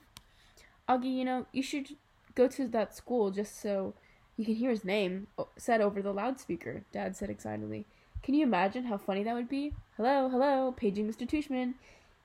Augie, 0.87 1.15
you 1.15 1.25
know, 1.25 1.45
you 1.51 1.63
should 1.63 1.95
go 2.35 2.47
to 2.47 2.67
that 2.67 2.95
school 2.95 3.31
just 3.31 3.61
so 3.61 3.93
you 4.37 4.45
can 4.45 4.55
hear 4.55 4.69
his 4.71 4.83
name 4.83 5.27
said 5.57 5.81
over 5.81 6.01
the 6.01 6.13
loudspeaker, 6.13 6.83
Dad 6.91 7.15
said 7.15 7.29
excitedly. 7.29 7.85
Can 8.23 8.35
you 8.35 8.43
imagine 8.43 8.85
how 8.85 8.97
funny 8.97 9.23
that 9.23 9.33
would 9.33 9.49
be? 9.49 9.73
Hello, 9.97 10.29
hello, 10.29 10.71
paging 10.71 11.07
Mr. 11.11 11.27
Tushman. 11.27 11.75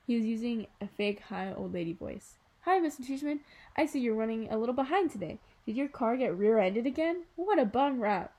He 0.07 0.17
was 0.17 0.25
using 0.25 0.67
a 0.81 0.87
fake 0.87 1.21
high 1.21 1.53
old 1.53 1.73
lady 1.73 1.93
voice. 1.93 2.35
Hi, 2.63 2.81
Mr. 2.81 3.01
Tushman. 3.07 3.41
I 3.77 3.87
see 3.87 4.01
you're 4.01 4.15
running 4.15 4.49
a 4.51 4.59
little 4.59 4.75
behind 4.75 5.11
today. 5.11 5.39
Did 5.65 5.77
your 5.77 5.89
car 5.89 6.17
get 6.17 6.37
rear 6.37 6.59
ended 6.59 6.87
again? 6.87 7.25
What 7.35 7.59
a 7.59 7.65
bum 7.65 8.01
rap. 8.01 8.36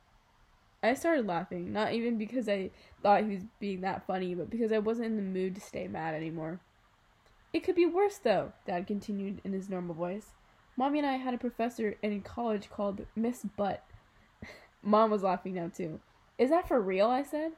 I 0.84 0.94
started 0.94 1.26
laughing, 1.26 1.74
not 1.74 1.94
even 1.94 2.18
because 2.18 2.48
I 2.48 2.70
thought 3.02 3.24
he 3.24 3.36
was 3.36 3.44
being 3.60 3.82
that 3.82 4.06
funny, 4.06 4.36
but 4.36 4.50
because 4.50 4.72
I 4.72 4.80
wasn't 4.80 5.08
in 5.08 5.16
the 5.16 5.22
mood 5.24 5.56
to 5.56 5.62
stay 5.62 5.88
mad 5.88 6.13
anymore. 6.13 6.60
It 7.52 7.63
could 7.63 7.76
be 7.76 7.86
worse, 7.86 8.18
though, 8.18 8.54
Dad 8.66 8.86
continued 8.86 9.42
in 9.44 9.54
his 9.54 9.70
normal 9.70 9.96
voice. 9.96 10.28
Mommy 10.76 11.00
and 11.00 11.08
I 11.08 11.13
had 11.13 11.34
a 11.34 11.40
professor 11.40 11.96
in 12.04 12.22
college 12.22 12.70
called 12.70 13.06
Miss 13.16 13.44
Butt. 13.44 13.84
Mom 14.84 15.10
was 15.10 15.24
laughing 15.24 15.56
now, 15.56 15.72
too. 15.76 16.00
Is 16.38 16.52
that 16.52 16.68
for 16.68 16.80
real? 16.80 17.08
I 17.08 17.24
said. 17.24 17.54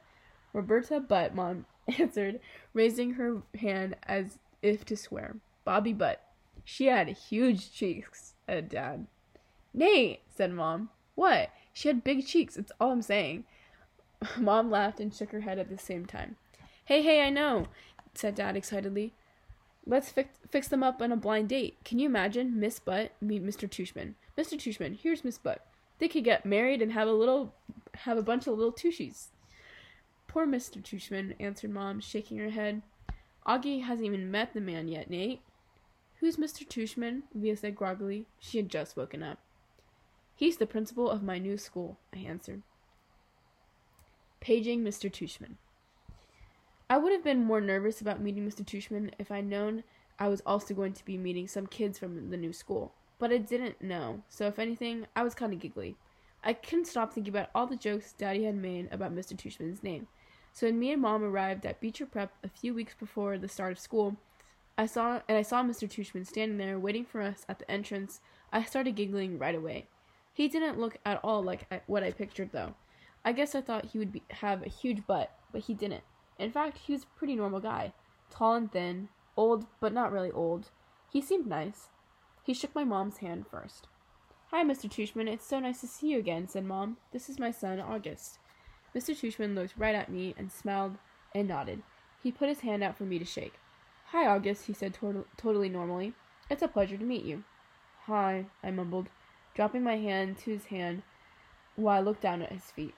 Roberta 0.54 1.00
Butt, 1.00 1.34
Mom 1.34 1.66
answered, 1.98 2.40
raising 2.72 3.12
her 3.12 3.42
hand 3.58 3.96
as 4.04 4.38
if 4.62 4.84
to 4.86 4.96
swear. 4.96 5.36
Bobby 5.64 5.92
Butt. 5.92 6.22
She 6.64 6.86
had 6.86 7.08
huge 7.08 7.72
cheeks, 7.72 8.34
said 8.46 8.70
Dad. 8.70 9.06
Nate, 9.74 10.20
said 10.34 10.52
Mom. 10.52 10.88
What? 11.14 11.50
She 11.80 11.88
had 11.88 12.04
big 12.04 12.26
cheeks, 12.26 12.58
it's 12.58 12.72
all 12.78 12.90
I'm 12.90 13.00
saying. 13.00 13.44
Mom 14.36 14.70
laughed 14.70 15.00
and 15.00 15.14
shook 15.14 15.32
her 15.32 15.40
head 15.40 15.58
at 15.58 15.70
the 15.70 15.78
same 15.78 16.04
time. 16.04 16.36
Hey, 16.84 17.00
hey, 17.00 17.22
I 17.22 17.30
know, 17.30 17.68
said 18.12 18.34
Dad 18.34 18.54
excitedly. 18.54 19.14
Let's 19.86 20.12
fix, 20.12 20.36
fix 20.50 20.68
them 20.68 20.82
up 20.82 21.00
on 21.00 21.10
a 21.10 21.16
blind 21.16 21.48
date. 21.48 21.78
Can 21.82 21.98
you 21.98 22.04
imagine 22.04 22.60
Miss 22.60 22.78
Butt 22.78 23.12
meet 23.22 23.42
Mr. 23.42 23.66
Tushman? 23.66 24.12
Mr. 24.36 24.58
Tushman, 24.58 24.98
here's 25.00 25.24
Miss 25.24 25.38
Butt. 25.38 25.66
They 26.00 26.08
could 26.08 26.22
get 26.22 26.44
married 26.44 26.82
and 26.82 26.92
have 26.92 27.08
a 27.08 27.12
little, 27.12 27.54
have 27.94 28.18
a 28.18 28.22
bunch 28.22 28.46
of 28.46 28.58
little 28.58 28.74
tushies. 28.74 29.28
Poor 30.28 30.46
Mr. 30.46 30.82
Tushman, 30.82 31.34
answered 31.40 31.70
Mom, 31.70 32.00
shaking 32.00 32.36
her 32.36 32.50
head. 32.50 32.82
Augie 33.46 33.84
hasn't 33.84 34.06
even 34.06 34.30
met 34.30 34.52
the 34.52 34.60
man 34.60 34.86
yet, 34.86 35.08
Nate. 35.08 35.40
Who's 36.16 36.36
Mr. 36.36 36.68
Tushman? 36.68 37.22
Leah 37.34 37.56
said 37.56 37.74
groggily. 37.74 38.26
She 38.38 38.58
had 38.58 38.68
just 38.68 38.98
woken 38.98 39.22
up. 39.22 39.38
He's 40.40 40.56
the 40.56 40.66
principal 40.66 41.10
of 41.10 41.22
my 41.22 41.36
new 41.38 41.58
school, 41.58 41.98
I 42.14 42.20
answered. 42.20 42.62
Paging 44.40 44.82
Mr. 44.82 45.12
Tushman. 45.12 45.56
I 46.88 46.96
would 46.96 47.12
have 47.12 47.22
been 47.22 47.44
more 47.44 47.60
nervous 47.60 48.00
about 48.00 48.22
meeting 48.22 48.48
Mr. 48.48 48.64
Tushman 48.64 49.10
if 49.18 49.30
I'd 49.30 49.44
known 49.44 49.84
I 50.18 50.28
was 50.28 50.40
also 50.46 50.72
going 50.72 50.94
to 50.94 51.04
be 51.04 51.18
meeting 51.18 51.46
some 51.46 51.66
kids 51.66 51.98
from 51.98 52.30
the 52.30 52.38
new 52.38 52.54
school. 52.54 52.94
But 53.18 53.32
I 53.32 53.36
didn't 53.36 53.82
know, 53.82 54.22
so 54.30 54.46
if 54.46 54.58
anything, 54.58 55.06
I 55.14 55.24
was 55.24 55.34
kind 55.34 55.52
of 55.52 55.58
giggly. 55.58 55.96
I 56.42 56.54
couldn't 56.54 56.86
stop 56.86 57.12
thinking 57.12 57.34
about 57.34 57.50
all 57.54 57.66
the 57.66 57.76
jokes 57.76 58.14
Daddy 58.14 58.44
had 58.44 58.56
made 58.56 58.88
about 58.90 59.14
Mr. 59.14 59.36
Tushman's 59.36 59.82
name. 59.82 60.06
So 60.54 60.66
when 60.66 60.78
me 60.78 60.90
and 60.90 61.02
Mom 61.02 61.22
arrived 61.22 61.66
at 61.66 61.82
Beecher 61.82 62.06
Prep 62.06 62.32
a 62.42 62.48
few 62.48 62.72
weeks 62.72 62.94
before 62.98 63.36
the 63.36 63.46
start 63.46 63.72
of 63.72 63.78
school, 63.78 64.16
I 64.78 64.86
saw 64.86 65.20
and 65.28 65.36
I 65.36 65.42
saw 65.42 65.62
Mr. 65.62 65.86
Tushman 65.86 66.26
standing 66.26 66.56
there 66.56 66.78
waiting 66.78 67.04
for 67.04 67.20
us 67.20 67.44
at 67.46 67.58
the 67.58 67.70
entrance. 67.70 68.22
I 68.50 68.64
started 68.64 68.96
giggling 68.96 69.38
right 69.38 69.54
away. 69.54 69.88
He 70.32 70.48
didn't 70.48 70.78
look 70.78 70.98
at 71.04 71.20
all 71.22 71.42
like 71.42 71.66
what 71.86 72.02
I 72.02 72.12
pictured, 72.12 72.52
though. 72.52 72.74
I 73.24 73.32
guess 73.32 73.54
I 73.54 73.60
thought 73.60 73.86
he 73.86 73.98
would 73.98 74.12
be, 74.12 74.22
have 74.30 74.62
a 74.62 74.68
huge 74.68 75.06
butt, 75.06 75.30
but 75.52 75.62
he 75.62 75.74
didn't. 75.74 76.04
In 76.38 76.50
fact, 76.50 76.78
he 76.78 76.92
was 76.92 77.02
a 77.02 77.18
pretty 77.18 77.34
normal 77.34 77.60
guy. 77.60 77.92
Tall 78.30 78.54
and 78.54 78.72
thin, 78.72 79.08
old, 79.36 79.66
but 79.80 79.92
not 79.92 80.12
really 80.12 80.30
old. 80.30 80.70
He 81.12 81.20
seemed 81.20 81.46
nice. 81.46 81.88
He 82.44 82.54
shook 82.54 82.74
my 82.74 82.84
mom's 82.84 83.18
hand 83.18 83.46
first. 83.50 83.88
Hi, 84.50 84.64
Mr. 84.64 84.88
Tushman. 84.90 85.28
It's 85.28 85.46
so 85.46 85.60
nice 85.60 85.80
to 85.82 85.86
see 85.86 86.08
you 86.08 86.18
again, 86.18 86.48
said 86.48 86.64
Mom. 86.64 86.96
This 87.12 87.28
is 87.28 87.38
my 87.38 87.50
son, 87.50 87.78
August. 87.78 88.38
Mr. 88.94 89.14
Tushman 89.14 89.54
looked 89.54 89.74
right 89.76 89.94
at 89.94 90.10
me 90.10 90.34
and 90.36 90.50
smiled 90.50 90.96
and 91.34 91.48
nodded. 91.48 91.82
He 92.22 92.32
put 92.32 92.48
his 92.48 92.60
hand 92.60 92.82
out 92.82 92.96
for 92.96 93.04
me 93.04 93.18
to 93.18 93.24
shake. 93.24 93.54
Hi, 94.06 94.26
August, 94.26 94.66
he 94.66 94.72
said 94.72 94.94
to- 94.94 95.26
totally 95.36 95.68
normally. 95.68 96.14
It's 96.48 96.62
a 96.62 96.68
pleasure 96.68 96.96
to 96.96 97.04
meet 97.04 97.24
you. 97.24 97.44
Hi, 98.06 98.46
I 98.62 98.70
mumbled, 98.72 99.10
dropping 99.54 99.82
my 99.82 99.96
hand 99.96 100.38
to 100.38 100.50
his 100.50 100.66
hand 100.66 101.02
while 101.76 101.98
I 101.98 102.00
looked 102.00 102.22
down 102.22 102.42
at 102.42 102.52
his 102.52 102.70
feet. 102.70 102.94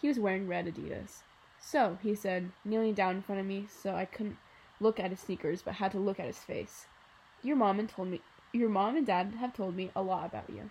He 0.00 0.08
was 0.08 0.18
wearing 0.18 0.48
red 0.48 0.66
Adidas. 0.66 1.22
So, 1.60 1.98
he 2.02 2.14
said, 2.14 2.52
kneeling 2.64 2.94
down 2.94 3.16
in 3.16 3.22
front 3.22 3.40
of 3.40 3.46
me 3.46 3.66
so 3.68 3.94
I 3.94 4.04
couldn't 4.04 4.36
look 4.80 5.00
at 5.00 5.10
his 5.10 5.20
sneakers 5.20 5.62
but 5.62 5.74
had 5.74 5.92
to 5.92 5.98
look 5.98 6.20
at 6.20 6.26
his 6.26 6.38
face. 6.38 6.86
Your 7.42 7.56
mom 7.56 7.78
and 7.78 7.88
told 7.88 8.08
me 8.08 8.20
your 8.52 8.68
mom 8.68 8.96
and 8.96 9.06
dad 9.06 9.34
have 9.38 9.52
told 9.52 9.74
me 9.74 9.90
a 9.94 10.02
lot 10.02 10.26
about 10.26 10.48
you. 10.48 10.70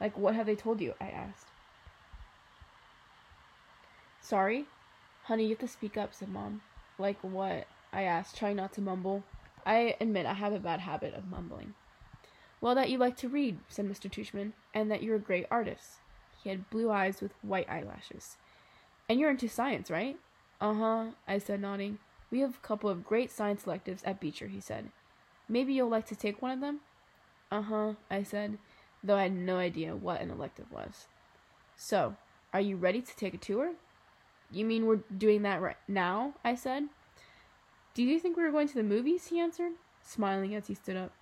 Like 0.00 0.16
what 0.16 0.34
have 0.34 0.46
they 0.46 0.56
told 0.56 0.80
you? 0.80 0.94
I 1.00 1.08
asked. 1.08 1.48
Sorry? 4.20 4.66
Honey, 5.24 5.44
you 5.44 5.50
have 5.50 5.58
to 5.58 5.68
speak 5.68 5.96
up, 5.96 6.14
said 6.14 6.28
mom. 6.28 6.62
Like 6.98 7.18
what? 7.22 7.66
I 7.92 8.02
asked, 8.02 8.36
trying 8.36 8.56
not 8.56 8.72
to 8.74 8.80
mumble. 8.80 9.22
I 9.64 9.96
admit 10.00 10.26
I 10.26 10.34
have 10.34 10.52
a 10.52 10.58
bad 10.58 10.80
habit 10.80 11.14
of 11.14 11.28
mumbling. 11.28 11.74
Well, 12.60 12.74
that 12.74 12.90
you 12.90 12.98
like 12.98 13.16
to 13.18 13.28
read, 13.28 13.58
said 13.68 13.86
Mr. 13.86 14.10
Tushman, 14.10 14.52
and 14.74 14.90
that 14.90 15.02
you're 15.02 15.16
a 15.16 15.20
great 15.20 15.46
artist. 15.50 15.98
He 16.42 16.50
had 16.50 16.70
blue 16.70 16.90
eyes 16.90 17.20
with 17.20 17.32
white 17.42 17.68
eyelashes. 17.68 18.36
And 19.08 19.20
you're 19.20 19.30
into 19.30 19.48
science, 19.48 19.90
right? 19.90 20.16
Uh 20.60 20.74
huh, 20.74 21.04
I 21.26 21.38
said, 21.38 21.60
nodding. 21.60 21.98
We 22.30 22.40
have 22.40 22.56
a 22.56 22.66
couple 22.66 22.90
of 22.90 23.04
great 23.04 23.30
science 23.30 23.66
electives 23.66 24.02
at 24.04 24.20
Beecher, 24.20 24.48
he 24.48 24.60
said. 24.60 24.90
Maybe 25.48 25.72
you'll 25.72 25.88
like 25.88 26.06
to 26.06 26.16
take 26.16 26.42
one 26.42 26.50
of 26.50 26.60
them? 26.60 26.80
Uh 27.50 27.62
huh, 27.62 27.92
I 28.10 28.22
said, 28.22 28.58
though 29.02 29.16
I 29.16 29.22
had 29.22 29.32
no 29.32 29.56
idea 29.56 29.96
what 29.96 30.20
an 30.20 30.30
elective 30.30 30.70
was. 30.70 31.06
So, 31.76 32.16
are 32.52 32.60
you 32.60 32.76
ready 32.76 33.00
to 33.00 33.16
take 33.16 33.34
a 33.34 33.38
tour? 33.38 33.72
You 34.50 34.64
mean 34.64 34.86
we're 34.86 35.00
doing 35.16 35.42
that 35.42 35.62
right 35.62 35.76
now? 35.86 36.34
I 36.44 36.54
said. 36.54 36.84
Do 37.94 38.02
you 38.02 38.18
think 38.18 38.36
we 38.36 38.42
were 38.42 38.52
going 38.52 38.68
to 38.68 38.74
the 38.74 38.82
movies? 38.82 39.26
He 39.26 39.40
answered, 39.40 39.72
smiling 40.02 40.54
as 40.54 40.66
he 40.66 40.74
stood 40.74 40.96
up. 40.96 41.12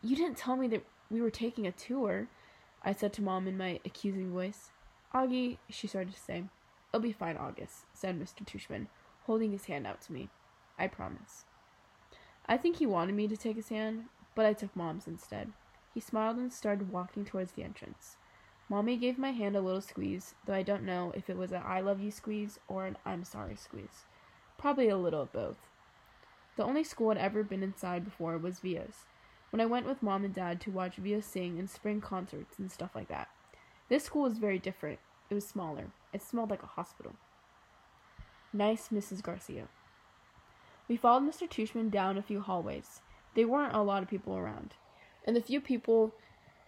You 0.00 0.14
didn't 0.14 0.36
tell 0.36 0.56
me 0.56 0.68
that 0.68 0.84
we 1.10 1.20
were 1.20 1.30
taking 1.30 1.66
a 1.66 1.72
tour, 1.72 2.28
I 2.82 2.92
said 2.92 3.12
to 3.14 3.22
Mom 3.22 3.48
in 3.48 3.58
my 3.58 3.80
accusing 3.84 4.30
voice. 4.30 4.70
Augie, 5.12 5.58
she 5.68 5.88
started 5.88 6.14
to 6.14 6.20
say. 6.20 6.44
It'll 6.92 7.02
be 7.02 7.12
fine, 7.12 7.36
August, 7.36 7.86
said 7.92 8.18
Mr. 8.18 8.46
Tushman, 8.46 8.86
holding 9.24 9.50
his 9.50 9.64
hand 9.64 9.86
out 9.86 10.00
to 10.02 10.12
me. 10.12 10.28
I 10.78 10.86
promise. 10.86 11.44
I 12.46 12.56
think 12.56 12.76
he 12.76 12.86
wanted 12.86 13.16
me 13.16 13.26
to 13.26 13.36
take 13.36 13.56
his 13.56 13.70
hand, 13.70 14.04
but 14.36 14.46
I 14.46 14.52
took 14.52 14.74
Mom's 14.76 15.08
instead. 15.08 15.52
He 15.92 16.00
smiled 16.00 16.36
and 16.36 16.52
started 16.52 16.92
walking 16.92 17.24
towards 17.24 17.52
the 17.52 17.64
entrance. 17.64 18.16
Mommy 18.68 18.96
gave 18.96 19.18
my 19.18 19.32
hand 19.32 19.56
a 19.56 19.60
little 19.60 19.80
squeeze, 19.80 20.34
though 20.46 20.54
I 20.54 20.62
don't 20.62 20.84
know 20.84 21.12
if 21.16 21.28
it 21.28 21.36
was 21.36 21.50
an 21.50 21.62
I 21.64 21.80
love 21.80 22.00
you 22.00 22.12
squeeze 22.12 22.60
or 22.68 22.86
an 22.86 22.96
I'm 23.04 23.24
sorry 23.24 23.56
squeeze. 23.56 24.04
Probably 24.58 24.88
a 24.88 24.96
little 24.96 25.22
of 25.22 25.32
both. 25.32 25.58
The 26.56 26.64
only 26.64 26.84
school 26.84 27.10
I'd 27.10 27.18
ever 27.18 27.42
been 27.42 27.62
inside 27.62 28.04
before 28.04 28.38
was 28.38 28.60
Via's, 28.60 29.06
when 29.50 29.60
I 29.60 29.66
went 29.66 29.86
with 29.86 30.02
mom 30.02 30.24
and 30.24 30.34
dad 30.34 30.60
to 30.62 30.70
watch 30.70 30.96
Via 30.96 31.22
sing 31.22 31.58
and 31.58 31.68
spring 31.68 32.00
concerts 32.00 32.58
and 32.58 32.70
stuff 32.70 32.94
like 32.94 33.08
that. 33.08 33.28
This 33.88 34.04
school 34.04 34.22
was 34.22 34.38
very 34.38 34.58
different. 34.58 34.98
It 35.30 35.34
was 35.34 35.46
smaller. 35.46 35.86
It 36.12 36.22
smelled 36.22 36.50
like 36.50 36.62
a 36.62 36.66
hospital. 36.66 37.12
Nice 38.52 38.88
Mrs. 38.88 39.22
Garcia. 39.22 39.68
We 40.88 40.96
followed 40.96 41.28
Mr. 41.28 41.48
Tushman 41.48 41.90
down 41.90 42.16
a 42.16 42.22
few 42.22 42.40
hallways. 42.40 43.00
There 43.34 43.48
weren't 43.48 43.74
a 43.74 43.82
lot 43.82 44.02
of 44.02 44.08
people 44.08 44.36
around, 44.36 44.74
and 45.26 45.36
the 45.36 45.42
few 45.42 45.60
people 45.60 46.14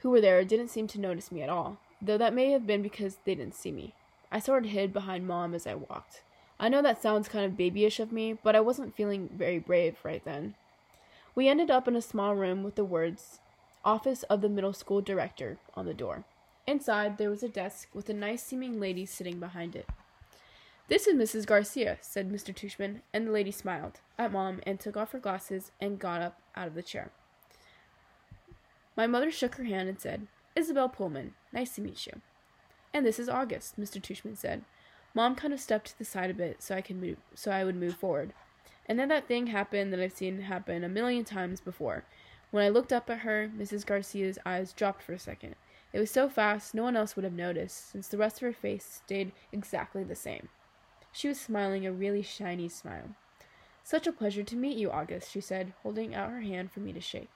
who 0.01 0.11
were 0.11 0.21
there 0.21 0.45
didn't 0.45 0.69
seem 0.69 0.87
to 0.89 1.01
notice 1.01 1.33
me 1.33 1.43
at 1.43 1.49
all, 1.49 1.79
though 2.01 2.19
that 2.19 2.35
may 2.35 2.51
have 2.51 2.67
been 2.67 2.83
because 2.83 3.19
they 3.25 3.35
didn't 3.35 3.55
see 3.55 3.73
me. 3.73 3.95
I 4.31 4.39
sort 4.39 4.65
of 4.65 4.71
hid 4.71 4.93
behind 4.93 5.27
Mom 5.27 5.55
as 5.55 5.67
I 5.67 5.75
walked. 5.75 6.23
I 6.59 6.69
know 6.69 6.83
that 6.83 7.01
sounds 7.01 7.29
kind 7.29 7.47
of 7.47 7.57
babyish 7.57 7.99
of 7.99 8.13
me, 8.13 8.35
but 8.35 8.55
I 8.55 8.61
wasn't 8.61 8.95
feeling 8.95 9.31
very 9.33 9.59
brave 9.59 9.97
right 10.05 10.23
then. 10.25 10.55
We 11.41 11.49
ended 11.49 11.71
up 11.71 11.89
in 11.89 11.97
a 11.97 12.03
small 12.03 12.37
room 12.37 12.63
with 12.63 12.75
the 12.75 12.85
words, 12.85 13.41
Office 13.83 14.25
of 14.25 14.43
the 14.43 14.49
Middle 14.51 14.75
School 14.75 15.01
Director, 15.01 15.57
on 15.73 15.87
the 15.87 15.95
door. 15.95 16.27
Inside, 16.67 17.17
there 17.17 17.31
was 17.31 17.43
a 17.43 17.49
desk 17.49 17.89
with 17.95 18.11
a 18.11 18.13
nice 18.13 18.43
seeming 18.43 18.79
lady 18.79 19.07
sitting 19.07 19.41
behind 19.41 19.75
it. 19.75 19.89
This 20.89 21.07
is 21.07 21.15
Mrs. 21.15 21.47
Garcia, 21.47 21.97
said 22.03 22.31
Mr. 22.31 22.55
Tushman, 22.55 23.01
and 23.15 23.27
the 23.27 23.31
lady 23.33 23.51
smiled 23.51 24.01
at 24.19 24.33
Mom 24.33 24.61
and 24.67 24.79
took 24.79 24.99
off 24.99 25.13
her 25.13 25.19
glasses 25.19 25.73
and 25.81 25.99
got 25.99 26.21
up 26.21 26.43
out 26.55 26.69
of 26.69 26.75
the 26.75 26.83
chair. 26.83 27.11
My 28.95 29.07
mother 29.07 29.31
shook 29.31 29.55
her 29.55 29.65
hand 29.65 29.89
and 29.89 29.99
said, 29.99 30.27
Isabel 30.55 30.91
Pullman, 30.91 31.33
nice 31.55 31.75
to 31.77 31.81
meet 31.81 32.07
you. 32.07 32.21
And 32.93 33.07
this 33.07 33.19
is 33.19 33.31
August, 33.31 33.81
Mr. 33.81 33.99
Tushman 33.99 34.37
said. 34.37 34.63
Mom 35.15 35.35
kind 35.37 35.55
of 35.55 35.61
stepped 35.61 35.87
to 35.87 35.99
the 35.99 36.05
side 36.05 36.29
a 36.29 36.35
bit 36.35 36.63
so 36.63 36.75
I 36.75 36.83
could 36.83 37.01
move 37.01 37.17
so 37.35 37.51
I 37.51 37.65
would 37.65 37.77
move 37.77 37.95
forward. 37.95 38.35
And 38.91 38.99
then 38.99 39.09
that 39.11 39.29
thing 39.29 39.47
happened 39.47 39.93
that 39.93 40.01
I've 40.01 40.13
seen 40.13 40.41
happen 40.41 40.83
a 40.83 40.89
million 40.89 41.25
times 41.25 41.61
before. 41.61 42.03
When 42.51 42.65
I 42.65 42.71
looked 42.71 42.93
up 42.93 43.09
at 43.09 43.21
her, 43.21 43.49
Mrs. 43.57 43.87
Garcia's 43.87 44.37
eyes 44.45 44.73
dropped 44.73 45.05
for 45.05 45.13
a 45.13 45.19
second. 45.19 45.55
It 45.93 46.01
was 46.01 46.11
so 46.11 46.29
fast 46.29 46.75
no 46.75 46.83
one 46.83 46.97
else 46.97 47.15
would 47.15 47.25
have 47.25 47.33
noticed, 47.33 47.93
since 47.93 48.09
the 48.09 48.19
rest 48.19 48.39
of 48.39 48.47
her 48.47 48.53
face 48.53 49.01
stayed 49.05 49.31
exactly 49.53 50.03
the 50.03 50.17
same. 50.17 50.49
She 51.13 51.29
was 51.29 51.39
smiling 51.39 51.87
a 51.87 51.93
really 51.93 52.23
shiny 52.23 52.69
smile. 52.69 53.15
Such 53.85 54.09
a 54.09 54.13
pleasure 54.13 54.43
to 54.43 54.57
meet 54.57 54.77
you, 54.77 54.91
August, 54.91 55.31
she 55.31 55.41
said, 55.41 55.73
holding 55.85 56.13
out 56.13 56.31
her 56.31 56.41
hand 56.41 56.73
for 56.73 56.81
me 56.81 56.93
to 56.93 57.01
shake. 57.01 57.31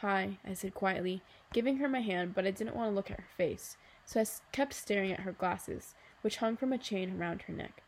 Hi, 0.00 0.36
I 0.46 0.52
said 0.52 0.74
quietly, 0.74 1.22
giving 1.54 1.78
her 1.78 1.88
my 1.88 2.02
hand, 2.02 2.34
but 2.34 2.44
I 2.46 2.50
didn't 2.50 2.76
want 2.76 2.90
to 2.90 2.94
look 2.94 3.10
at 3.10 3.18
her 3.18 3.28
face, 3.38 3.78
so 4.04 4.20
I 4.20 4.26
kept 4.52 4.74
staring 4.74 5.10
at 5.10 5.20
her 5.20 5.32
glasses, 5.32 5.94
which 6.20 6.36
hung 6.36 6.54
from 6.58 6.70
a 6.70 6.76
chain 6.76 7.18
around 7.18 7.42
her 7.42 7.54
neck. 7.54 7.82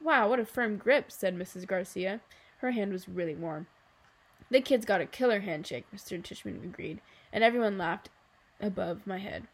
Wow, 0.00 0.28
what 0.28 0.38
a 0.38 0.44
firm 0.44 0.76
grip, 0.76 1.10
said 1.10 1.34
Mrs. 1.34 1.66
Garcia. 1.66 2.20
Her 2.64 2.70
hand 2.70 2.92
was 2.92 3.10
really 3.10 3.34
warm. 3.34 3.66
The 4.50 4.62
kid's 4.62 4.86
got 4.86 5.02
a 5.02 5.06
killer 5.06 5.40
handshake, 5.40 5.84
Mr. 5.94 6.18
Tushman 6.22 6.64
agreed, 6.64 7.02
and 7.30 7.44
everyone 7.44 7.76
laughed 7.76 8.08
above 8.58 9.06
my 9.06 9.18
head. 9.18 9.48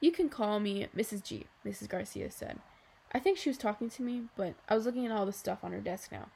You 0.00 0.10
can 0.10 0.28
call 0.28 0.58
me 0.58 0.88
Mrs. 0.96 1.22
G, 1.22 1.46
Mrs. 1.64 1.88
Garcia 1.88 2.28
said. 2.32 2.58
I 3.12 3.20
think 3.20 3.38
she 3.38 3.48
was 3.48 3.56
talking 3.56 3.88
to 3.90 4.02
me, 4.02 4.22
but 4.36 4.54
I 4.68 4.74
was 4.74 4.84
looking 4.84 5.06
at 5.06 5.12
all 5.12 5.26
the 5.26 5.32
stuff 5.32 5.62
on 5.62 5.70
her 5.70 5.80
desk 5.80 6.10
now. 6.10 6.26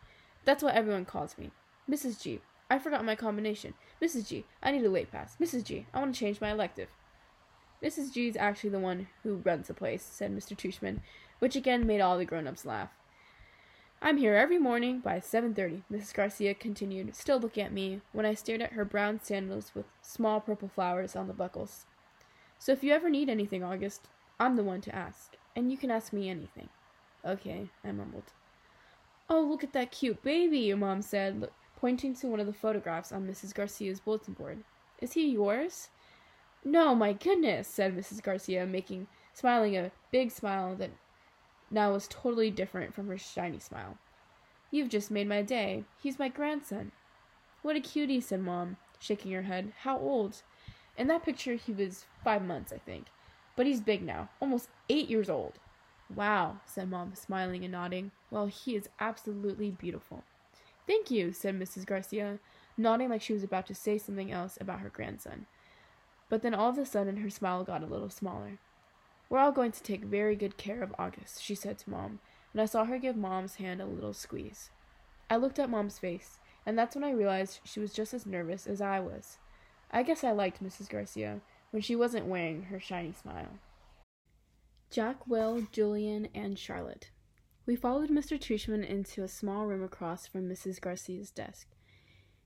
That's 0.45 0.63
what 0.63 0.77
everyone 0.77 1.05
calls 1.05 1.37
me. 1.37 1.51
Mrs. 1.91 2.23
G. 2.23 2.41
I 2.71 2.79
forgot 2.79 3.05
my 3.05 3.17
combination. 3.17 3.75
Mrs. 4.01 4.29
G. 4.29 4.45
I 4.63 4.71
need 4.71 4.85
a 4.85 4.89
late 4.89 5.11
pass. 5.11 5.37
Mrs. 5.41 5.65
G. 5.65 5.87
I 5.93 5.99
want 5.99 6.15
to 6.15 6.21
change 6.21 6.41
my 6.41 6.53
elective. 6.53 6.91
Mrs. 7.83 8.13
G 8.13 8.29
is 8.29 8.37
actually 8.37 8.71
the 8.71 8.79
one 8.79 9.09
who 9.25 9.43
runs 9.45 9.67
the 9.67 9.75
place, 9.75 10.05
said 10.05 10.31
Mr. 10.31 10.57
Tushman, 10.57 11.01
which 11.41 11.57
again 11.57 11.89
made 11.89 12.01
all 12.01 12.19
the 12.19 12.25
grown-ups 12.25 12.65
laugh. 12.65 12.91
I'm 14.05 14.17
here 14.17 14.35
every 14.35 14.59
morning 14.59 14.99
by 14.99 15.21
7:30, 15.21 15.85
Mrs. 15.89 16.13
Garcia 16.13 16.55
continued, 16.55 17.15
still 17.15 17.39
looking 17.39 17.63
at 17.63 17.73
me 17.73 18.01
when 18.11 18.27
I 18.27 18.35
stared 18.35 18.61
at 18.61 18.73
her 18.73 18.85
brown 18.85 19.21
sandals 19.23 19.77
with 19.77 19.87
small 20.03 20.41
purple 20.41 20.67
flowers 20.67 21.15
on 21.15 21.29
the 21.29 21.33
buckles. 21.33 21.87
So 22.59 22.73
if 22.73 22.83
you 22.83 22.93
ever 22.93 23.09
need 23.09 23.29
anything, 23.29 23.63
August, 23.63 24.09
I'm 24.41 24.57
the 24.57 24.65
one 24.65 24.81
to 24.81 24.95
ask, 24.95 25.37
and 25.55 25.71
you 25.71 25.79
can 25.79 25.93
ask 25.93 26.13
me 26.13 26.29
anything. 26.29 26.69
Okay, 27.25 27.71
I 27.85 27.93
mumbled. 27.93 28.33
Oh, 29.31 29.41
look 29.41 29.63
at 29.63 29.73
that 29.75 29.93
cute 29.93 30.21
baby, 30.25 30.59
your 30.59 30.79
Mom 30.79 31.01
said, 31.01 31.49
pointing 31.77 32.13
to 32.17 32.27
one 32.27 32.41
of 32.41 32.49
the 32.49 32.53
photographs 32.53 33.13
on 33.13 33.29
Mrs. 33.29 33.55
Garcia's 33.55 34.01
bulletin 34.01 34.35
board. 34.35 34.65
Is 35.01 35.13
he 35.13 35.31
yours? 35.31 35.91
No, 36.65 36.97
my 36.97 37.13
goodness, 37.13 37.69
said 37.69 37.97
Mrs. 37.97 38.21
Garcia, 38.21 38.67
making 38.67 39.07
smiling 39.33 39.77
a 39.77 39.93
big 40.11 40.33
smile 40.33 40.75
that 40.75 40.91
now 41.73 41.93
was 41.93 42.07
totally 42.09 42.51
different 42.51 42.95
from 42.95 43.09
her 43.09 43.19
shiny 43.19 43.59
smile. 43.59 43.97
You've 44.71 44.89
just 44.89 45.11
made 45.11 45.29
my 45.29 45.43
day. 45.43 45.85
He's 46.03 46.19
my 46.19 46.29
grandson. 46.29 46.93
What 47.63 47.77
a 47.77 47.81
cutie, 47.81 48.21
said 48.21 48.41
Mom, 48.41 48.77
shaking 48.99 49.33
her 49.33 49.43
head. 49.43 49.73
How 49.81 49.99
old? 49.99 50.43
In 50.97 51.07
that 51.09 51.25
picture 51.25 51.55
he 51.55 51.73
was 51.73 52.05
five 52.23 52.45
months, 52.45 52.73
I 52.73 52.79
think. 52.79 53.07
But 53.57 53.67
he's 53.67 53.81
big 53.81 54.03
now, 54.03 54.31
almost 54.41 54.69
eight 54.89 55.09
years 55.09 55.29
old. 55.29 55.55
Wow, 56.15 56.61
said 56.67 56.91
Mom, 56.91 57.15
smiling 57.15 57.65
and 57.65 57.73
nodding. 57.73 58.11
Well, 58.31 58.47
he 58.47 58.77
is 58.77 58.89
absolutely 59.01 59.71
beautiful. 59.71 60.25
Thank 60.87 61.11
you, 61.11 61.33
said 61.33 61.59
Mrs. 61.59 61.87
Garcia, 61.87 62.39
nodding 62.77 63.09
like 63.09 63.23
she 63.23 63.33
was 63.33 63.45
about 63.45 63.67
to 63.69 63.75
say 63.75 63.99
something 63.99 64.33
else 64.33 64.59
about 64.61 64.81
her 64.81 64.91
grandson. 64.91 65.47
But 66.29 66.43
then 66.43 66.55
all 66.55 66.71
of 66.71 66.79
a 66.79 66.87
sudden 66.87 67.19
her 67.19 67.31
smile 67.31 67.63
got 67.63 67.83
a 67.83 67.87
little 67.87 68.11
smaller. 68.11 68.59
We're 69.33 69.39
all 69.39 69.51
going 69.51 69.73
to 69.73 69.83
take 69.83 70.05
very 70.05 70.37
good 70.37 70.59
care 70.59 70.83
of 70.83 70.95
August, 70.99 71.43
she 71.43 71.55
said 71.55 71.79
to 71.79 71.91
Mom, 71.91 72.21
and 72.53 72.61
I 72.61 72.67
saw 72.67 72.85
her 72.85 72.99
give 72.99 73.17
Mom's 73.17 73.55
hand 73.55 73.81
a 73.81 73.87
little 73.87 74.13
squeeze. 74.13 74.69
I 75.31 75.37
looked 75.37 75.59
at 75.59 75.71
Mom's 75.71 75.99
face, 75.99 76.39
and 76.67 76.79
that's 76.79 76.95
when 76.95 77.03
I 77.03 77.13
realized 77.13 77.61
she 77.65 77.81
was 77.81 77.95
just 77.95 78.13
as 78.13 78.27
nervous 78.27 78.67
as 78.67 78.83
I 78.83 79.01
was. 79.01 79.39
I 79.91 80.03
guess 80.03 80.23
I 80.23 80.33
liked 80.33 80.63
Mrs. 80.63 80.87
Garcia 80.87 81.41
when 81.71 81.81
she 81.81 81.97
wasn't 81.97 82.27
wearing 82.27 82.65
her 82.65 82.79
shiny 82.79 83.13
smile. 83.13 83.59
Jack, 84.91 85.27
Will, 85.27 85.67
Julian, 85.73 86.29
and 86.35 86.59
Charlotte. 86.59 87.09
We 87.65 87.75
followed 87.75 88.11
Mr. 88.11 88.39
Tushman 88.39 88.85
into 88.85 89.23
a 89.23 89.29
small 89.29 89.65
room 89.65 89.83
across 89.83 90.27
from 90.27 90.47
Mrs. 90.47 90.79
Garcia's 90.79 91.31
desk. 91.31 91.69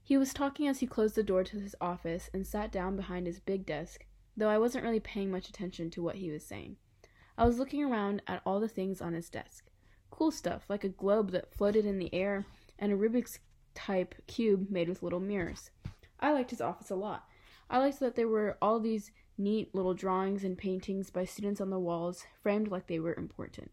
He 0.05 0.17
was 0.17 0.33
talking 0.33 0.69
as 0.69 0.79
he 0.79 0.87
closed 0.87 1.17
the 1.17 1.25
door 1.25 1.43
to 1.43 1.59
his 1.59 1.75
office 1.81 2.31
and 2.33 2.47
sat 2.47 2.71
down 2.71 2.95
behind 2.95 3.27
his 3.27 3.41
big 3.41 3.67
desk, 3.67 4.07
though 4.37 4.49
I 4.49 4.59
wasn't 4.59 4.85
really 4.85 5.01
paying 5.01 5.31
much 5.31 5.49
attention 5.49 5.91
to 5.91 6.03
what 6.03 6.17
he 6.17 6.31
was 6.31 6.45
saying. 6.45 6.77
I 7.39 7.45
was 7.45 7.59
looking 7.59 7.85
around 7.85 8.23
at 8.27 8.43
all 8.45 8.61
the 8.61 8.69
things 8.69 9.01
on 9.01 9.13
his 9.13 9.29
desk. 9.29 9.67
Cool 10.11 10.31
stuff, 10.31 10.65
like 10.69 10.85
a 10.85 10.89
globe 10.89 11.31
that 11.33 11.55
floated 11.55 11.85
in 11.85 11.99
the 11.99 12.15
air 12.15 12.47
and 12.79 12.93
a 12.93 12.97
Rubik's 12.97 13.39
type 13.75 14.15
cube 14.27 14.71
made 14.71 14.89
with 14.89 15.03
little 15.03 15.21
mirrors. 15.21 15.71
I 16.19 16.33
liked 16.33 16.51
his 16.51 16.61
office 16.61 16.91
a 16.91 16.95
lot. 16.95 17.27
I 17.69 17.79
liked 17.79 18.01
that 18.01 18.15
there 18.15 18.29
were 18.29 18.57
all 18.63 18.81
these 18.81 19.11
neat 19.37 19.75
little 19.75 19.95
drawings 19.95 20.45
and 20.45 20.57
paintings 20.57 21.11
by 21.11 21.25
students 21.25 21.61
on 21.61 21.71
the 21.71 21.79
walls, 21.79 22.25
framed 22.43 22.69
like 22.69 22.87
they 22.87 23.01
were 23.01 23.15
important. 23.15 23.71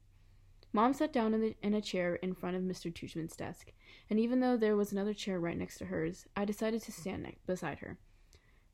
Mom 0.74 0.94
sat 0.94 1.14
down 1.14 1.34
in, 1.34 1.42
the, 1.42 1.56
in 1.62 1.74
a 1.74 1.82
chair 1.82 2.16
in 2.16 2.34
front 2.34 2.56
of 2.56 2.64
Mr. 2.64 2.92
Tushman's 2.92 3.36
desk, 3.36 3.72
and 4.10 4.20
even 4.20 4.40
though 4.40 4.58
there 4.58 4.76
was 4.76 4.92
another 4.92 5.14
chair 5.14 5.40
right 5.40 5.58
next 5.58 5.78
to 5.78 5.86
hers, 5.86 6.26
I 6.36 6.46
decided 6.46 6.82
to 6.82 6.92
stand 6.92 7.24
next, 7.24 7.46
beside 7.46 7.80
her. 7.80 7.98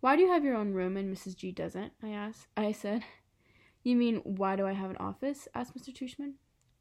Why 0.01 0.15
do 0.15 0.21
you 0.21 0.31
have 0.31 0.45
your 0.45 0.55
own 0.55 0.73
room 0.73 0.95
and 0.95 1.13
Mrs. 1.13 1.35
G 1.35 1.51
doesn't? 1.51 1.91
I 2.01 2.09
asked. 2.09 2.47
I 2.55 2.71
said. 2.71 3.03
You 3.81 3.95
mean, 3.95 4.17
why 4.25 4.57
do 4.57 4.67
I 4.67 4.73
have 4.73 4.89
an 4.89 4.97
office? 4.97 5.47
asked 5.55 5.73
Mr. 5.73 5.93
Tushman. 5.95 6.33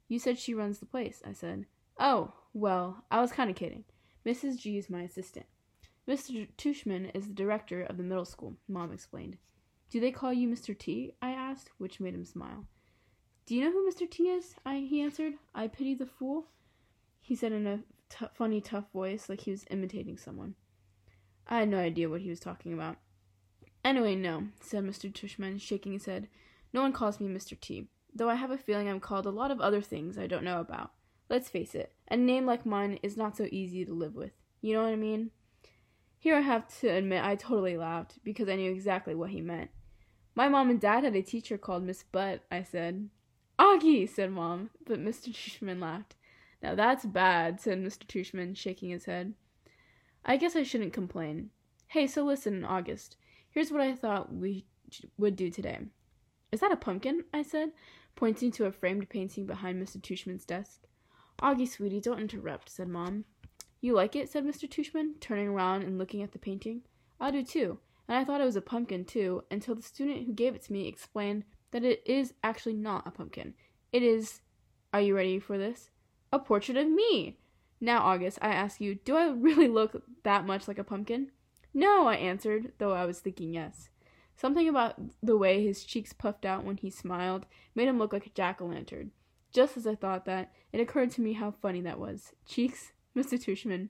You 0.09 0.19
said 0.19 0.37
she 0.37 0.53
runs 0.53 0.81
the 0.81 0.85
place, 0.85 1.23
I 1.25 1.33
said. 1.33 1.67
Oh, 1.97 2.33
well, 2.53 3.05
I 3.09 3.21
was 3.21 3.31
kind 3.31 3.49
of 3.49 3.55
kidding. 3.55 3.85
Mrs. 4.27 4.59
G 4.59 4.79
is 4.79 4.91
my 4.91 5.03
assistant. 5.03 5.47
Mr. 6.09 6.49
Tushman 6.57 7.13
is 7.15 7.29
the 7.29 7.35
director 7.35 7.83
of 7.83 7.99
the 7.99 8.03
middle 8.03 8.25
school, 8.25 8.57
Mom 8.67 8.93
explained. 8.93 9.37
Do 9.91 10.01
they 10.01 10.11
call 10.11 10.33
you 10.33 10.49
Mr. 10.49 10.77
T? 10.77 11.15
I 11.23 11.31
asked, 11.31 11.71
which 11.79 12.01
made 12.01 12.15
him 12.15 12.25
smile. 12.25 12.67
Do 13.47 13.55
you 13.55 13.65
know 13.65 13.71
who 13.71 13.89
Mr. 13.89 14.11
T 14.11 14.25
is? 14.25 14.57
I, 14.67 14.79
he 14.79 15.01
answered. 15.01 15.35
I 15.55 15.69
pity 15.69 15.95
the 15.95 16.05
fool. 16.05 16.49
He 17.21 17.37
said 17.37 17.53
in 17.53 17.67
a 17.67 17.81
t- 18.09 18.27
funny, 18.35 18.61
tough 18.61 18.91
voice, 18.93 19.29
like 19.29 19.43
he 19.43 19.53
was 19.53 19.65
imitating 19.71 20.19
someone. 20.19 20.57
I 21.47 21.61
had 21.61 21.69
no 21.69 21.79
idea 21.79 22.11
what 22.11 22.23
he 22.23 22.29
was 22.29 22.41
talking 22.41 22.73
about. 22.73 22.97
Anyway, 23.85 24.15
no, 24.15 24.49
said 24.61 24.85
Mr. 24.85 25.13
Tushman, 25.13 25.61
shaking 25.61 25.93
his 25.93 26.07
head. 26.07 26.29
No 26.73 26.83
one 26.83 26.93
calls 26.93 27.21
me 27.21 27.29
Mr. 27.29 27.59
T, 27.59 27.89
though 28.15 28.29
I 28.29 28.35
have 28.35 28.51
a 28.51 28.59
feeling 28.59 28.89
I'm 28.89 29.01
called 29.01 29.27
a 29.27 29.31
lot 29.31 29.51
of 29.51 29.61
other 29.61 29.81
things 29.81 30.19
I 30.19 30.27
don't 30.27 30.45
know 30.45 30.61
about. 30.61 30.93
Let's 31.29 31.49
face 31.49 31.75
it, 31.75 31.93
a 32.11 32.17
name 32.17 32.47
like 32.47 32.67
mine 32.67 32.99
is 33.03 33.17
not 33.17 33.37
so 33.37 33.49
easy 33.51 33.85
to 33.85 33.93
live 33.93 34.15
with. 34.15 34.33
You 34.61 34.75
know 34.75 34.83
what 34.83 34.93
I 34.93 34.97
mean? 34.97 35.31
Here 36.19 36.35
I 36.35 36.41
have 36.41 36.67
to 36.81 36.89
admit 36.89 37.23
I 37.23 37.37
totally 37.37 37.77
laughed 37.77 38.19
because 38.25 38.49
I 38.49 38.57
knew 38.57 38.71
exactly 38.71 39.15
what 39.15 39.31
he 39.31 39.41
meant. 39.41 39.71
My 40.35 40.49
mom 40.49 40.71
and 40.71 40.81
dad 40.81 41.05
had 41.05 41.15
a 41.15 41.23
teacher 41.23 41.59
called 41.59 41.85
Miss 41.85 42.03
Butt, 42.03 42.43
I 42.51 42.63
said. 42.63 43.09
Augie, 43.59 44.09
said 44.09 44.31
Mom, 44.31 44.71
but 44.87 45.01
Mr. 45.01 45.33
Tushman 45.33 45.81
laughed. 45.81 46.15
Now 46.63 46.75
that's 46.75 47.05
bad, 47.05 47.61
said 47.61 47.79
Mr. 47.79 48.07
Tushman, 48.07 48.57
shaking 48.57 48.91
his 48.91 49.05
head. 49.05 49.35
I 50.25 50.37
guess 50.37 50.57
I 50.57 50.63
shouldn't 50.63 50.93
complain. 50.93 51.51
Hey, 51.89 52.07
so 52.07 52.25
listen, 52.25 52.65
August. 52.65 53.17
Here's 53.51 53.71
what 53.71 53.81
I 53.81 53.95
thought 53.95 54.33
we 54.33 54.67
would 55.17 55.37
do 55.37 55.51
today. 55.51 55.79
Is 56.53 56.61
that 56.61 56.73
a 56.73 56.77
pumpkin? 56.77 57.25
I 57.33 57.43
said, 57.43 57.73
pointing 58.17 58.51
to 58.53 58.67
a 58.67 58.73
framed 58.73 59.09
painting 59.09 59.47
behind 59.47 59.83
Mr. 59.83 60.01
Tushman's 60.01 60.45
desk. 60.45 60.81
Augie, 61.43 61.69
sweetie, 61.69 62.01
don't 62.01 62.21
interrupt, 62.21 62.71
said 62.71 62.89
Mom. 62.89 63.25
You 63.81 63.95
like 63.95 64.17
it? 64.17 64.29
said 64.29 64.45
Mr. 64.45 64.69
Tushman, 64.69 65.21
turning 65.21 65.49
around 65.49 65.83
and 65.83 65.99
looking 65.99 66.23
at 66.23 66.33
the 66.33 66.39
painting. 66.39 66.83
I 67.21 67.31
do 67.31 67.45
too, 67.45 67.79
and 68.09 68.17
I 68.17 68.25
thought 68.25 68.41
it 68.41 68.45
was 68.45 68.57
a 68.57 68.61
pumpkin 68.61 69.05
too, 69.05 69.45
until 69.51 69.75
the 69.75 69.83
student 69.83 70.27
who 70.27 70.33
gave 70.33 70.55
it 70.55 70.63
to 70.63 70.73
me 70.73 70.89
explained 70.89 71.45
that 71.71 71.85
it 71.85 72.03
is 72.07 72.35
actually 72.43 72.75
not 72.75 73.07
a 73.07 73.11
pumpkin. 73.11 73.55
It 73.93 74.03
is. 74.03 74.41
Are 74.93 75.01
you 75.01 75.15
ready 75.15 75.39
for 75.39 75.59
this? 75.59 75.91
A 76.33 76.39
portrait 76.39 76.77
of 76.77 76.89
me! 76.89 77.39
Now, 77.81 78.03
August, 78.03 78.39
I 78.43 78.49
ask 78.49 78.81
you, 78.81 78.97
do 78.97 79.17
I 79.17 79.29
really 79.29 79.69
look 79.69 80.03
that 80.25 80.47
much 80.47 80.67
like 80.67 80.79
a 80.79 80.85
pumpkin? 80.85 81.31
No, 81.75 82.07
I 82.07 82.17
answered, 82.17 82.73
though 82.79 82.93
I 82.93 83.05
was 83.05 83.21
thinking 83.21 83.55
yes. 83.55 83.89
Something 84.37 84.69
about 84.69 84.97
the 85.23 85.37
way 85.37 85.63
his 85.65 85.85
cheeks 85.85 86.13
puffed 86.13 86.45
out 86.45 86.65
when 86.65 86.77
he 86.77 86.91
smiled 86.91 87.47
made 87.75 87.89
him 87.89 87.99
look 87.99 88.13
like 88.13 88.27
a 88.27 88.31
jack 88.31 88.61
o' 88.61 88.67
lantern. 88.67 89.11
Just 89.53 89.77
as 89.77 89.87
I 89.87 89.95
thought 89.95 90.25
that, 90.27 90.53
it 90.73 90.81
occurred 90.81 91.11
to 91.13 91.21
me 91.21 91.33
how 91.33 91.51
funny 91.51 91.81
that 91.81 91.99
was. 91.99 92.33
Cheeks, 92.47 92.93
Mr. 93.17 93.43
Tushman. 93.43 93.89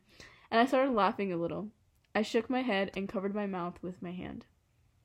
And 0.50 0.60
I 0.60 0.66
started 0.66 0.92
laughing 0.92 1.32
a 1.32 1.36
little. 1.36 1.68
I 2.14 2.22
shook 2.22 2.48
my 2.48 2.62
head 2.62 2.90
and 2.96 3.08
covered 3.08 3.34
my 3.34 3.46
mouth 3.46 3.78
with 3.82 4.00
my 4.00 4.12
hand. 4.12 4.46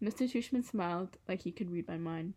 Mr. 0.02 0.30
Tushman 0.30 0.64
smiled 0.64 1.18
like 1.28 1.44
he 1.44 1.52
could 1.52 1.72
read 1.72 1.88
my 1.88 1.98
mind. 1.98 2.34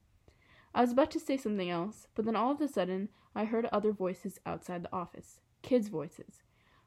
I 0.74 0.80
was 0.82 0.92
about 0.92 1.10
to 1.12 1.20
say 1.20 1.36
something 1.36 1.70
else, 1.70 2.08
but 2.14 2.24
then 2.24 2.36
all 2.36 2.52
of 2.52 2.60
a 2.60 2.68
sudden 2.68 3.08
I 3.34 3.44
heard 3.44 3.66
other 3.66 3.92
voices 3.92 4.38
outside 4.44 4.82
the 4.82 4.92
office. 4.92 5.40
Kids' 5.62 5.88
voices. 5.88 6.42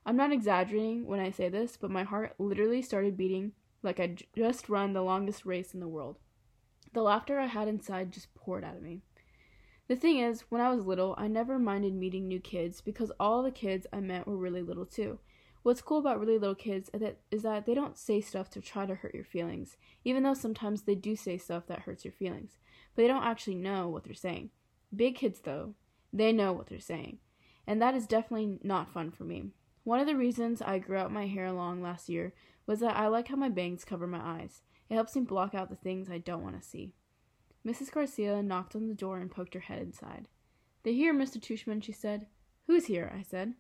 I'm 0.10 0.18
not 0.18 0.34
exaggerating 0.34 1.06
when 1.06 1.20
I 1.20 1.30
say 1.30 1.50
this, 1.50 1.78
but 1.78 1.92
my 1.92 2.02
heart 2.02 2.34
literally 2.40 2.82
started 2.82 3.16
beating 3.16 3.52
like 3.84 4.00
I'd 4.00 4.24
just 4.36 4.68
run 4.68 4.94
the 4.94 5.04
longest 5.04 5.46
race 5.46 5.76
in 5.76 5.80
the 5.80 5.88
world. 5.88 6.18
The 6.96 7.04
laughter 7.04 7.40
I 7.40 7.46
had 7.46 7.68
inside 7.68 8.12
just 8.12 8.34
poured 8.34 8.64
out 8.64 8.76
of 8.76 8.82
me. 8.82 9.04
The 9.88 9.96
thing 9.96 10.18
is, 10.18 10.46
when 10.50 10.62
I 10.62 10.72
was 10.72 10.84
little, 10.84 11.14
I 11.20 11.28
never 11.28 11.60
minded 11.60 11.94
meeting 11.94 12.28
new 12.28 12.40
kids 12.40 12.82
because 12.82 13.12
all 13.20 13.44
the 13.44 13.52
kids 13.52 13.86
I 13.94 14.00
met 14.00 14.26
were 14.26 14.36
really 14.36 14.64
little 14.64 14.88
too. 14.88 15.20
What's 15.62 15.84
cool 15.84 16.00
about 16.00 16.20
really 16.20 16.40
little 16.40 16.56
kids 16.56 16.90
is 17.30 17.44
that 17.44 17.68
they 17.68 17.76
don't 17.76 17.96
say 17.96 18.20
stuff 18.20 18.50
to 18.50 18.62
try 18.62 18.88
to 18.88 18.96
hurt 18.96 19.14
your 19.14 19.24
feelings, 19.24 19.78
even 20.04 20.24
though 20.24 20.34
sometimes 20.34 20.82
they 20.82 20.96
do 20.96 21.16
say 21.16 21.38
stuff 21.38 21.68
that 21.68 21.82
hurts 21.82 22.04
your 22.04 22.14
feelings, 22.14 22.58
but 22.96 23.04
they 23.04 23.08
don't 23.08 23.24
actually 23.24 23.58
know 23.58 23.88
what 23.88 24.06
they're 24.06 24.16
saying. 24.16 24.50
Big 24.96 25.18
kids, 25.18 25.42
though, 25.42 25.76
they 26.12 26.34
know 26.34 26.52
what 26.52 26.66
they're 26.66 26.80
saying, 26.80 27.20
and 27.68 27.80
that 27.80 27.94
is 27.94 28.08
definitely 28.08 28.58
not 28.64 28.92
fun 28.92 29.12
for 29.12 29.24
me. 29.24 29.52
One 29.90 30.00
of 30.00 30.06
the 30.06 30.16
reasons 30.16 30.62
I 30.62 30.78
grew 30.78 30.98
out 30.98 31.12
my 31.12 31.26
hair 31.26 31.52
long 31.52 31.82
last 31.82 32.10
year 32.10 32.32
was 32.68 32.80
that 32.82 32.96
I 32.96 33.08
like 33.08 33.30
how 33.30 33.36
my 33.36 33.50
bangs 33.50 33.84
cover 33.84 34.06
my 34.06 34.22
eyes. 34.22 34.62
It 34.88 34.94
helps 34.94 35.16
me 35.16 35.24
block 35.24 35.56
out 35.56 35.72
the 35.72 35.76
things 35.76 36.12
I 36.12 36.20
don't 36.20 36.44
want 36.44 36.62
to 36.62 36.68
see. 36.68 36.94
Mrs. 37.66 37.92
Garcia 37.92 38.44
knocked 38.44 38.76
on 38.76 38.88
the 38.88 38.94
door 38.94 39.18
and 39.18 39.32
poked 39.32 39.56
her 39.56 39.62
head 39.62 39.82
inside. 39.82 40.28
They 40.84 40.94
hear 40.94 41.12
Mr. 41.12 41.42
Tushman, 41.42 41.82
she 41.82 41.92
said. 41.92 42.28
Who's 42.68 42.86
here? 42.86 43.12
I 43.18 43.24
said. 43.24 43.56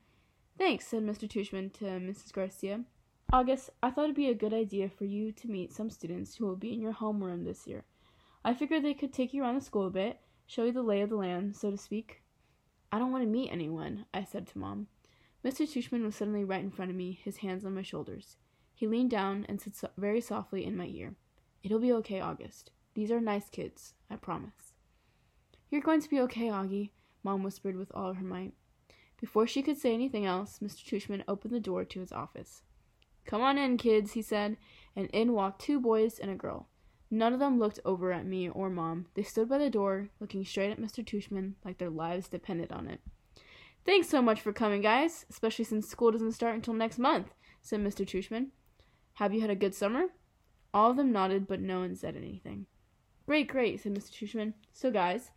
Thanks, 0.55 0.85
said 0.85 1.01
Mr. 1.01 1.27
Tushman 1.27 1.73
to 1.79 1.85
Mrs. 1.85 2.31
Garcia. 2.31 2.81
August, 3.33 3.71
I 3.81 3.89
thought 3.89 4.03
it'd 4.03 4.15
be 4.15 4.29
a 4.29 4.35
good 4.35 4.53
idea 4.53 4.87
for 4.87 5.05
you 5.05 5.31
to 5.31 5.49
meet 5.49 5.73
some 5.73 5.89
students 5.89 6.35
who 6.35 6.45
will 6.45 6.55
be 6.55 6.73
in 6.73 6.79
your 6.79 6.93
homeroom 6.93 7.43
this 7.43 7.65
year. 7.65 7.85
I 8.45 8.53
figured 8.53 8.83
they 8.83 8.93
could 8.93 9.13
take 9.13 9.33
you 9.33 9.41
around 9.41 9.55
the 9.55 9.61
school 9.61 9.87
a 9.87 9.89
bit, 9.89 10.19
show 10.45 10.65
you 10.65 10.73
the 10.73 10.83
lay 10.83 11.01
of 11.01 11.09
the 11.09 11.15
land, 11.15 11.55
so 11.55 11.71
to 11.71 11.77
speak. 11.77 12.21
I 12.91 12.99
don't 12.99 13.11
want 13.11 13.23
to 13.23 13.27
meet 13.27 13.51
anyone, 13.51 14.05
I 14.13 14.25
said 14.25 14.45
to 14.49 14.59
Mom. 14.59 14.89
Mr. 15.43 15.67
Tushman 15.67 16.03
was 16.03 16.15
suddenly 16.15 16.43
right 16.43 16.63
in 16.63 16.71
front 16.71 16.91
of 16.91 16.97
me, 16.97 17.19
his 17.23 17.37
hands 17.37 17.65
on 17.65 17.73
my 17.73 17.81
shoulders. 17.81 18.37
He 18.73 18.87
leaned 18.87 19.11
down 19.11 19.45
and 19.47 19.61
said 19.61 19.75
so- 19.75 19.91
very 19.97 20.21
softly 20.21 20.65
in 20.65 20.75
my 20.75 20.87
ear, 20.87 21.15
It'll 21.63 21.79
be 21.79 21.91
okay, 21.93 22.21
August. 22.21 22.71
These 22.93 23.11
are 23.11 23.19
nice 23.19 23.49
kids, 23.49 23.93
I 24.09 24.15
promise. 24.15 24.73
You're 25.69 25.81
going 25.81 26.01
to 26.01 26.09
be 26.09 26.19
okay, 26.21 26.47
Augie, 26.47 26.91
Mom 27.23 27.43
whispered 27.43 27.75
with 27.75 27.91
all 27.93 28.13
her 28.13 28.23
might. 28.23 28.53
Before 29.19 29.45
she 29.45 29.61
could 29.61 29.77
say 29.77 29.93
anything 29.93 30.25
else, 30.25 30.59
Mr. 30.59 30.83
Tushman 30.85 31.23
opened 31.27 31.53
the 31.53 31.59
door 31.59 31.83
to 31.83 31.99
his 31.99 32.11
office. 32.11 32.63
Come 33.25 33.41
on 33.41 33.57
in, 33.57 33.77
kids, 33.77 34.13
he 34.13 34.21
said, 34.21 34.57
and 34.95 35.07
in 35.11 35.33
walked 35.33 35.61
two 35.61 35.79
boys 35.79 36.17
and 36.19 36.31
a 36.31 36.35
girl. 36.35 36.67
None 37.11 37.33
of 37.33 37.39
them 37.39 37.59
looked 37.59 37.79
over 37.83 38.11
at 38.11 38.25
me 38.25 38.49
or 38.49 38.69
Mom. 38.69 39.07
They 39.15 39.23
stood 39.23 39.49
by 39.49 39.57
the 39.57 39.69
door, 39.69 40.09
looking 40.19 40.45
straight 40.45 40.71
at 40.71 40.79
Mr. 40.79 41.05
Tushman 41.05 41.55
like 41.65 41.77
their 41.77 41.89
lives 41.89 42.29
depended 42.29 42.71
on 42.71 42.87
it. 42.87 43.01
Thanks 43.89 44.07
so 44.07 44.21
much 44.21 44.39
for 44.39 44.53
coming, 44.53 44.81
guys, 44.81 45.25
especially 45.31 45.65
since 45.65 45.87
school 45.87 46.11
doesn't 46.11 46.33
start 46.33 46.53
until 46.53 46.75
next 46.75 46.99
month, 46.99 47.33
said 47.63 47.79
Mr. 47.79 48.05
Tushman. 48.05 48.49
Have 49.13 49.33
you 49.33 49.41
had 49.41 49.49
a 49.49 49.55
good 49.55 49.73
summer? 49.73 50.09
All 50.71 50.91
of 50.91 50.95
them 50.95 51.11
nodded, 51.11 51.47
but 51.47 51.59
no 51.59 51.79
one 51.79 51.95
said 51.95 52.15
anything. 52.15 52.67
Great, 53.25 53.47
great, 53.47 53.81
said 53.81 53.95
Mr. 53.95 54.11
Tushman. 54.11 54.53
So, 54.71 54.91
guys, 54.91 55.31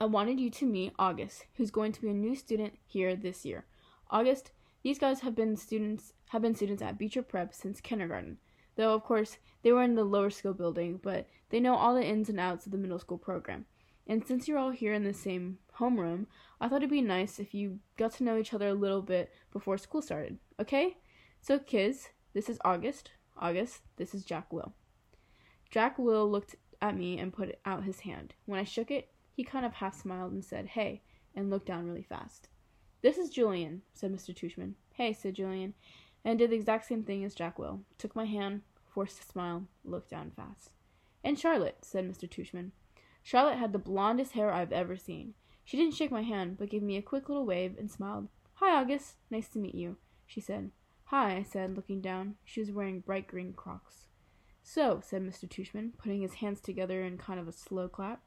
I 0.00 0.04
wanted 0.04 0.38
you 0.38 0.48
to 0.48 0.64
meet 0.64 0.92
August, 0.96 1.46
who's 1.56 1.72
going 1.72 1.90
to 1.90 2.00
be 2.00 2.08
a 2.08 2.14
new 2.14 2.36
student 2.36 2.74
here 2.86 3.16
this 3.16 3.44
year. 3.44 3.64
August, 4.12 4.52
these 4.84 5.00
guys 5.00 5.22
have 5.22 5.34
been 5.34 5.56
students 5.56 6.12
have 6.28 6.42
been 6.42 6.54
students 6.54 6.82
at 6.82 6.98
Beecher 6.98 7.22
Prep 7.22 7.52
since 7.52 7.80
kindergarten. 7.80 8.38
Though 8.76 8.94
of 8.94 9.02
course 9.02 9.38
they 9.62 9.72
were 9.72 9.82
in 9.82 9.96
the 9.96 10.04
lower 10.04 10.30
school 10.30 10.54
building, 10.54 11.00
but 11.02 11.26
they 11.50 11.58
know 11.58 11.74
all 11.74 11.96
the 11.96 12.06
ins 12.06 12.28
and 12.28 12.38
outs 12.38 12.64
of 12.64 12.70
the 12.70 12.78
middle 12.78 13.00
school 13.00 13.18
program. 13.18 13.66
And 14.06 14.26
since 14.26 14.48
you're 14.48 14.58
all 14.58 14.70
here 14.70 14.92
in 14.92 15.04
the 15.04 15.14
same 15.14 15.58
homeroom, 15.78 16.26
I 16.60 16.68
thought 16.68 16.78
it'd 16.78 16.90
be 16.90 17.00
nice 17.00 17.38
if 17.38 17.54
you 17.54 17.78
got 17.96 18.12
to 18.14 18.24
know 18.24 18.36
each 18.36 18.52
other 18.52 18.68
a 18.68 18.74
little 18.74 19.02
bit 19.02 19.32
before 19.52 19.78
school 19.78 20.02
started. 20.02 20.38
Okay? 20.60 20.96
So 21.40 21.58
kids, 21.58 22.08
this 22.34 22.48
is 22.48 22.58
August. 22.64 23.10
August, 23.36 23.82
this 23.96 24.14
is 24.14 24.24
Jack 24.24 24.52
Will. 24.52 24.74
Jack 25.70 25.98
Will 25.98 26.30
looked 26.30 26.56
at 26.80 26.96
me 26.96 27.18
and 27.18 27.32
put 27.32 27.58
out 27.64 27.84
his 27.84 28.00
hand. 28.00 28.34
When 28.46 28.60
I 28.60 28.64
shook 28.64 28.90
it, 28.90 29.08
he 29.32 29.44
kind 29.44 29.64
of 29.64 29.74
half 29.74 30.00
smiled 30.00 30.32
and 30.32 30.44
said, 30.44 30.66
Hey, 30.66 31.02
and 31.34 31.48
looked 31.48 31.66
down 31.66 31.86
really 31.86 32.02
fast. 32.02 32.48
This 33.00 33.18
is 33.18 33.30
Julian, 33.30 33.82
said 33.94 34.12
Mr. 34.12 34.34
Tushman. 34.34 34.74
Hey, 34.92 35.12
said 35.12 35.34
Julian, 35.34 35.74
and 36.24 36.38
did 36.38 36.50
the 36.50 36.56
exact 36.56 36.86
same 36.86 37.02
thing 37.02 37.24
as 37.24 37.34
Jack 37.34 37.58
Will. 37.58 37.80
Took 37.98 38.14
my 38.14 38.26
hand, 38.26 38.62
forced 38.86 39.20
a 39.20 39.24
smile, 39.24 39.64
looked 39.84 40.10
down 40.10 40.30
fast. 40.36 40.70
And 41.24 41.38
Charlotte, 41.38 41.78
said 41.82 42.08
Mr. 42.08 42.28
Tushman. 42.28 42.72
Charlotte 43.22 43.58
had 43.58 43.72
the 43.72 43.78
blondest 43.78 44.32
hair 44.32 44.52
I've 44.52 44.72
ever 44.72 44.96
seen. 44.96 45.34
She 45.64 45.76
didn't 45.76 45.94
shake 45.94 46.10
my 46.10 46.22
hand, 46.22 46.58
but 46.58 46.70
gave 46.70 46.82
me 46.82 46.96
a 46.96 47.02
quick 47.02 47.28
little 47.28 47.46
wave 47.46 47.76
and 47.78 47.90
smiled. 47.90 48.28
Hi, 48.54 48.74
August. 48.74 49.16
Nice 49.30 49.48
to 49.50 49.58
meet 49.58 49.74
you, 49.74 49.96
she 50.26 50.40
said. 50.40 50.70
Hi, 51.06 51.36
I 51.36 51.42
said, 51.42 51.76
looking 51.76 52.00
down. 52.00 52.36
She 52.44 52.60
was 52.60 52.70
wearing 52.70 53.00
bright 53.00 53.26
green 53.26 53.52
crocs. 53.52 54.06
So, 54.62 55.00
said 55.04 55.22
Mr. 55.22 55.48
Tushman, 55.48 55.92
putting 55.98 56.22
his 56.22 56.34
hands 56.34 56.60
together 56.60 57.02
in 57.02 57.18
kind 57.18 57.38
of 57.38 57.48
a 57.48 57.52
slow 57.52 57.88
clap, 57.88 58.22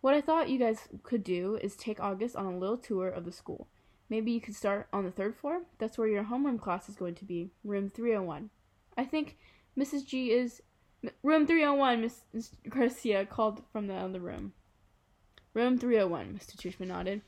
what 0.00 0.14
I 0.14 0.20
thought 0.20 0.48
you 0.48 0.58
guys 0.58 0.88
could 1.02 1.24
do 1.24 1.58
is 1.60 1.74
take 1.74 1.98
August 1.98 2.36
on 2.36 2.46
a 2.46 2.56
little 2.56 2.76
tour 2.76 3.08
of 3.08 3.24
the 3.24 3.32
school. 3.32 3.68
Maybe 4.08 4.30
you 4.30 4.40
could 4.40 4.54
start 4.54 4.88
on 4.92 5.04
the 5.04 5.10
third 5.10 5.36
floor? 5.36 5.62
That's 5.78 5.98
where 5.98 6.08
your 6.08 6.24
homeroom 6.24 6.60
class 6.60 6.88
is 6.88 6.96
going 6.96 7.16
to 7.16 7.24
be, 7.24 7.50
room 7.64 7.90
301. 7.90 8.50
I 8.96 9.04
think 9.04 9.36
Mrs. 9.76 10.06
G 10.06 10.30
is. 10.30 10.62
Room 11.22 11.46
301, 11.46 12.00
Miss 12.00 12.50
Garcia 12.68 13.24
called 13.24 13.62
from 13.72 13.86
the 13.86 13.94
other 13.94 14.20
room. 14.20 14.52
Room 15.54 15.78
301, 15.78 16.38
Mr. 16.38 16.56
Tushman 16.56 16.88
nodded. 16.88 17.22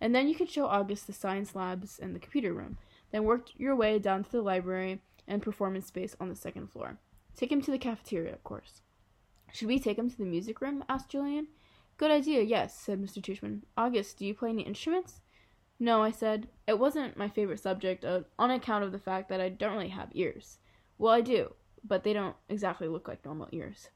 And 0.00 0.14
then 0.14 0.28
you 0.28 0.34
could 0.34 0.50
show 0.50 0.66
August 0.66 1.06
the 1.06 1.12
science 1.12 1.54
labs 1.54 1.98
and 1.98 2.14
the 2.14 2.20
computer 2.20 2.52
room 2.52 2.76
then 3.14 3.22
work 3.22 3.50
your 3.56 3.76
way 3.76 4.00
down 4.00 4.24
to 4.24 4.30
the 4.32 4.42
library 4.42 5.00
and 5.28 5.40
performance 5.40 5.86
space 5.86 6.16
on 6.18 6.28
the 6.28 6.34
second 6.34 6.66
floor. 6.66 6.98
Take 7.36 7.52
him 7.52 7.62
to 7.62 7.70
the 7.70 7.78
cafeteria, 7.78 8.32
of 8.32 8.42
course. 8.42 8.82
Should 9.52 9.68
we 9.68 9.78
take 9.78 9.96
him 9.96 10.10
to 10.10 10.18
the 10.18 10.24
music 10.24 10.60
room? 10.60 10.82
asked 10.88 11.10
Julian. 11.10 11.46
Good 11.96 12.10
idea, 12.10 12.42
yes, 12.42 12.76
said 12.76 13.00
Mr. 13.00 13.22
Tushman. 13.22 13.62
August, 13.76 14.18
do 14.18 14.26
you 14.26 14.34
play 14.34 14.50
any 14.50 14.62
instruments? 14.62 15.20
No, 15.78 16.02
I 16.02 16.10
said. 16.10 16.48
It 16.66 16.80
wasn't 16.80 17.16
my 17.16 17.28
favorite 17.28 17.60
subject 17.60 18.04
uh, 18.04 18.22
on 18.36 18.50
account 18.50 18.82
of 18.82 18.90
the 18.90 18.98
fact 18.98 19.28
that 19.28 19.40
I 19.40 19.48
don't 19.48 19.74
really 19.74 19.90
have 19.90 20.08
ears. 20.10 20.58
Well, 20.98 21.12
I 21.12 21.20
do, 21.20 21.54
but 21.84 22.02
they 22.02 22.12
don't 22.12 22.36
exactly 22.48 22.88
look 22.88 23.06
like 23.06 23.24
normal 23.24 23.48
ears. 23.52 23.88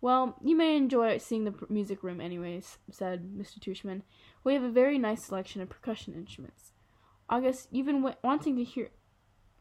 Well, 0.00 0.36
you 0.42 0.56
may 0.56 0.76
enjoy 0.76 1.18
seeing 1.18 1.44
the 1.44 1.54
music 1.68 2.02
room 2.02 2.20
anyways, 2.20 2.78
said 2.90 3.32
Mr. 3.36 3.58
Tushman. 3.58 4.02
We 4.44 4.54
have 4.54 4.62
a 4.62 4.70
very 4.70 4.96
nice 4.96 5.26
selection 5.26 5.60
of 5.60 5.68
percussion 5.68 6.14
instruments. 6.14 6.72
August, 7.28 7.68
you've 7.72 7.86
been 7.86 8.14
wanting 8.22 8.56
to 8.56 8.64
hear. 8.64 8.90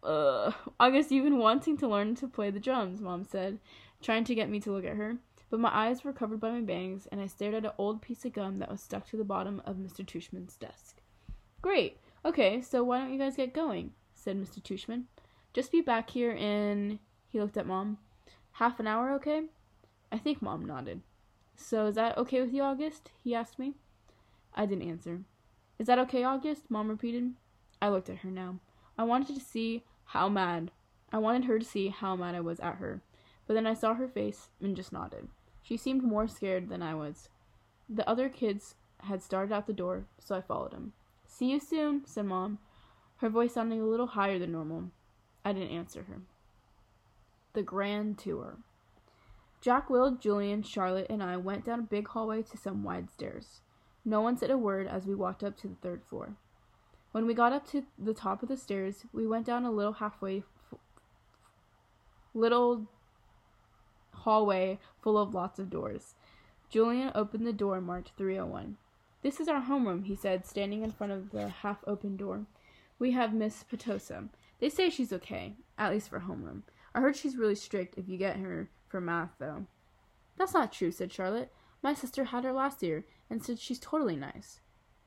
Uh, 0.04 0.52
August, 0.80 1.12
you've 1.12 1.26
been 1.26 1.40
wanting 1.40 1.76
to 1.78 1.88
learn 1.88 2.16
to 2.16 2.28
play 2.28 2.52
the 2.52 2.60
drums, 2.60 3.02
Mom 3.02 3.24
said, 3.24 3.60
trying 4.02 4.24
to 4.26 4.36
get 4.36 4.50
me 4.50 4.60
to 4.60 4.72
look 4.72 4.86
at 4.86 4.96
her. 4.96 5.18
But 5.50 5.60
my 5.60 5.72
eyes 5.74 6.04
were 6.04 6.14
covered 6.14 6.40
by 6.40 6.52
my 6.52 6.62
bangs, 6.62 7.08
and 7.12 7.20
I 7.20 7.28
stared 7.28 7.56
at 7.56 7.66
an 7.66 7.72
old 7.78 8.02
piece 8.02 8.26
of 8.26 8.34
gum 8.34 8.60
that 8.60 8.70
was 8.70 8.82
stuck 8.82 9.08
to 9.10 9.18
the 9.18 9.24
bottom 9.24 9.62
of 9.66 9.78
Mr. 9.78 10.06
Tushman's 10.06 10.56
desk. 10.56 11.02
Great. 11.62 11.98
Okay, 12.26 12.62
so 12.62 12.84
why 12.84 13.00
don't 13.00 13.14
you 13.14 13.20
guys 13.20 13.36
get 13.36 13.54
going? 13.54 13.92
said 14.14 14.38
Mr. 14.38 14.62
Tushman. 14.62 15.04
Just 15.54 15.72
be 15.72 15.82
back 15.82 16.10
here 16.10 16.32
in. 16.32 17.00
He 17.30 17.40
looked 17.40 17.58
at 17.58 17.68
Mom. 17.68 17.98
Half 18.54 18.80
an 18.80 18.88
hour, 18.88 19.12
okay? 19.14 19.44
I 20.12 20.18
think 20.18 20.42
Mom 20.42 20.66
nodded. 20.66 21.02
So 21.56 21.88
is 21.88 21.96
that 21.96 22.18
okay 22.18 22.42
with 22.42 22.54
you, 22.54 22.64
August? 22.64 23.12
He 23.24 23.36
asked 23.36 23.60
me. 23.60 23.74
I 24.54 24.66
didn't 24.66 24.90
answer. 24.90 25.22
Is 25.78 25.88
that 25.88 26.00
okay, 26.00 26.24
August? 26.24 26.70
Mom 26.70 26.90
repeated. 26.90 27.34
I 27.82 27.90
looked 27.90 28.10
at 28.10 28.20
her 28.20 28.32
now. 28.32 28.60
I 28.98 29.04
wanted 29.04 29.36
to 29.36 29.42
see 29.42 29.84
how 30.06 30.30
mad. 30.30 30.72
I 31.12 31.18
wanted 31.18 31.46
her 31.46 31.60
to 31.60 31.66
see 31.66 31.90
how 31.90 32.16
mad 32.16 32.36
I 32.36 32.40
was 32.40 32.60
at 32.60 32.76
her. 32.76 33.02
But 33.46 33.54
then 33.54 33.68
I 33.68 33.74
saw 33.74 33.94
her 33.94 34.08
face 34.08 34.50
and 34.62 34.76
just 34.76 34.92
nodded. 34.92 35.28
She 35.62 35.78
seemed 35.78 36.04
more 36.04 36.28
scared 36.28 36.70
than 36.70 36.82
I 36.82 36.96
was. 36.96 37.30
The 37.90 38.08
other 38.10 38.30
kids 38.30 38.76
had 39.02 39.22
started 39.22 39.54
out 39.54 39.68
the 39.68 39.74
door, 39.74 40.06
so 40.20 40.36
I 40.36 40.42
followed 40.42 40.74
him. 40.74 40.94
See 41.26 41.52
you 41.52 41.60
soon, 41.60 42.06
said 42.06 42.26
Mom, 42.26 42.60
her 43.18 43.30
voice 43.30 43.54
sounding 43.54 43.82
a 43.82 43.86
little 43.86 44.08
higher 44.08 44.40
than 44.40 44.52
normal. 44.52 44.92
I 45.46 45.54
didn't 45.54 45.76
answer 45.76 46.04
her. 46.04 46.22
The 47.58 47.64
Grand 47.64 48.20
Tour. 48.20 48.60
Jack, 49.62 49.90
Will, 49.90 50.12
Julian, 50.12 50.62
Charlotte, 50.62 51.08
and 51.10 51.24
I 51.24 51.38
went 51.38 51.66
down 51.66 51.80
a 51.80 51.82
big 51.82 52.08
hallway 52.08 52.44
to 52.44 52.56
some 52.56 52.84
wide 52.84 53.10
stairs. 53.10 53.62
No 54.06 54.22
one 54.22 54.38
said 54.38 54.52
a 54.52 54.58
word 54.60 54.86
as 54.86 55.08
we 55.08 55.16
walked 55.16 55.44
up 55.44 55.58
to 55.58 55.68
the 55.68 55.74
third 55.82 56.04
floor. 56.04 56.36
When 57.14 57.26
we 57.26 57.34
got 57.34 57.54
up 57.54 57.68
to 57.72 57.84
the 57.98 58.14
top 58.14 58.44
of 58.44 58.50
the 58.50 58.58
stairs, 58.58 59.06
we 59.12 59.26
went 59.26 59.48
down 59.48 59.66
a 59.66 59.72
little 59.72 59.94
halfway, 59.94 60.38
f- 60.38 60.78
little 62.36 62.86
hallway 64.14 64.78
full 65.02 65.18
of 65.18 65.34
lots 65.34 65.58
of 65.58 65.72
doors. 65.72 66.14
Julian 66.70 67.12
opened 67.16 67.48
the 67.48 67.54
door 67.54 67.82
marked 67.82 68.12
301. 68.20 68.78
This 69.24 69.40
is 69.40 69.48
our 69.48 69.64
homeroom, 69.64 70.06
he 70.06 70.14
said, 70.14 70.46
standing 70.46 70.84
in 70.84 70.92
front 70.92 71.12
of 71.12 71.32
the 71.32 71.48
half 71.48 71.80
open 71.88 72.18
door. 72.18 72.46
We 73.00 73.14
have 73.14 73.34
Miss 73.34 73.64
Petosa. 73.64 74.30
They 74.60 74.70
say 74.70 74.92
she's 74.92 75.12
okay, 75.12 75.56
at 75.76 75.92
least 75.92 76.10
for 76.10 76.20
homeroom. 76.20 76.62
I 76.94 77.02
heard 77.02 77.16
she's 77.16 77.38
really 77.38 77.56
strict 77.56 77.98
if 77.98 78.08
you 78.08 78.18
get 78.18 78.38
her 78.38 78.70
for 78.88 79.02
math, 79.02 79.32
though. 79.40 79.66
That's 80.38 80.54
not 80.54 80.72
true, 80.72 80.92
said 80.92 81.12
Charlotte. 81.12 81.52
My 81.82 81.94
sister 81.94 82.26
had 82.26 82.44
her 82.44 82.54
last 82.54 82.82
year 82.82 83.06
and 83.30 83.44
said 83.44 83.60
she's 83.60 83.80
totally 83.80 84.16
nice. 84.16 84.60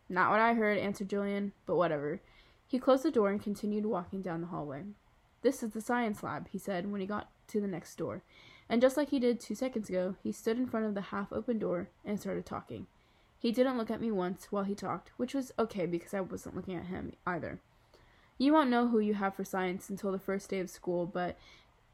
Not 0.09 0.31
what 0.31 0.40
I 0.40 0.55
heard, 0.55 0.79
answered 0.79 1.09
Julian, 1.09 1.53
but 1.66 1.77
whatever. 1.77 2.21
He 2.66 2.79
closed 2.79 3.05
the 3.05 3.11
door 3.11 3.31
and 3.31 3.43
continued 3.43 3.87
walking 3.87 4.23
down 4.23 4.40
the 4.40 4.49
hallway. 4.49 4.85
This 5.43 5.62
is 5.62 5.71
the 5.71 5.81
science 5.81 6.23
lab, 6.23 6.49
he 6.49 6.59
said 6.59 6.90
when 6.90 7.01
he 7.01 7.07
got 7.07 7.31
to 7.49 7.61
the 7.61 7.66
next 7.66 7.97
door. 7.97 8.23
And 8.69 8.81
just 8.81 8.97
like 8.97 9.11
he 9.11 9.19
did 9.19 9.40
two 9.40 9.55
seconds 9.55 9.88
ago, 9.88 10.16
he 10.23 10.31
stood 10.31 10.57
in 10.57 10.66
front 10.66 10.87
of 10.87 10.95
the 10.95 11.01
half 11.01 11.33
open 11.33 11.59
door 11.59 11.88
and 12.05 12.21
started 12.21 12.47
talking. 12.47 12.87
He 13.38 13.53
didn't 13.53 13.79
look 13.79 13.90
at 13.90 14.01
me 14.01 14.11
once 14.11 14.49
while 14.51 14.64
he 14.64 14.75
talked, 14.75 15.11
which 15.16 15.35
was 15.35 15.53
okay 15.59 15.87
because 15.87 16.12
I 16.12 16.21
wasn't 16.21 16.55
looking 16.55 16.77
at 16.77 16.87
him 16.87 17.14
either. 17.27 17.61
You 18.38 18.53
won't 18.53 18.71
know 18.71 18.88
who 18.88 19.01
you 19.01 19.14
have 19.14 19.35
for 19.35 19.45
science 19.45 19.90
until 19.90 20.12
the 20.12 20.19
first 20.19 20.51
day 20.51 20.61
of 20.61 20.71
school, 20.71 21.07
but 21.07 21.37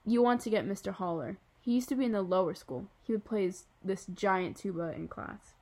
you 0.07 0.23
want 0.23 0.41
to 0.43 0.51
get 0.51 0.67
Mr. 0.67 0.93
Haller. 0.93 1.37
He 1.61 1.75
used 1.75 1.89
to 1.89 1.97
be 1.97 2.05
in 2.05 2.13
the 2.13 2.23
lower 2.23 2.55
school. 2.55 2.87
He 3.03 3.13
would 3.13 3.25
play 3.25 3.53
this 3.85 4.07
giant 4.15 4.57
tuba 4.57 4.93
in 4.95 5.09
class. 5.09 5.55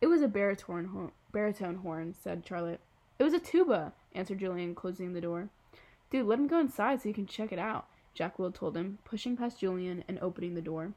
It 0.00 0.08
was 0.08 0.22
a 0.22 0.28
baritone 0.28 0.86
horn, 0.86 1.12
baritone 1.30 1.76
horn, 1.76 2.14
said 2.20 2.44
Charlotte. 2.44 2.80
It 3.20 3.22
was 3.22 3.32
a 3.32 3.38
tuba, 3.38 3.92
answered 4.12 4.40
Julian, 4.40 4.74
closing 4.74 5.12
the 5.12 5.20
door. 5.20 5.50
Dude, 6.10 6.26
let 6.26 6.40
him 6.40 6.48
go 6.48 6.58
inside 6.58 7.00
so 7.00 7.08
you 7.08 7.14
can 7.14 7.26
check 7.26 7.52
it 7.52 7.60
out, 7.60 7.86
Jack 8.12 8.38
Will 8.38 8.50
told 8.50 8.76
him, 8.76 8.98
pushing 9.04 9.36
past 9.36 9.60
Julian 9.60 10.02
and 10.08 10.18
opening 10.18 10.54
the 10.54 10.62
door. 10.62 10.94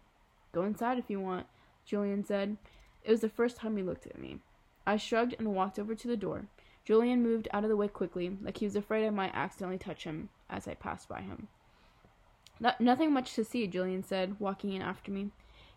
Go 0.51 0.63
inside 0.63 0.97
if 0.97 1.09
you 1.09 1.19
want, 1.19 1.45
Julian 1.85 2.23
said. 2.23 2.57
It 3.03 3.11
was 3.11 3.21
the 3.21 3.29
first 3.29 3.57
time 3.57 3.77
he 3.77 3.83
looked 3.83 4.07
at 4.07 4.17
me. 4.17 4.39
I 4.87 4.97
shrugged 4.97 5.35
and 5.37 5.53
walked 5.53 5.77
over 5.77 5.93
to 5.93 6.07
the 6.07 6.17
door. 6.17 6.47
Julian 6.85 7.21
moved 7.21 7.47
out 7.53 7.63
of 7.63 7.69
the 7.69 7.77
way 7.77 7.87
quickly, 7.87 8.35
like 8.41 8.57
he 8.57 8.65
was 8.65 8.75
afraid 8.75 9.05
I 9.05 9.11
might 9.11 9.35
accidentally 9.35 9.77
touch 9.77 10.05
him 10.05 10.29
as 10.49 10.67
I 10.67 10.73
passed 10.73 11.07
by 11.07 11.21
him. 11.21 11.49
Nothing 12.59 13.11
much 13.11 13.33
to 13.35 13.43
see, 13.43 13.67
Julian 13.67 14.03
said, 14.03 14.39
walking 14.39 14.73
in 14.73 14.81
after 14.81 15.11
me. 15.11 15.31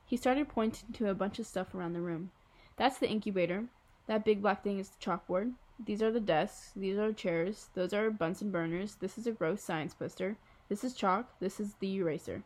He 0.04 0.16
started 0.16 0.48
pointing 0.48 0.92
to 0.92 1.10
a 1.10 1.14
bunch 1.14 1.38
of 1.38 1.46
stuff 1.46 1.74
around 1.74 1.94
the 1.94 2.00
room. 2.00 2.30
That's 2.76 2.98
the 2.98 3.08
incubator. 3.08 3.64
That 4.06 4.24
big 4.24 4.40
black 4.40 4.62
thing 4.62 4.78
is 4.78 4.90
the 4.90 5.04
chalkboard. 5.04 5.54
These 5.84 6.02
are 6.02 6.12
the 6.12 6.20
desks. 6.20 6.72
These 6.76 6.96
are 6.96 7.12
chairs. 7.12 7.70
Those 7.74 7.92
are 7.92 8.10
Bunsen 8.10 8.50
burners. 8.50 8.94
This 8.94 9.18
is 9.18 9.26
a 9.26 9.32
gross 9.32 9.62
science 9.62 9.94
poster. 9.94 10.36
This 10.68 10.84
is 10.84 10.94
chalk. 10.94 11.38
This 11.40 11.58
is 11.58 11.74
the 11.80 11.94
eraser. 11.96 12.44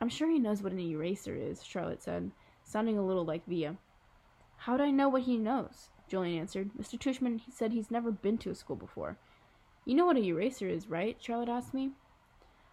I'm 0.00 0.08
sure 0.08 0.30
he 0.30 0.38
knows 0.38 0.62
what 0.62 0.72
an 0.72 0.80
eraser 0.80 1.34
is, 1.34 1.64
Charlotte 1.64 2.02
said, 2.02 2.30
sounding 2.64 2.98
a 2.98 3.04
little 3.04 3.24
like 3.24 3.46
Via. 3.46 3.76
How'd 4.58 4.80
I 4.80 4.90
know 4.90 5.08
what 5.08 5.22
he 5.22 5.36
knows? 5.36 5.88
Julian 6.08 6.40
answered. 6.40 6.70
Mr. 6.78 6.98
Tushman 6.98 7.40
he 7.40 7.50
said 7.50 7.72
he's 7.72 7.90
never 7.90 8.10
been 8.10 8.38
to 8.38 8.50
a 8.50 8.54
school 8.54 8.76
before. 8.76 9.16
You 9.84 9.94
know 9.94 10.06
what 10.06 10.16
a 10.16 10.22
eraser 10.22 10.68
is, 10.68 10.88
right? 10.88 11.16
Charlotte 11.20 11.48
asked 11.48 11.74
me. 11.74 11.92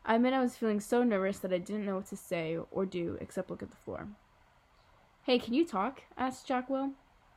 I 0.08 0.16
admit 0.16 0.34
I 0.34 0.42
was 0.42 0.56
feeling 0.56 0.80
so 0.80 1.04
nervous 1.04 1.40
that 1.40 1.52
I 1.52 1.58
didn't 1.58 1.86
know 1.86 1.96
what 1.96 2.06
to 2.08 2.16
say 2.16 2.60
or 2.70 2.86
do 2.86 3.18
except 3.20 3.50
look 3.50 3.64
at 3.64 3.72
the 3.72 3.78
floor. 3.78 4.08
Hey, 5.24 5.40
can 5.40 5.56
you 5.56 5.66
talk? 5.66 6.04
asked 6.16 6.48
Jack 6.48 6.70
Will. 6.70 6.92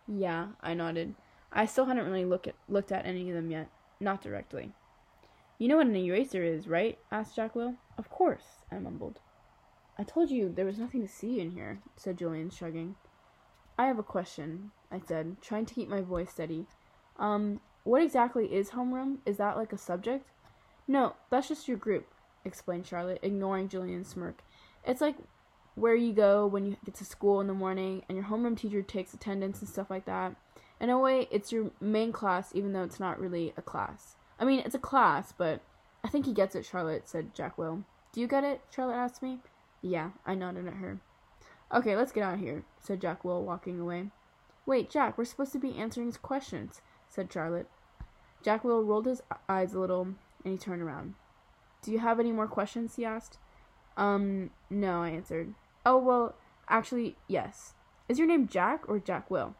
Yeah, 0.06 0.48
I 0.60 0.74
nodded. 0.74 1.14
I 1.50 1.64
still 1.64 1.86
hadn't 1.86 2.04
really 2.04 2.26
look 2.26 2.46
at, 2.46 2.56
looked 2.68 2.92
at 2.92 3.06
any 3.06 3.30
of 3.30 3.34
them 3.34 3.50
yet. 3.50 3.70
Not 4.00 4.20
directly. 4.20 4.72
You 5.58 5.68
know 5.68 5.78
what 5.78 5.86
an 5.86 5.96
eraser 5.96 6.44
is, 6.44 6.68
right? 6.68 6.98
asked 7.10 7.36
Jack 7.36 7.54
Will. 7.54 7.76
Of 7.96 8.10
course, 8.10 8.44
I 8.70 8.78
mumbled. 8.78 9.20
I 9.96 10.02
told 10.02 10.30
you 10.30 10.52
there 10.52 10.66
was 10.66 10.78
nothing 10.78 11.00
to 11.00 11.08
see 11.08 11.40
in 11.40 11.52
here, 11.52 11.80
said 11.96 12.18
Julian, 12.18 12.50
shrugging. 12.50 12.96
I 13.78 13.86
have 13.86 13.98
a 13.98 14.02
question, 14.02 14.72
I 14.92 15.00
said, 15.00 15.40
trying 15.40 15.64
to 15.64 15.74
keep 15.74 15.88
my 15.88 16.02
voice 16.02 16.30
steady. 16.30 16.66
Um, 17.18 17.60
what 17.84 18.02
exactly 18.02 18.54
is 18.54 18.70
homeroom? 18.70 19.18
Is 19.24 19.38
that 19.38 19.56
like 19.56 19.72
a 19.72 19.78
subject? 19.78 20.28
No, 20.86 21.14
that's 21.30 21.48
just 21.48 21.66
your 21.66 21.78
group 21.78 22.06
explained 22.48 22.86
Charlotte, 22.86 23.20
ignoring 23.22 23.68
Julian's 23.68 24.08
smirk. 24.08 24.42
It's 24.84 25.00
like 25.00 25.16
where 25.74 25.94
you 25.94 26.12
go 26.12 26.46
when 26.46 26.66
you 26.66 26.76
get 26.84 26.94
to 26.96 27.04
school 27.04 27.40
in 27.40 27.46
the 27.46 27.54
morning 27.54 28.02
and 28.08 28.16
your 28.16 28.26
homeroom 28.26 28.56
teacher 28.56 28.82
takes 28.82 29.14
attendance 29.14 29.60
and 29.60 29.68
stuff 29.68 29.90
like 29.90 30.06
that. 30.06 30.34
In 30.80 30.90
a 30.90 30.98
way, 30.98 31.28
it's 31.30 31.52
your 31.52 31.70
main 31.80 32.12
class, 32.12 32.54
even 32.54 32.72
though 32.72 32.82
it's 32.82 33.00
not 33.00 33.20
really 33.20 33.52
a 33.56 33.62
class. 33.62 34.16
I 34.38 34.44
mean, 34.44 34.60
it's 34.60 34.74
a 34.74 34.80
class, 34.80 35.32
but 35.36 35.60
I 36.04 36.08
think 36.08 36.26
he 36.26 36.32
gets 36.32 36.54
it, 36.54 36.64
Charlotte, 36.64 37.08
said 37.08 37.34
Jack 37.34 37.58
Will. 37.58 37.84
Do 38.12 38.20
you 38.20 38.26
get 38.26 38.44
it? 38.44 38.60
Charlotte 38.74 38.94
asked 38.96 39.22
me. 39.22 39.38
Yeah, 39.82 40.10
I 40.24 40.34
nodded 40.34 40.66
at 40.66 40.74
her. 40.74 41.00
Okay, 41.72 41.96
let's 41.96 42.12
get 42.12 42.22
out 42.22 42.34
of 42.34 42.40
here, 42.40 42.64
said 42.80 43.00
Jack 43.00 43.24
Will, 43.24 43.42
walking 43.42 43.78
away. 43.78 44.10
Wait, 44.66 44.90
Jack, 44.90 45.18
we're 45.18 45.24
supposed 45.24 45.52
to 45.52 45.58
be 45.58 45.76
answering 45.76 46.06
his 46.06 46.16
questions, 46.16 46.80
said 47.08 47.32
Charlotte. 47.32 47.68
Jack 48.42 48.64
Will 48.64 48.82
rolled 48.82 49.06
his 49.06 49.22
eyes 49.48 49.74
a 49.74 49.80
little, 49.80 50.02
and 50.44 50.52
he 50.52 50.56
turned 50.56 50.82
around. 50.82 51.14
Do 51.82 51.92
you 51.92 51.98
have 51.98 52.20
any 52.20 52.32
more 52.32 52.48
questions? 52.48 52.96
he 52.96 53.04
asked. 53.04 53.38
Um, 53.96 54.50
no, 54.70 55.02
I 55.02 55.10
answered. 55.10 55.54
Oh, 55.84 55.98
well, 55.98 56.34
actually, 56.68 57.16
yes. 57.26 57.74
Is 58.08 58.18
your 58.18 58.28
name 58.28 58.48
Jack 58.48 58.88
or 58.88 58.98
Jack 58.98 59.30
Will? 59.30 59.54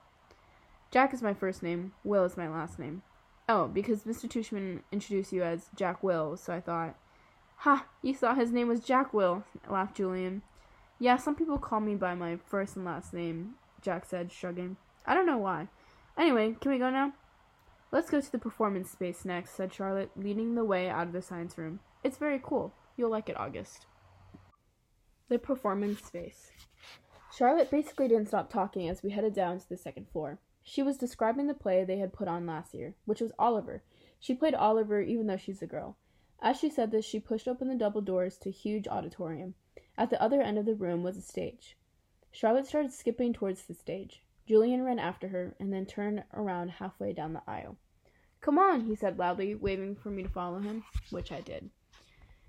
Jack 0.90 1.12
is 1.12 1.22
my 1.22 1.34
first 1.34 1.62
name, 1.62 1.92
Will 2.04 2.24
is 2.24 2.36
my 2.36 2.48
last 2.48 2.78
name. 2.78 3.02
Oh, 3.48 3.66
because 3.66 4.04
Mr. 4.04 4.28
Tushman 4.28 4.80
introduced 4.92 5.32
you 5.32 5.42
as 5.42 5.68
Jack 5.74 6.02
Will, 6.02 6.36
so 6.36 6.52
I 6.52 6.60
thought. 6.60 6.96
Ha! 7.58 7.86
You 8.02 8.14
thought 8.14 8.38
his 8.38 8.52
name 8.52 8.68
was 8.68 8.80
Jack 8.80 9.12
Will, 9.12 9.44
laughed 9.68 9.96
Julian. 9.96 10.42
Yeah, 10.98 11.16
some 11.16 11.34
people 11.34 11.58
call 11.58 11.80
me 11.80 11.94
by 11.94 12.14
my 12.14 12.36
first 12.36 12.76
and 12.76 12.84
last 12.84 13.12
name, 13.12 13.54
Jack 13.82 14.04
said, 14.04 14.32
shrugging. 14.32 14.76
I 15.06 15.14
don't 15.14 15.26
know 15.26 15.38
why. 15.38 15.68
Anyway, 16.16 16.56
can 16.60 16.70
we 16.70 16.78
go 16.78 16.90
now? 16.90 17.12
Let's 17.90 18.10
go 18.10 18.20
to 18.20 18.32
the 18.32 18.38
performance 18.38 18.90
space 18.90 19.24
next, 19.24 19.54
said 19.54 19.72
Charlotte, 19.72 20.10
leading 20.16 20.54
the 20.54 20.64
way 20.64 20.88
out 20.88 21.06
of 21.06 21.12
the 21.12 21.22
science 21.22 21.56
room. 21.56 21.80
It's 22.04 22.16
very 22.16 22.40
cool. 22.42 22.72
You'll 22.96 23.10
like 23.10 23.28
it, 23.28 23.38
August. 23.38 23.86
The 25.28 25.38
performance 25.38 26.02
space. 26.02 26.52
Charlotte 27.36 27.70
basically 27.70 28.08
didn't 28.08 28.28
stop 28.28 28.50
talking 28.50 28.88
as 28.88 29.02
we 29.02 29.10
headed 29.10 29.34
down 29.34 29.58
to 29.58 29.68
the 29.68 29.76
second 29.76 30.08
floor. 30.08 30.38
She 30.62 30.82
was 30.82 30.96
describing 30.96 31.46
the 31.46 31.54
play 31.54 31.84
they 31.84 31.98
had 31.98 32.12
put 32.12 32.28
on 32.28 32.46
last 32.46 32.74
year, 32.74 32.94
which 33.04 33.20
was 33.20 33.32
Oliver. 33.38 33.82
She 34.20 34.34
played 34.34 34.54
Oliver 34.54 35.00
even 35.00 35.26
though 35.26 35.36
she's 35.36 35.62
a 35.62 35.66
girl. 35.66 35.96
As 36.40 36.58
she 36.58 36.70
said 36.70 36.90
this, 36.90 37.04
she 37.04 37.18
pushed 37.18 37.48
open 37.48 37.68
the 37.68 37.74
double 37.74 38.00
doors 38.00 38.38
to 38.38 38.48
a 38.48 38.52
huge 38.52 38.86
auditorium. 38.86 39.54
At 39.96 40.10
the 40.10 40.22
other 40.22 40.40
end 40.40 40.56
of 40.56 40.66
the 40.66 40.74
room 40.74 41.02
was 41.02 41.16
a 41.16 41.22
stage. 41.22 41.76
Charlotte 42.30 42.66
started 42.66 42.92
skipping 42.92 43.32
towards 43.32 43.64
the 43.64 43.74
stage. 43.74 44.22
Julian 44.46 44.84
ran 44.84 44.98
after 44.98 45.28
her 45.28 45.56
and 45.58 45.72
then 45.72 45.84
turned 45.84 46.24
around 46.32 46.70
halfway 46.70 47.12
down 47.12 47.32
the 47.32 47.42
aisle. 47.46 47.76
Come 48.40 48.58
on, 48.58 48.82
he 48.82 48.94
said 48.94 49.18
loudly, 49.18 49.54
waving 49.54 49.96
for 49.96 50.10
me 50.10 50.22
to 50.22 50.28
follow 50.28 50.60
him, 50.60 50.84
which 51.10 51.32
I 51.32 51.40
did. 51.40 51.70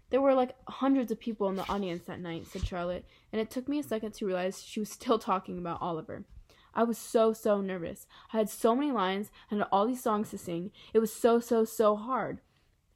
There 0.09 0.21
were 0.21 0.33
like 0.33 0.55
hundreds 0.67 1.11
of 1.11 1.19
people 1.19 1.49
in 1.49 1.55
the 1.55 1.69
audience 1.69 2.05
that 2.05 2.19
night, 2.19 2.47
said 2.47 2.65
Charlotte, 2.65 3.05
and 3.31 3.39
it 3.39 3.51
took 3.51 3.67
me 3.67 3.79
a 3.79 3.83
second 3.83 4.13
to 4.13 4.25
realize 4.25 4.63
she 4.63 4.79
was 4.79 4.89
still 4.89 5.19
talking 5.19 5.57
about 5.57 5.81
Oliver. 5.81 6.25
I 6.73 6.83
was 6.83 6.97
so, 6.97 7.33
so 7.33 7.61
nervous. 7.61 8.07
I 8.33 8.37
had 8.37 8.49
so 8.49 8.75
many 8.75 8.91
lines 8.91 9.31
and 9.49 9.63
all 9.71 9.87
these 9.87 10.03
songs 10.03 10.29
to 10.31 10.37
sing. 10.37 10.71
It 10.93 10.99
was 10.99 11.13
so, 11.13 11.39
so, 11.39 11.65
so 11.65 11.95
hard. 11.95 12.41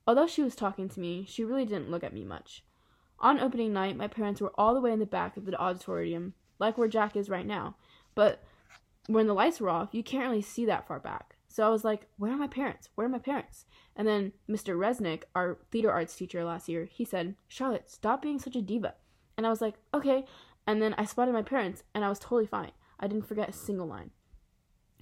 Although 0.06 0.28
she 0.28 0.44
was 0.44 0.56
talking 0.56 0.90
to 0.90 1.00
me, 1.00 1.26
she 1.28 1.44
really 1.44 1.66
didn't 1.66 1.90
look 1.90 2.04
at 2.04 2.14
me 2.14 2.24
much. 2.24 2.64
On 3.20 3.40
opening 3.40 3.74
night, 3.74 3.98
my 3.98 4.08
parents 4.08 4.42
were 4.42 4.54
all 4.56 4.74
the 4.74 4.82
way 4.82 4.92
in 4.92 5.00
the 5.00 5.06
back 5.06 5.38
of 5.38 5.46
the 5.46 5.60
auditorium, 5.60 6.34
like 6.60 6.78
where 6.78 6.88
Jack 6.88 7.16
is 7.16 7.30
right 7.30 7.46
now. 7.46 7.76
But 8.16 8.44
when 9.08 9.28
the 9.28 9.34
lights 9.34 9.60
were 9.60 9.70
off, 9.70 9.90
you 9.94 10.04
can't 10.04 10.30
really 10.30 10.42
see 10.42 10.66
that 10.66 10.88
far 10.88 11.00
back. 11.00 11.33
So 11.54 11.64
I 11.64 11.70
was 11.70 11.84
like, 11.84 12.08
Where 12.18 12.32
are 12.32 12.38
my 12.38 12.48
parents? 12.48 12.90
Where 12.96 13.06
are 13.06 13.10
my 13.12 13.20
parents? 13.20 13.66
And 13.96 14.08
then 14.08 14.32
Mr. 14.50 14.76
Resnick, 14.76 15.26
our 15.36 15.60
theater 15.70 15.92
arts 15.92 16.16
teacher 16.16 16.44
last 16.44 16.68
year, 16.68 16.86
he 16.86 17.06
said, 17.06 17.36
Charlotte, 17.48 17.92
stop 17.92 18.24
being 18.24 18.40
such 18.40 18.56
a 18.56 18.62
diva. 18.62 18.96
And 19.38 19.46
I 19.46 19.52
was 19.52 19.62
like, 19.62 19.76
Okay. 19.94 20.26
And 20.66 20.82
then 20.82 20.96
I 20.98 21.06
spotted 21.06 21.32
my 21.32 21.44
parents, 21.44 21.84
and 21.94 22.04
I 22.04 22.10
was 22.10 22.18
totally 22.18 22.48
fine. 22.48 22.72
I 23.00 23.06
didn't 23.06 23.28
forget 23.28 23.50
a 23.50 23.54
single 23.54 23.86
line. 23.86 24.10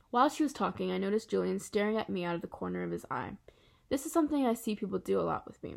While 0.09 0.27
she 0.27 0.43
was 0.43 0.51
talking, 0.51 0.91
I 0.91 0.97
noticed 0.97 1.29
Julian 1.29 1.59
staring 1.59 1.95
at 1.95 2.09
me 2.09 2.25
out 2.25 2.35
of 2.35 2.41
the 2.41 2.47
corner 2.47 2.83
of 2.83 2.91
his 2.91 3.05
eye. 3.09 3.37
This 3.87 4.05
is 4.05 4.11
something 4.11 4.45
I 4.45 4.53
see 4.53 4.75
people 4.75 4.99
do 4.99 5.21
a 5.21 5.23
lot 5.23 5.47
with 5.47 5.63
me. 5.63 5.75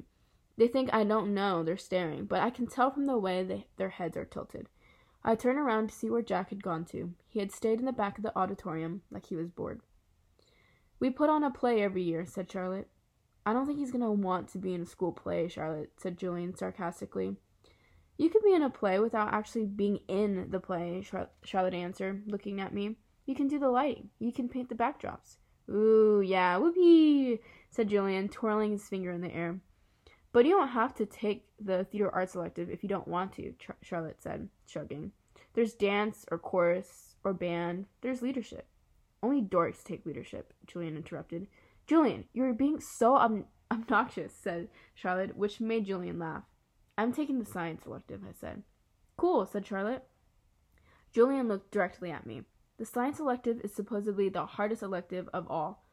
They 0.59 0.66
think 0.66 0.93
I 0.93 1.05
don't 1.05 1.35
know 1.35 1.62
they're 1.62 1.77
staring, 1.77 2.25
but 2.25 2.41
I 2.41 2.51
can 2.51 2.66
tell 2.66 2.91
from 2.91 3.07
the 3.07 3.16
way 3.16 3.45
they, 3.45 3.68
their 3.77 3.91
heads 3.91 4.16
are 4.16 4.25
tilted. 4.25 4.68
I 5.22 5.37
turn 5.37 5.57
around 5.57 5.91
to 5.91 5.95
see 5.95 6.11
where 6.11 6.22
Jack 6.22 6.49
had 6.49 6.64
gone 6.64 6.85
to. 6.87 7.14
He 7.29 7.39
had 7.39 7.53
stayed 7.53 7.79
in 7.79 7.85
the 7.85 7.93
back 7.93 8.18
of 8.18 8.25
the 8.25 8.37
auditorium 8.37 9.03
like 9.12 9.27
he 9.27 9.37
was 9.37 9.51
bored. 9.51 9.81
We 11.01 11.11
put 11.11 11.30
on 11.30 11.45
a 11.45 11.51
play 11.51 11.82
every 11.82 12.03
year, 12.03 12.24
said 12.26 12.51
Charlotte. 12.51 12.88
I 13.47 13.53
don't 13.53 13.66
think 13.66 13.78
he's 13.78 13.92
going 13.92 14.05
to 14.05 14.11
want 14.11 14.49
to 14.49 14.59
be 14.59 14.74
in 14.74 14.82
a 14.82 14.86
school 14.86 15.12
play, 15.12 15.49
Charlotte, 15.49 15.92
said 15.99 16.16
Julian 16.16 16.57
sarcastically. 16.57 17.36
You 18.16 18.30
could 18.30 18.42
be 18.42 18.55
in 18.55 18.62
a 18.62 18.70
play 18.70 19.01
without 19.01 19.34
actually 19.34 19.66
being 19.66 19.99
in 20.09 20.49
the 20.51 20.61
play, 20.61 21.05
Charlotte 21.45 21.74
answered, 21.74 22.22
looking 22.26 22.61
at 22.61 22.72
me. 22.72 22.97
You 23.26 23.34
can 23.34 23.49
do 23.49 23.59
the 23.59 23.68
lighting. 23.68 24.11
You 24.18 24.32
can 24.32 24.49
paint 24.49 24.68
the 24.68 24.74
backdrops. 24.74 25.36
Ooh, 25.68 26.22
yeah, 26.24 26.57
whoopee, 26.59 27.40
said 27.70 27.88
Julian, 27.88 28.28
twirling 28.28 28.72
his 28.72 28.88
finger 28.88 29.11
in 29.11 29.20
the 29.20 29.34
air. 29.34 29.59
But 30.32 30.47
you 30.47 30.53
don't 30.53 30.68
have 30.68 30.95
to 30.97 31.07
take 31.07 31.47
the 31.61 31.84
theater 31.84 32.11
arts 32.14 32.34
elective 32.34 32.70
if 32.70 32.82
you 32.82 32.88
don't 32.88 33.09
want 33.09 33.32
to, 33.34 33.55
Charlotte 33.82 34.22
said, 34.22 34.49
shrugging. 34.66 35.12
There's 35.55 35.74
dance 35.74 36.24
or 36.30 36.38
chorus 36.38 37.16
or 37.24 37.32
band. 37.32 37.86
There's 38.01 38.22
leadership. 38.22 38.66
Only 39.25 39.41
dorks 39.41 39.83
take 39.83 40.05
leadership, 40.05 40.53
Julian 40.66 40.97
interrupted. 40.97 41.47
Julian, 41.87 42.27
you're 42.35 42.53
being 42.53 42.79
so 42.79 43.16
ob- 43.16 43.47
obnoxious, 43.72 44.35
said 44.35 44.68
Charlotte, 44.95 45.35
which 45.35 45.62
made 45.62 45.87
Julian 45.87 46.18
laugh. 46.18 46.43
I'm 46.99 47.11
taking 47.11 47.39
the 47.39 47.51
science 47.51 47.87
elective, 47.87 48.20
I 48.22 48.35
said. 48.39 48.64
Cool, 49.16 49.47
said 49.47 49.64
Charlotte. 49.64 50.05
Julian 51.11 51.49
looked 51.49 51.70
directly 51.70 52.11
at 52.11 52.27
me. 52.27 52.43
The 52.77 52.85
science 52.85 53.18
elective 53.18 53.62
is 53.64 53.75
supposedly 53.75 54.29
the 54.29 54.45
hardest 54.45 54.83
elective 54.83 55.27
of 55.33 55.51
all, 55.51 55.87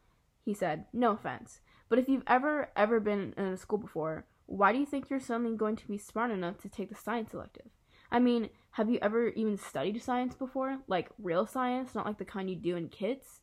he 0.44 0.52
said. 0.52 0.84
No 0.92 1.12
offense. 1.12 1.62
But 1.88 1.98
if 1.98 2.10
you've 2.10 2.24
ever, 2.26 2.68
ever 2.76 3.00
been 3.00 3.32
in 3.38 3.44
a 3.46 3.56
school 3.56 3.78
before, 3.78 4.26
why 4.44 4.74
do 4.74 4.78
you 4.78 4.84
think 4.84 5.08
you're 5.08 5.20
suddenly 5.20 5.56
going 5.56 5.76
to 5.76 5.88
be 5.88 5.96
smart 5.96 6.30
enough 6.30 6.58
to 6.58 6.68
take 6.68 6.90
the 6.90 6.94
science 6.94 7.32
elective? 7.32 7.70
I 8.10 8.18
mean, 8.18 8.50
have 8.72 8.88
you 8.88 8.98
ever 9.02 9.28
even 9.28 9.58
studied 9.58 10.02
science 10.02 10.34
before? 10.34 10.78
Like 10.88 11.10
real 11.18 11.46
science, 11.46 11.94
not 11.94 12.06
like 12.06 12.18
the 12.18 12.24
kind 12.24 12.48
you 12.48 12.56
do 12.56 12.74
in 12.74 12.88
kits? 12.88 13.40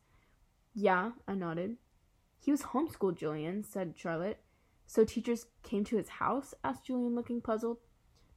Yeah, 0.74 1.12
I 1.28 1.34
nodded. 1.34 1.76
He 2.40 2.50
was 2.50 2.62
homeschooled, 2.62 3.16
Julian, 3.16 3.62
said 3.62 3.94
Charlotte. 3.96 4.40
So 4.86 5.04
teachers 5.04 5.46
came 5.62 5.84
to 5.84 5.96
his 5.96 6.08
house? 6.08 6.52
asked 6.64 6.86
Julian, 6.86 7.14
looking 7.14 7.40
puzzled. 7.40 7.78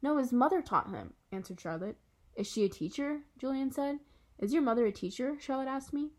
No, 0.03 0.17
his 0.17 0.31
mother 0.31 0.61
taught 0.61 0.91
him, 0.91 1.13
answered 1.31 1.59
Charlotte. 1.59 1.97
Is 2.35 2.51
she 2.51 2.63
a 2.63 2.69
teacher? 2.69 3.21
Julian 3.39 3.71
said. 3.71 3.99
Is 4.37 4.53
your 4.53 4.61
mother 4.61 4.85
a 4.85 4.91
teacher? 4.91 5.35
Charlotte 5.39 5.67
asked 5.67 5.93
me. 5.93 6.11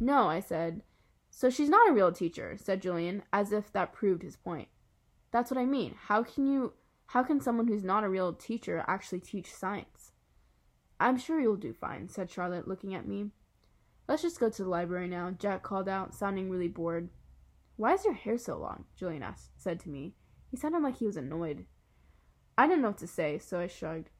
No, 0.00 0.28
I 0.28 0.40
said. 0.40 0.82
So 1.30 1.48
she's 1.48 1.70
not 1.70 1.88
a 1.88 1.92
real 1.94 2.12
teacher, 2.12 2.58
said 2.60 2.82
Julian, 2.82 3.22
as 3.32 3.52
if 3.52 3.72
that 3.72 3.94
proved 3.94 4.22
his 4.22 4.36
point. 4.36 4.68
That's 5.30 5.50
what 5.50 5.58
I 5.58 5.64
mean. 5.64 5.94
How 5.98 6.22
can 6.22 6.46
you 6.46 6.74
how 7.06 7.22
can 7.22 7.40
someone 7.40 7.68
who's 7.68 7.84
not 7.84 8.04
a 8.04 8.08
real 8.08 8.32
teacher 8.32 8.84
actually 8.88 9.20
teach 9.20 9.52
science? 9.52 10.12
I'm 10.98 11.18
sure 11.18 11.40
you'll 11.40 11.56
do 11.56 11.72
fine, 11.72 12.08
said 12.08 12.30
Charlotte, 12.30 12.68
looking 12.68 12.94
at 12.94 13.06
me. 13.06 13.30
Let's 14.08 14.22
just 14.22 14.40
go 14.40 14.50
to 14.50 14.62
the 14.62 14.68
library 14.68 15.08
now, 15.08 15.30
Jack 15.30 15.62
called 15.62 15.88
out, 15.88 16.14
sounding 16.14 16.50
really 16.50 16.68
bored. 16.68 17.08
Why 17.76 17.94
is 17.94 18.04
your 18.04 18.14
hair 18.14 18.38
so 18.38 18.56
long? 18.56 18.84
Julian 18.96 19.22
asked, 19.22 19.50
said 19.56 19.80
to 19.80 19.88
me. 19.88 20.14
He 20.50 20.56
sounded 20.56 20.82
like 20.82 20.98
he 20.98 21.06
was 21.06 21.16
annoyed. 21.16 21.66
I 22.56 22.66
didn't 22.66 22.82
know 22.82 22.88
what 22.88 22.98
to 22.98 23.06
say, 23.06 23.38
so 23.38 23.58
I 23.58 23.66
shrugged. 23.66 24.10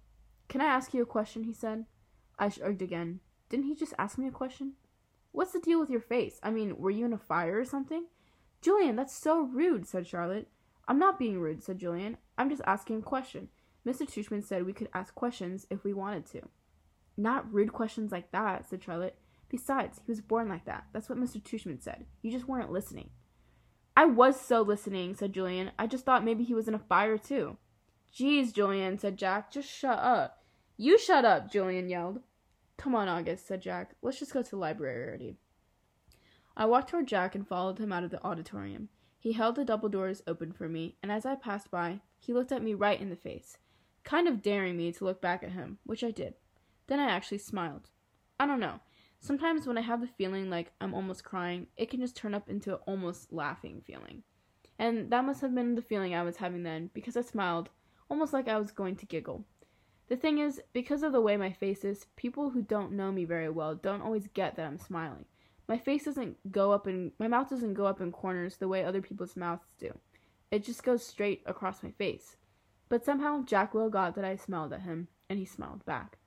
Can 0.49 0.61
I 0.61 0.65
ask 0.67 0.93
you 0.93 1.03
a 1.03 1.07
question? 1.07 1.45
he 1.45 1.53
said. 1.53 1.87
I 2.39 2.49
shrugged 2.49 2.83
again. 2.83 3.21
Didn't 3.49 3.67
he 3.67 3.75
just 3.75 3.95
ask 3.99 4.19
me 4.19 4.27
a 4.27 4.33
question? 4.33 4.73
What's 5.31 5.53
the 5.53 5.61
deal 5.61 5.79
with 5.79 5.91
your 5.91 6.01
face? 6.01 6.41
I 6.43 6.51
mean, 6.51 6.77
were 6.77 6.91
you 6.91 7.05
in 7.05 7.13
a 7.13 7.19
fire 7.19 7.59
or 7.59 7.65
something? 7.65 8.07
Julian, 8.61 8.97
that's 8.97 9.17
so 9.17 9.43
rude, 9.43 9.87
said 9.87 10.07
Charlotte. 10.07 10.49
I'm 10.87 10.99
not 10.99 11.19
being 11.19 11.39
rude, 11.41 11.63
said 11.63 11.79
Julian. 11.79 12.19
I'm 12.37 12.51
just 12.51 12.63
asking 12.67 12.99
a 12.99 13.03
question. 13.03 13.49
Mr. 13.87 14.03
Tushman 14.03 14.43
said 14.45 14.65
we 14.65 14.73
could 14.73 14.89
ask 14.95 15.15
questions 15.15 15.67
if 15.71 15.85
we 15.85 15.93
wanted 15.93 16.27
to. 16.27 16.43
Not 17.17 17.53
rude 17.53 17.73
questions 17.73 18.13
like 18.13 18.33
that, 18.33 18.69
said 18.69 18.83
Charlotte. 18.83 19.17
Besides, 19.49 20.01
he 20.05 20.11
was 20.11 20.21
born 20.21 20.49
like 20.49 20.65
that. 20.65 20.85
That's 20.93 21.09
what 21.09 21.19
Mr. 21.19 21.41
Tushman 21.41 21.83
said. 21.83 22.07
You 22.23 22.31
just 22.31 22.49
weren't 22.49 22.73
listening. 22.73 23.11
I 23.97 24.07
was 24.07 24.41
so 24.41 24.63
listening, 24.63 25.15
said 25.15 25.33
Julian. 25.33 25.71
I 25.79 25.87
just 25.87 26.05
thought 26.05 26.25
maybe 26.25 26.43
he 26.45 26.55
was 26.55 26.67
in 26.67 26.75
a 26.75 26.79
fire 26.79 27.17
too. 27.17 27.57
Geez, 28.13 28.53
Julian, 28.53 28.99
said 28.99 29.17
Jack. 29.17 29.53
Just 29.53 29.69
shut 29.69 29.99
up. 29.99 30.43
You 30.77 30.99
shut 30.99 31.25
up, 31.25 31.53
Julian 31.53 31.89
yelled. 31.89 32.21
Come 32.77 32.95
on, 32.95 33.09
August, 33.09 33.47
said 33.47 33.63
Jack. 33.63 33.95
Let's 34.03 34.19
just 34.19 34.33
go 34.33 34.43
to 34.43 34.51
the 34.51 34.57
library 34.57 35.07
already. 35.07 35.37
I 36.57 36.67
walked 36.67 36.91
toward 36.91 37.07
Jack 37.07 37.35
and 37.35 37.47
followed 37.47 37.79
him 37.79 37.93
out 37.93 38.05
of 38.05 38.11
the 38.11 38.25
auditorium. 38.25 38.89
He 39.25 39.33
held 39.33 39.57
the 39.57 39.65
double 39.65 39.89
doors 39.89 40.21
open 40.27 40.53
for 40.53 40.69
me, 40.69 40.97
and 41.03 41.11
as 41.11 41.25
I 41.25 41.35
passed 41.35 41.71
by, 41.71 42.03
he 42.19 42.35
looked 42.35 42.53
at 42.53 42.63
me 42.63 42.75
right 42.75 43.01
in 43.01 43.09
the 43.09 43.17
face, 43.17 43.57
kind 44.03 44.29
of 44.29 44.43
daring 44.43 44.77
me 44.77 44.93
to 44.93 45.05
look 45.07 45.23
back 45.23 45.43
at 45.43 45.53
him, 45.53 45.79
which 45.83 46.05
I 46.05 46.11
did. 46.11 46.35
Then 46.89 47.01
I 47.01 47.09
actually 47.09 47.39
smiled. 47.39 47.89
I 48.39 48.45
don't 48.45 48.61
know. 48.61 48.81
Sometimes 49.21 49.67
when 49.67 49.79
I 49.79 49.81
have 49.81 50.03
the 50.03 50.07
feeling 50.07 50.51
like 50.51 50.73
I'm 50.79 50.93
almost 50.93 51.25
crying, 51.25 51.69
it 51.79 51.89
can 51.89 52.01
just 52.01 52.15
turn 52.15 52.35
up 52.35 52.51
into 52.51 52.75
an 52.75 52.81
almost 52.87 53.33
laughing 53.33 53.81
feeling. 53.87 54.25
And 54.79 55.11
that 55.11 55.25
must 55.25 55.41
have 55.41 55.55
been 55.55 55.75
the 55.75 55.81
feeling 55.81 56.15
I 56.15 56.23
was 56.23 56.37
having 56.37 56.63
then, 56.63 56.91
because 56.93 57.17
I 57.17 57.23
smiled, 57.23 57.71
almost 58.11 58.35
like 58.35 58.47
I 58.47 58.59
was 58.59 58.73
going 58.73 58.97
to 58.97 59.07
giggle. 59.07 59.47
The 60.09 60.19
thing 60.19 60.37
is, 60.37 60.61
because 60.75 61.03
of 61.03 61.13
the 61.13 61.23
way 61.23 61.39
my 61.39 61.51
face 61.51 61.83
is, 61.83 62.09
people 62.17 62.51
who 62.51 62.61
don't 62.61 62.93
know 62.93 63.11
me 63.11 63.25
very 63.25 63.49
well 63.49 63.75
don't 63.75 64.03
always 64.03 64.29
get 64.35 64.57
that 64.57 64.67
I'm 64.67 64.77
smiling. 64.77 65.25
My 65.67 65.79
face 65.79 66.05
doesn't 66.05 66.53
go 66.53 66.73
up 66.73 66.87
in 66.87 67.13
my 67.19 67.29
mouth 67.29 67.49
doesn't 67.49 67.75
go 67.75 67.87
up 67.87 68.01
in 68.01 68.13
corners 68.13 68.57
the 68.57 68.69
way 68.69 68.85
other 68.85 69.01
people's 69.01 69.37
mouths 69.37 69.67
do. 69.79 69.99
It 70.51 70.65
just 70.65 70.83
goes 70.83 71.05
straight 71.05 71.43
across 71.47 71.83
my 71.83 71.91
face. 71.93 72.37
But 72.89 73.05
somehow 73.05 73.45
Jack 73.45 73.73
Will 73.73 73.89
got 73.89 74.15
that 74.15 74.25
I 74.25 74.37
smiled 74.37 74.73
at 74.73 74.83
him, 74.83 75.09
and 75.29 75.39
he 75.39 75.45
smiled 75.45 75.85
back. 75.85 76.19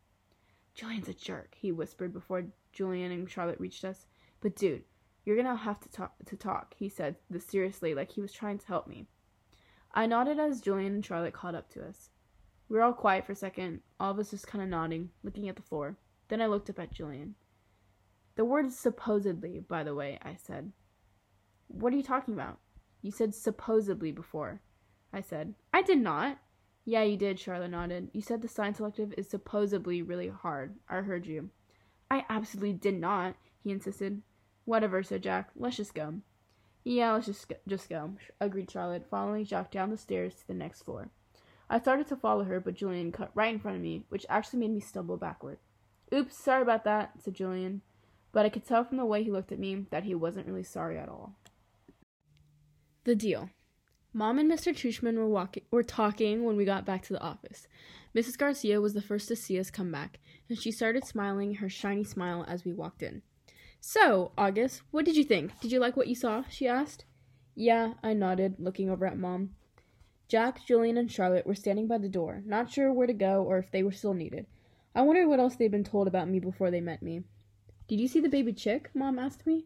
Julian's 0.74 1.08
a 1.08 1.14
jerk, 1.14 1.56
he 1.56 1.72
whispered 1.72 2.12
before 2.14 2.48
Julian 2.74 3.12
and 3.12 3.30
Charlotte 3.30 3.60
reached 3.60 3.86
us. 3.86 4.08
But 4.42 4.56
dude, 4.56 4.84
you're 5.24 5.38
gonna 5.38 5.56
have 5.56 5.80
to 5.82 5.90
talk 5.90 6.14
to 6.26 6.36
talk, 6.36 6.74
he 6.78 6.90
said 6.90 7.16
this 7.30 7.46
seriously, 7.46 7.94
like 7.94 8.12
he 8.12 8.22
was 8.22 8.34
trying 8.34 8.58
to 8.58 8.68
help 8.68 8.88
me. 8.88 9.08
I 9.94 10.08
nodded 10.08 10.40
as 10.40 10.62
Julian 10.62 10.96
and 10.96 11.06
Charlotte 11.06 11.34
caught 11.34 11.56
up 11.56 11.70
to 11.72 11.88
us. 11.88 12.10
We 12.70 12.76
were 12.76 12.84
all 12.84 12.94
quiet 12.94 13.26
for 13.26 13.32
a 13.32 13.36
second, 13.36 13.82
all 14.00 14.12
of 14.12 14.20
us 14.20 14.32
just 14.32 14.48
kind 14.48 14.64
of 14.64 14.70
nodding, 14.70 15.10
looking 15.24 15.48
at 15.48 15.56
the 15.56 15.62
floor. 15.62 15.98
Then 16.28 16.42
I 16.42 16.48
looked 16.48 16.70
up 16.70 16.80
at 16.80 16.92
Julian. 16.92 17.36
The 18.38 18.46
word 18.46 18.72
supposedly, 18.72 19.60
by 19.60 19.84
the 19.84 19.96
way, 19.96 20.20
I 20.22 20.36
said. 20.36 20.72
What 21.68 21.92
are 21.92 21.98
you 21.98 22.04
talking 22.04 22.36
about? 22.36 22.60
You 23.02 23.12
said 23.12 23.34
supposedly 23.34 24.12
before. 24.12 24.62
I 25.12 25.22
said. 25.22 25.56
I 25.74 25.82
did 25.82 25.98
not. 25.98 26.38
Yeah, 26.86 27.02
you 27.02 27.18
did, 27.18 27.40
Charlotte 27.40 27.72
nodded. 27.72 28.10
You 28.14 28.22
said 28.22 28.42
the 28.42 28.48
science 28.48 28.80
elective 28.80 29.14
is 29.18 29.28
supposedly 29.28 30.04
really 30.04 30.30
hard. 30.30 30.76
I 30.88 30.98
heard 30.98 31.26
you. 31.26 31.50
I 32.12 32.26
absolutely 32.30 32.74
did 32.74 33.00
not, 33.00 33.36
he 33.64 33.72
insisted. 33.72 34.22
Whatever, 34.66 35.02
said 35.02 35.24
Jack. 35.24 35.50
Let's 35.56 35.78
just 35.78 35.96
go. 35.96 36.14
Yeah, 36.84 37.14
let's 37.14 37.26
just 37.26 37.50
go, 37.50 37.56
just 37.68 37.90
go, 37.90 38.12
agreed 38.40 38.70
Charlotte, 38.70 39.08
following 39.10 39.44
Jack 39.46 39.72
down 39.72 39.90
the 39.90 39.98
stairs 39.98 40.36
to 40.36 40.48
the 40.48 40.54
next 40.54 40.84
floor. 40.84 41.10
I 41.70 41.80
started 41.80 42.08
to 42.08 42.16
follow 42.16 42.44
her, 42.44 42.60
but 42.60 42.76
Julian 42.76 43.12
cut 43.12 43.32
right 43.34 43.54
in 43.54 43.60
front 43.60 43.78
of 43.78 43.84
me, 43.84 44.06
which 44.10 44.26
actually 44.30 44.60
made 44.60 44.72
me 44.72 44.80
stumble 44.80 45.18
backward. 45.18 45.58
Oops, 46.14 46.38
sorry 46.38 46.62
about 46.62 46.86
that, 46.86 47.12
said 47.22 47.34
Julian, 47.34 47.82
but 48.32 48.46
I 48.46 48.50
could 48.50 48.66
tell 48.66 48.84
from 48.84 48.98
the 48.98 49.06
way 49.06 49.24
he 49.24 49.32
looked 49.32 49.52
at 49.52 49.60
me 49.60 49.86
that 49.92 50.04
he 50.04 50.16
wasn't 50.16 50.48
really 50.48 50.64
sorry 50.64 50.98
at 50.98 51.10
all. 51.10 51.36
The 53.04 53.16
deal. 53.16 53.50
Mom 54.14 54.40
and 54.40 54.52
Mr. 54.52 54.74
Tushman 54.74 55.16
were 55.16 55.28
walking 55.28 55.64
were 55.70 55.84
talking 55.84 56.44
when 56.44 56.56
we 56.58 56.66
got 56.66 56.86
back 56.86 57.04
to 57.04 57.14
the 57.14 57.22
office. 57.22 57.68
Mrs. 58.16 58.38
Garcia 58.38 58.82
was 58.82 58.94
the 58.94 59.02
first 59.02 59.28
to 59.28 59.36
see 59.36 59.60
us 59.60 59.70
come 59.70 59.92
back, 59.92 60.20
and 60.50 60.58
she 60.58 60.72
started 60.72 61.06
smiling 61.06 61.56
her 61.56 61.70
shiny 61.70 62.04
smile 62.04 62.44
as 62.48 62.66
we 62.66 62.74
walked 62.74 63.04
in. 63.04 63.22
So, 63.80 64.32
August, 64.38 64.82
what 64.92 65.06
did 65.06 65.16
you 65.16 65.24
think? 65.24 65.60
Did 65.60 65.72
you 65.72 65.80
like 65.80 65.96
what 65.96 66.08
you 66.08 66.16
saw? 66.16 66.44
she 66.50 66.68
asked. 66.68 67.06
Yeah, 67.56 67.94
I 68.04 68.14
nodded, 68.14 68.56
looking 68.60 68.90
over 68.90 69.06
at 69.06 69.18
Mom. 69.18 69.52
Jack, 70.28 70.66
Julian, 70.66 70.98
and 70.98 71.12
Charlotte 71.12 71.48
were 71.48 71.56
standing 71.56 71.88
by 71.88 71.98
the 71.98 72.10
door, 72.10 72.42
not 72.46 72.72
sure 72.72 72.92
where 72.92 73.08
to 73.08 73.14
go 73.14 73.44
or 73.44 73.60
if 73.60 73.72
they 73.72 73.84
were 73.84 73.92
still 73.92 74.14
needed. 74.14 74.48
I 74.94 75.04
wondered 75.04 75.28
what 75.28 75.40
else 75.40 75.56
they'd 75.56 75.72
been 75.72 75.84
told 75.84 76.08
about 76.08 76.28
me 76.28 76.40
before 76.40 76.72
they 76.72 76.82
met 76.82 77.02
me. 77.02 77.24
Did 77.88 78.00
you 78.00 78.08
see 78.08 78.20
the 78.20 78.30
baby 78.30 78.54
chick? 78.54 78.90
Mom 78.94 79.18
asked 79.18 79.48
me. 79.48 79.66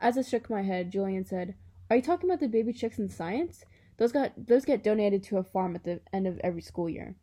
As 0.00 0.16
I 0.16 0.22
shook 0.22 0.48
my 0.48 0.62
head, 0.62 0.90
Julian 0.92 1.24
said, 1.24 1.54
Are 1.90 1.96
you 1.96 2.02
talking 2.02 2.28
about 2.30 2.40
the 2.40 2.48
baby 2.48 2.72
chicks 2.72 2.98
in 2.98 3.08
science? 3.08 3.64
Those 3.96 4.12
got 4.12 4.32
those 4.46 4.64
get 4.64 4.84
donated 4.84 5.22
to 5.24 5.38
a 5.38 5.42
farm 5.42 5.74
at 5.74 5.84
the 5.84 6.00
end 6.12 6.26
of 6.26 6.38
every 6.44 6.60
school 6.60 6.88
year. 6.88 7.16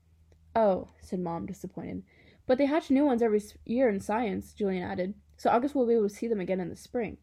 Oh, 0.55 0.89
said 1.01 1.19
Mom, 1.19 1.45
disappointed. 1.45 2.03
But 2.45 2.57
they 2.57 2.65
hatch 2.65 2.89
new 2.89 3.05
ones 3.05 3.21
every 3.21 3.41
year 3.65 3.87
in 3.89 3.99
science, 3.99 4.53
Julian 4.53 4.83
added, 4.83 5.13
so 5.37 5.49
August 5.49 5.75
will 5.75 5.87
be 5.87 5.93
able 5.93 6.09
to 6.09 6.15
see 6.15 6.27
them 6.27 6.41
again 6.41 6.59
in 6.59 6.69
the 6.69 6.75
spring. 6.75 7.17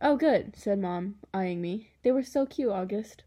Oh, 0.00 0.16
good, 0.16 0.54
said 0.56 0.78
Mom, 0.78 1.16
eyeing 1.32 1.60
me. 1.60 1.90
They 2.02 2.12
were 2.12 2.22
so 2.22 2.46
cute, 2.46 2.70
August. 2.70 3.24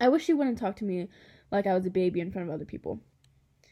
I 0.00 0.08
wish 0.08 0.28
you 0.28 0.36
wouldn't 0.36 0.58
talk 0.58 0.76
to 0.76 0.84
me 0.84 1.08
like 1.50 1.66
I 1.66 1.74
was 1.74 1.86
a 1.86 1.90
baby 1.90 2.20
in 2.20 2.30
front 2.30 2.48
of 2.48 2.54
other 2.54 2.64
people. 2.64 3.00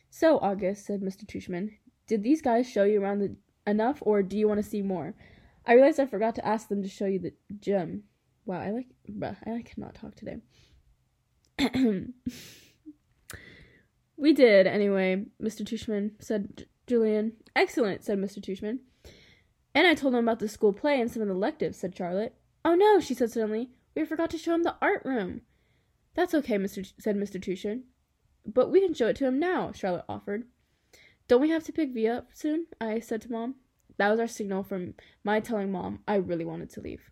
So, 0.09 0.39
August, 0.39 0.87
said 0.87 1.03
Mr. 1.03 1.27
Tushman, 1.27 1.73
did 2.07 2.23
these 2.23 2.41
guys 2.41 2.69
show 2.69 2.85
you 2.85 3.03
around 3.03 3.19
the, 3.19 3.37
enough, 3.67 3.99
or 4.03 4.23
do 4.23 4.37
you 4.37 4.49
want 4.49 4.63
to 4.63 4.69
see 4.69 4.83
more? 4.83 5.15
I 5.67 5.75
realized 5.75 5.99
I 5.99 6.07
forgot 6.07 6.35
to 6.37 6.47
ask 6.47 6.69
them 6.69 6.83
to 6.83 6.89
show 6.89 7.07
you 7.07 7.19
the 7.19 7.33
gym. 7.59 8.05
Wow, 8.47 8.61
I 8.61 8.71
like, 8.71 8.89
bruh, 9.11 9.37
I 9.47 9.63
cannot 9.63 9.95
talk 9.95 10.15
today. 10.15 10.37
we 14.17 14.33
did, 14.33 14.67
anyway, 14.67 15.25
Mr. 15.43 15.63
Tushman, 15.63 16.13
said 16.21 16.67
Julian. 16.87 17.33
Excellent, 17.57 18.05
said 18.05 18.19
Mr. 18.19 18.41
Tushman. 18.41 18.81
And 19.75 19.87
I 19.87 19.95
told 19.95 20.15
him 20.15 20.25
about 20.25 20.39
the 20.39 20.49
school 20.49 20.73
play 20.73 21.01
and 21.01 21.11
some 21.11 21.23
of 21.23 21.29
the 21.29 21.35
electives, 21.35 21.79
said 21.79 21.97
Charlotte. 21.97 22.35
Oh 22.65 22.75
no, 22.75 23.01
she 23.01 23.15
said 23.15 23.31
suddenly. 23.31 23.71
We 23.97 24.05
forgot 24.05 24.31
to 24.31 24.39
show 24.39 24.55
him 24.55 24.63
the 24.63 24.77
art 24.81 25.03
room. 25.05 25.43
That's 26.15 26.35
okay, 26.35 26.59
Mr. 26.59 26.91
said 26.99 27.17
Mr. 27.17 27.41
Tushman. 27.41 27.83
But 28.47 28.71
we 28.71 28.81
can 28.81 28.95
show 28.95 29.09
it 29.09 29.17
to 29.17 29.27
him 29.27 29.39
now, 29.39 29.73
Charlotte 29.73 30.05
offered. 30.09 30.45
Don't 31.27 31.41
we 31.41 31.49
have 31.51 31.65
to 31.65 31.73
pick 31.73 31.95
Via 31.95 32.19
up 32.19 32.29
soon? 32.35 32.67
I 32.81 33.01
said 33.01 33.23
to 33.23 33.33
Mom. 33.33 33.55
That 33.97 34.11
was 34.11 34.21
our 34.21 34.29
signal 34.29 34.63
from 34.63 34.95
my 35.23 35.41
telling 35.41 35.73
Mom 35.73 36.01
I 36.07 36.17
really 36.17 36.45
wanted 36.45 36.69
to 36.71 36.83
leave. 36.83 37.11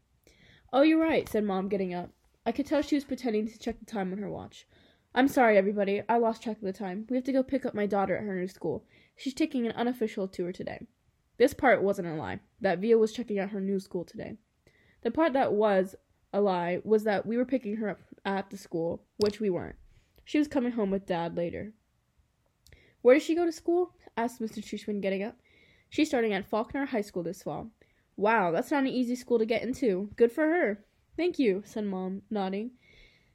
Oh, 0.70 0.82
you're 0.82 1.00
right, 1.00 1.26
said 1.26 1.44
Mom, 1.44 1.68
getting 1.68 1.94
up. 1.94 2.10
I 2.44 2.52
could 2.52 2.66
tell 2.66 2.82
she 2.82 2.94
was 2.94 3.04
pretending 3.04 3.48
to 3.48 3.58
check 3.58 3.78
the 3.78 3.86
time 3.86 4.12
on 4.12 4.18
her 4.18 4.28
watch. 4.28 4.66
I'm 5.14 5.28
sorry, 5.28 5.56
everybody. 5.56 6.02
I 6.08 6.18
lost 6.18 6.42
track 6.42 6.56
of 6.58 6.62
the 6.62 6.72
time. 6.72 7.06
We 7.08 7.16
have 7.16 7.24
to 7.24 7.32
go 7.32 7.42
pick 7.42 7.64
up 7.64 7.74
my 7.74 7.86
daughter 7.86 8.16
at 8.16 8.24
her 8.24 8.34
new 8.34 8.48
school. 8.48 8.84
She's 9.16 9.34
taking 9.34 9.66
an 9.66 9.72
unofficial 9.72 10.28
tour 10.28 10.52
today. 10.52 10.86
This 11.38 11.54
part 11.54 11.82
wasn't 11.82 12.08
a 12.08 12.14
lie, 12.14 12.40
that 12.60 12.80
Via 12.80 12.98
was 12.98 13.12
checking 13.12 13.38
out 13.38 13.50
her 13.50 13.60
new 13.60 13.80
school 13.80 14.04
today. 14.04 14.36
The 15.02 15.10
part 15.10 15.32
that 15.32 15.52
was 15.52 15.94
a 16.32 16.40
lie 16.40 16.80
was 16.84 17.04
that 17.04 17.24
we 17.24 17.36
were 17.36 17.44
picking 17.46 17.76
her 17.76 17.88
up 17.88 18.00
at 18.24 18.50
the 18.50 18.58
school, 18.58 19.04
which 19.16 19.40
we 19.40 19.48
weren't. 19.48 19.76
She 20.24 20.38
was 20.38 20.48
coming 20.48 20.72
home 20.72 20.90
with 20.90 21.06
Dad 21.06 21.36
later. 21.36 21.72
Where 23.02 23.14
does 23.14 23.24
she 23.24 23.34
go 23.34 23.44
to 23.44 23.52
school? 23.52 23.94
asked 24.16 24.40
Mr. 24.40 24.64
Tushman, 24.64 25.00
getting 25.00 25.22
up. 25.22 25.36
She's 25.90 26.08
starting 26.08 26.32
at 26.32 26.48
Faulkner 26.48 26.86
High 26.86 27.02
School 27.02 27.22
this 27.22 27.42
fall. 27.42 27.70
Wow, 28.16 28.50
that's 28.50 28.70
not 28.70 28.84
an 28.84 28.88
easy 28.88 29.14
school 29.14 29.38
to 29.38 29.46
get 29.46 29.62
into. 29.62 30.10
Good 30.16 30.32
for 30.32 30.44
her. 30.44 30.84
Thank 31.16 31.38
you, 31.38 31.62
said 31.66 31.84
Mom, 31.84 32.22
nodding. 32.30 32.72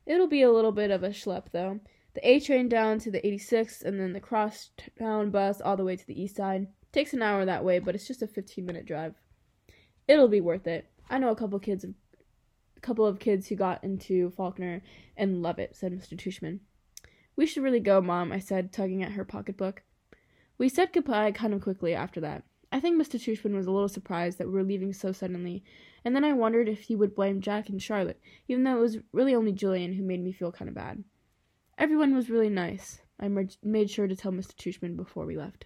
It'll 0.06 0.28
be 0.28 0.42
a 0.42 0.52
little 0.52 0.72
bit 0.72 0.90
of 0.90 1.04
a 1.04 1.10
schlep, 1.10 1.52
though. 1.52 1.80
The 2.14 2.28
A 2.28 2.40
train 2.40 2.68
down 2.70 2.98
to 3.00 3.12
the 3.12 3.22
86th, 3.22 3.84
and 3.84 4.00
then 4.00 4.14
the 4.14 4.20
cross-town 4.20 5.30
bus 5.30 5.62
all 5.62 5.78
the 5.78 5.84
way 5.84 5.96
to 5.96 6.08
the 6.08 6.20
east 6.20 6.36
side. 6.36 6.68
Takes 6.92 7.14
an 7.14 7.22
hour 7.22 7.46
that 7.46 7.64
way, 7.64 7.80
but 7.80 7.94
it's 7.94 8.08
just 8.08 8.24
a 8.24 8.28
15-minute 8.28 8.86
drive. 8.86 9.14
It'll 10.08 10.28
be 10.28 10.42
worth 10.42 10.66
it. 10.66 10.90
I 11.10 11.20
know 11.20 11.30
a 11.30 11.36
couple 11.36 11.60
kids, 11.60 11.84
a 11.84 12.80
couple 12.80 13.06
of 13.06 13.20
kids 13.20 13.48
who 13.48 13.56
got 13.56 13.84
into 13.84 14.32
Faulkner 14.32 14.82
and 15.16 15.42
love 15.44 15.60
it," 15.60 15.76
said 15.76 15.92
Mr. 15.92 16.18
Tushman. 16.18 16.62
We 17.38 17.46
should 17.46 17.64
really 17.64 17.80
go, 17.80 18.02
Mom, 18.02 18.34
I 18.34 18.40
said, 18.40 18.74
tugging 18.74 19.04
at 19.04 19.14
her 19.14 19.24
pocketbook. 19.24 19.84
We 20.58 20.68
said 20.68 20.92
goodbye 20.92 21.32
kind 21.32 21.54
of 21.54 21.62
quickly 21.62 21.94
after 21.94 22.20
that. 22.20 22.44
I 22.72 22.82
think 22.82 23.02
Mr. 23.02 23.18
Tushman 23.18 23.56
was 23.56 23.68
a 23.68 23.72
little 23.72 23.88
surprised 23.88 24.40
that 24.40 24.48
we 24.48 24.54
were 24.54 24.64
leaving 24.64 24.92
so 24.92 25.14
suddenly, 25.14 25.64
and 26.04 26.16
then 26.16 26.26
I 26.26 26.34
wondered 26.34 26.68
if 26.68 26.82
he 26.82 26.96
would 26.96 27.16
blame 27.16 27.40
Jack 27.40 27.70
and 27.70 27.82
Charlotte, 27.82 28.20
even 28.50 28.64
though 28.64 28.78
it 28.78 28.82
was 28.82 28.98
really 29.14 29.34
only 29.36 29.54
Julian 29.54 29.94
who 29.94 30.04
made 30.04 30.22
me 30.22 30.34
feel 30.34 30.52
kind 30.52 30.68
of 30.68 30.76
bad. 30.76 31.04
Everyone 31.78 32.14
was 32.14 32.30
really 32.30 32.50
nice. 32.50 33.00
I 33.20 33.30
made 33.64 33.90
sure 33.90 34.08
to 34.08 34.16
tell 34.16 34.32
Mr. 34.32 34.54
Tushman 34.56 34.98
before 34.98 35.26
we 35.26 35.38
left. 35.38 35.66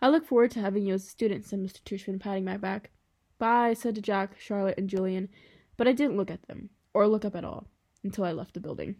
I 0.00 0.08
look 0.08 0.24
forward 0.24 0.52
to 0.52 0.60
having 0.60 0.86
you 0.86 0.94
as 0.94 1.04
a 1.04 1.08
student, 1.08 1.44
said 1.44 1.58
Mr. 1.58 1.82
Tushman, 1.82 2.20
patting 2.20 2.44
my 2.44 2.56
back. 2.56 2.90
Bye, 3.38 3.68
I 3.70 3.74
said 3.74 3.96
to 3.96 4.00
Jack, 4.00 4.38
Charlotte, 4.38 4.78
and 4.78 4.88
Julian, 4.88 5.28
but 5.76 5.88
I 5.88 5.92
didn't 5.92 6.16
look 6.16 6.30
at 6.30 6.46
them, 6.46 6.70
or 6.94 7.08
look 7.08 7.24
up 7.24 7.34
at 7.34 7.44
all, 7.44 7.66
until 8.04 8.24
I 8.24 8.32
left 8.32 8.54
the 8.54 8.60
building. 8.60 8.96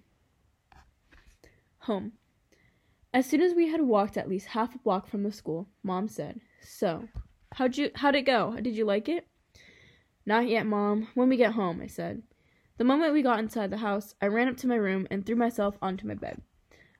Home. 1.86 2.14
As 3.14 3.26
soon 3.26 3.40
as 3.40 3.54
we 3.54 3.68
had 3.68 3.80
walked 3.82 4.16
at 4.16 4.28
least 4.28 4.48
half 4.48 4.74
a 4.74 4.78
block 4.78 5.06
from 5.06 5.22
the 5.22 5.30
school, 5.30 5.68
Mom 5.84 6.08
said, 6.08 6.40
"So, 6.60 7.08
how'd 7.52 7.76
you 7.76 7.92
how'd 7.94 8.16
it 8.16 8.22
go? 8.22 8.56
Did 8.60 8.74
you 8.76 8.84
like 8.84 9.08
it?" 9.08 9.28
"Not 10.26 10.48
yet, 10.48 10.66
Mom. 10.66 11.06
When 11.14 11.28
we 11.28 11.36
get 11.36 11.52
home," 11.52 11.80
I 11.80 11.86
said. 11.86 12.24
The 12.76 12.82
moment 12.84 13.12
we 13.12 13.22
got 13.22 13.38
inside 13.38 13.70
the 13.70 13.76
house, 13.76 14.16
I 14.20 14.26
ran 14.26 14.48
up 14.48 14.56
to 14.58 14.66
my 14.66 14.74
room 14.74 15.06
and 15.12 15.24
threw 15.24 15.36
myself 15.36 15.78
onto 15.80 16.08
my 16.08 16.14
bed. 16.14 16.42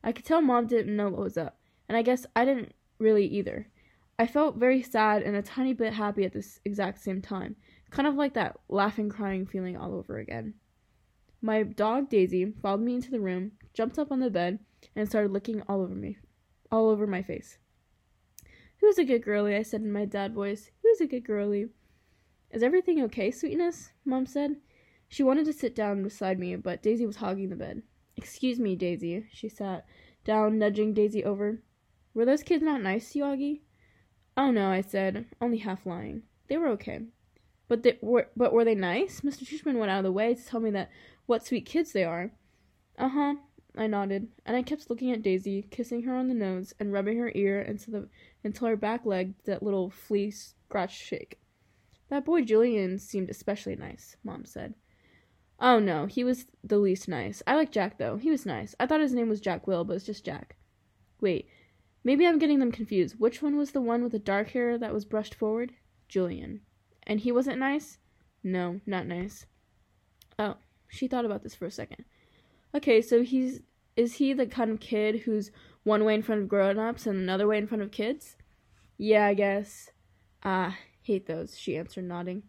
I 0.05 0.12
could 0.12 0.24
tell 0.24 0.41
Mom 0.41 0.68
didn't 0.68 0.95
know 0.95 1.09
what 1.09 1.20
was 1.20 1.37
up, 1.37 1.59
and 1.89 1.99
I 1.99 2.03
guess 2.03 2.24
I 2.37 2.45
didn't 2.45 2.72
really 3.01 3.26
either. 3.26 3.66
I 4.20 4.28
felt 4.28 4.57
very 4.57 4.82
sad 4.82 5.22
and 5.22 5.34
a 5.34 5.43
tiny 5.43 5.74
bit 5.74 5.95
happy 5.95 6.24
at 6.24 6.32
this 6.32 6.61
exact 6.64 7.01
same 7.01 7.20
time, 7.20 7.57
kind 7.91 8.07
of 8.07 8.14
like 8.14 8.34
that 8.34 8.61
laughing 8.68 9.09
crying 9.09 9.47
feeling 9.47 9.76
all 9.76 9.95
over 9.95 10.18
again. 10.18 10.55
My 11.43 11.64
dog 11.64 12.09
Daisy 12.09 12.53
followed 12.62 12.82
me 12.82 12.95
into 12.95 13.11
the 13.11 13.20
room, 13.20 13.53
jumped 13.74 13.99
up 13.99 14.12
on 14.12 14.20
the 14.20 14.30
bed, 14.30 14.61
and 14.94 15.08
started 15.08 15.32
licking 15.32 15.62
all 15.68 15.80
over 15.80 15.94
me, 15.94 16.18
all 16.70 16.88
over 16.88 17.06
my 17.06 17.22
face. 17.22 17.58
Who's 18.80 18.98
a 18.98 19.04
good 19.04 19.24
girlie? 19.24 19.56
I 19.56 19.62
said 19.62 19.80
in 19.80 19.92
my 19.92 20.04
dad 20.04 20.34
voice. 20.34 20.70
Who's 20.82 21.00
a 21.00 21.06
good 21.06 21.24
girlie? 21.24 21.68
Is 22.50 22.62
everything 22.62 23.02
okay, 23.02 23.30
sweetness? 23.30 23.92
Mom 24.04 24.26
said. 24.26 24.56
She 25.08 25.22
wanted 25.22 25.46
to 25.46 25.52
sit 25.52 25.74
down 25.74 26.02
beside 26.02 26.38
me, 26.38 26.56
but 26.56 26.82
Daisy 26.82 27.06
was 27.06 27.16
hogging 27.16 27.50
the 27.50 27.56
bed. 27.56 27.82
Excuse 28.16 28.58
me, 28.58 28.76
Daisy. 28.76 29.26
She 29.32 29.48
sat 29.48 29.86
down, 30.24 30.58
nudging 30.58 30.94
Daisy 30.94 31.24
over. 31.24 31.62
Were 32.14 32.24
those 32.24 32.42
kids 32.42 32.62
not 32.62 32.82
nice 32.82 33.12
to 33.12 33.18
you, 33.18 33.24
Augie? 33.24 33.60
Oh 34.36 34.50
no, 34.50 34.70
I 34.70 34.80
said, 34.80 35.26
only 35.40 35.58
half 35.58 35.86
lying. 35.86 36.22
They 36.48 36.56
were 36.56 36.68
okay. 36.68 37.00
But 37.68 37.82
they 37.82 37.98
were, 38.00 38.28
but 38.36 38.52
were 38.52 38.64
they 38.64 38.74
nice? 38.74 39.20
Mr. 39.22 39.44
Tushman 39.44 39.78
went 39.78 39.90
out 39.90 39.98
of 39.98 40.04
the 40.04 40.12
way 40.12 40.34
to 40.34 40.44
tell 40.44 40.60
me 40.60 40.70
that 40.70 40.90
what 41.26 41.44
sweet 41.44 41.66
kids 41.66 41.92
they 41.92 42.04
are. 42.04 42.32
Uh 42.98 43.08
huh. 43.08 43.34
I 43.76 43.86
nodded, 43.86 44.28
and 44.44 44.56
I 44.56 44.62
kept 44.62 44.88
looking 44.88 45.12
at 45.12 45.22
Daisy, 45.22 45.62
kissing 45.70 46.04
her 46.04 46.14
on 46.14 46.28
the 46.28 46.34
nose 46.34 46.72
and 46.80 46.92
rubbing 46.92 47.18
her 47.18 47.30
ear 47.34 47.60
until 47.60 47.92
the 47.92 48.08
until 48.42 48.68
her 48.68 48.76
back 48.76 49.04
leg 49.04 49.36
did 49.38 49.46
that 49.46 49.62
little 49.62 49.90
flea 49.90 50.30
scratch 50.30 50.96
shake. 50.96 51.38
That 52.08 52.24
boy 52.24 52.42
Julian 52.42 52.98
seemed 52.98 53.28
especially 53.28 53.76
nice, 53.76 54.16
Mom 54.24 54.44
said. 54.44 54.74
Oh 55.58 55.78
no, 55.78 56.06
he 56.06 56.24
was 56.24 56.46
the 56.62 56.78
least 56.78 57.08
nice. 57.08 57.42
I 57.46 57.56
like 57.56 57.72
Jack 57.72 57.98
though. 57.98 58.16
He 58.16 58.30
was 58.30 58.46
nice. 58.46 58.74
I 58.78 58.86
thought 58.86 59.00
his 59.00 59.14
name 59.14 59.28
was 59.28 59.40
Jack 59.40 59.66
Will, 59.66 59.84
but 59.84 59.96
it's 59.96 60.06
just 60.06 60.24
Jack. 60.24 60.56
Wait, 61.20 61.48
maybe 62.04 62.26
I'm 62.26 62.38
getting 62.38 62.58
them 62.58 62.72
confused. 62.72 63.16
Which 63.18 63.42
one 63.42 63.56
was 63.56 63.72
the 63.72 63.80
one 63.80 64.02
with 64.02 64.12
the 64.12 64.18
dark 64.18 64.50
hair 64.50 64.78
that 64.78 64.94
was 64.94 65.04
brushed 65.04 65.34
forward? 65.34 65.72
Julian. 66.08 66.60
And 67.06 67.20
he 67.20 67.32
wasn't 67.32 67.58
nice? 67.58 67.98
No, 68.42 68.80
not 68.86 69.06
nice. 69.06 69.46
Oh, 70.38 70.56
she 70.88 71.08
thought 71.08 71.24
about 71.24 71.42
this 71.42 71.54
for 71.54 71.66
a 71.66 71.70
second. 71.70 72.04
Okay, 72.76 73.00
so 73.00 73.22
he's 73.22 73.60
is 73.96 74.16
he 74.16 74.34
the 74.34 74.44
kind 74.44 74.70
of 74.70 74.80
kid 74.80 75.20
who's 75.20 75.50
one 75.84 76.04
way 76.04 76.12
in 76.12 76.22
front 76.22 76.42
of 76.42 76.48
grown-ups 76.48 77.06
and 77.06 77.18
another 77.18 77.46
way 77.46 77.56
in 77.56 77.66
front 77.66 77.82
of 77.82 77.90
kids? 77.90 78.36
Yeah, 78.98 79.24
I 79.24 79.32
guess. 79.32 79.90
Ah, 80.44 80.76
hate 81.00 81.26
those, 81.26 81.58
she 81.58 81.78
answered, 81.78 82.04
nodding. 82.04 82.42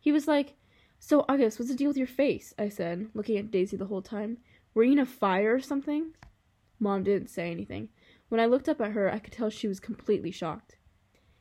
He 0.00 0.12
was 0.12 0.26
like, 0.26 0.54
So, 0.98 1.26
August, 1.28 1.58
what's 1.58 1.70
the 1.70 1.76
deal 1.76 1.88
with 1.88 1.98
your 1.98 2.06
face? 2.06 2.54
I 2.58 2.70
said, 2.70 3.10
looking 3.12 3.36
at 3.36 3.50
Daisy 3.50 3.76
the 3.76 3.84
whole 3.84 4.00
time. 4.00 4.38
Were 4.72 4.82
you 4.82 4.92
in 4.92 4.98
a 4.98 5.04
fire 5.04 5.54
or 5.54 5.60
something? 5.60 6.12
Mom 6.80 7.02
didn't 7.02 7.28
say 7.28 7.50
anything. 7.50 7.90
When 8.30 8.40
I 8.40 8.46
looked 8.46 8.70
up 8.70 8.80
at 8.80 8.92
her, 8.92 9.12
I 9.12 9.18
could 9.18 9.34
tell 9.34 9.50
she 9.50 9.68
was 9.68 9.78
completely 9.78 10.30
shocked. 10.30 10.76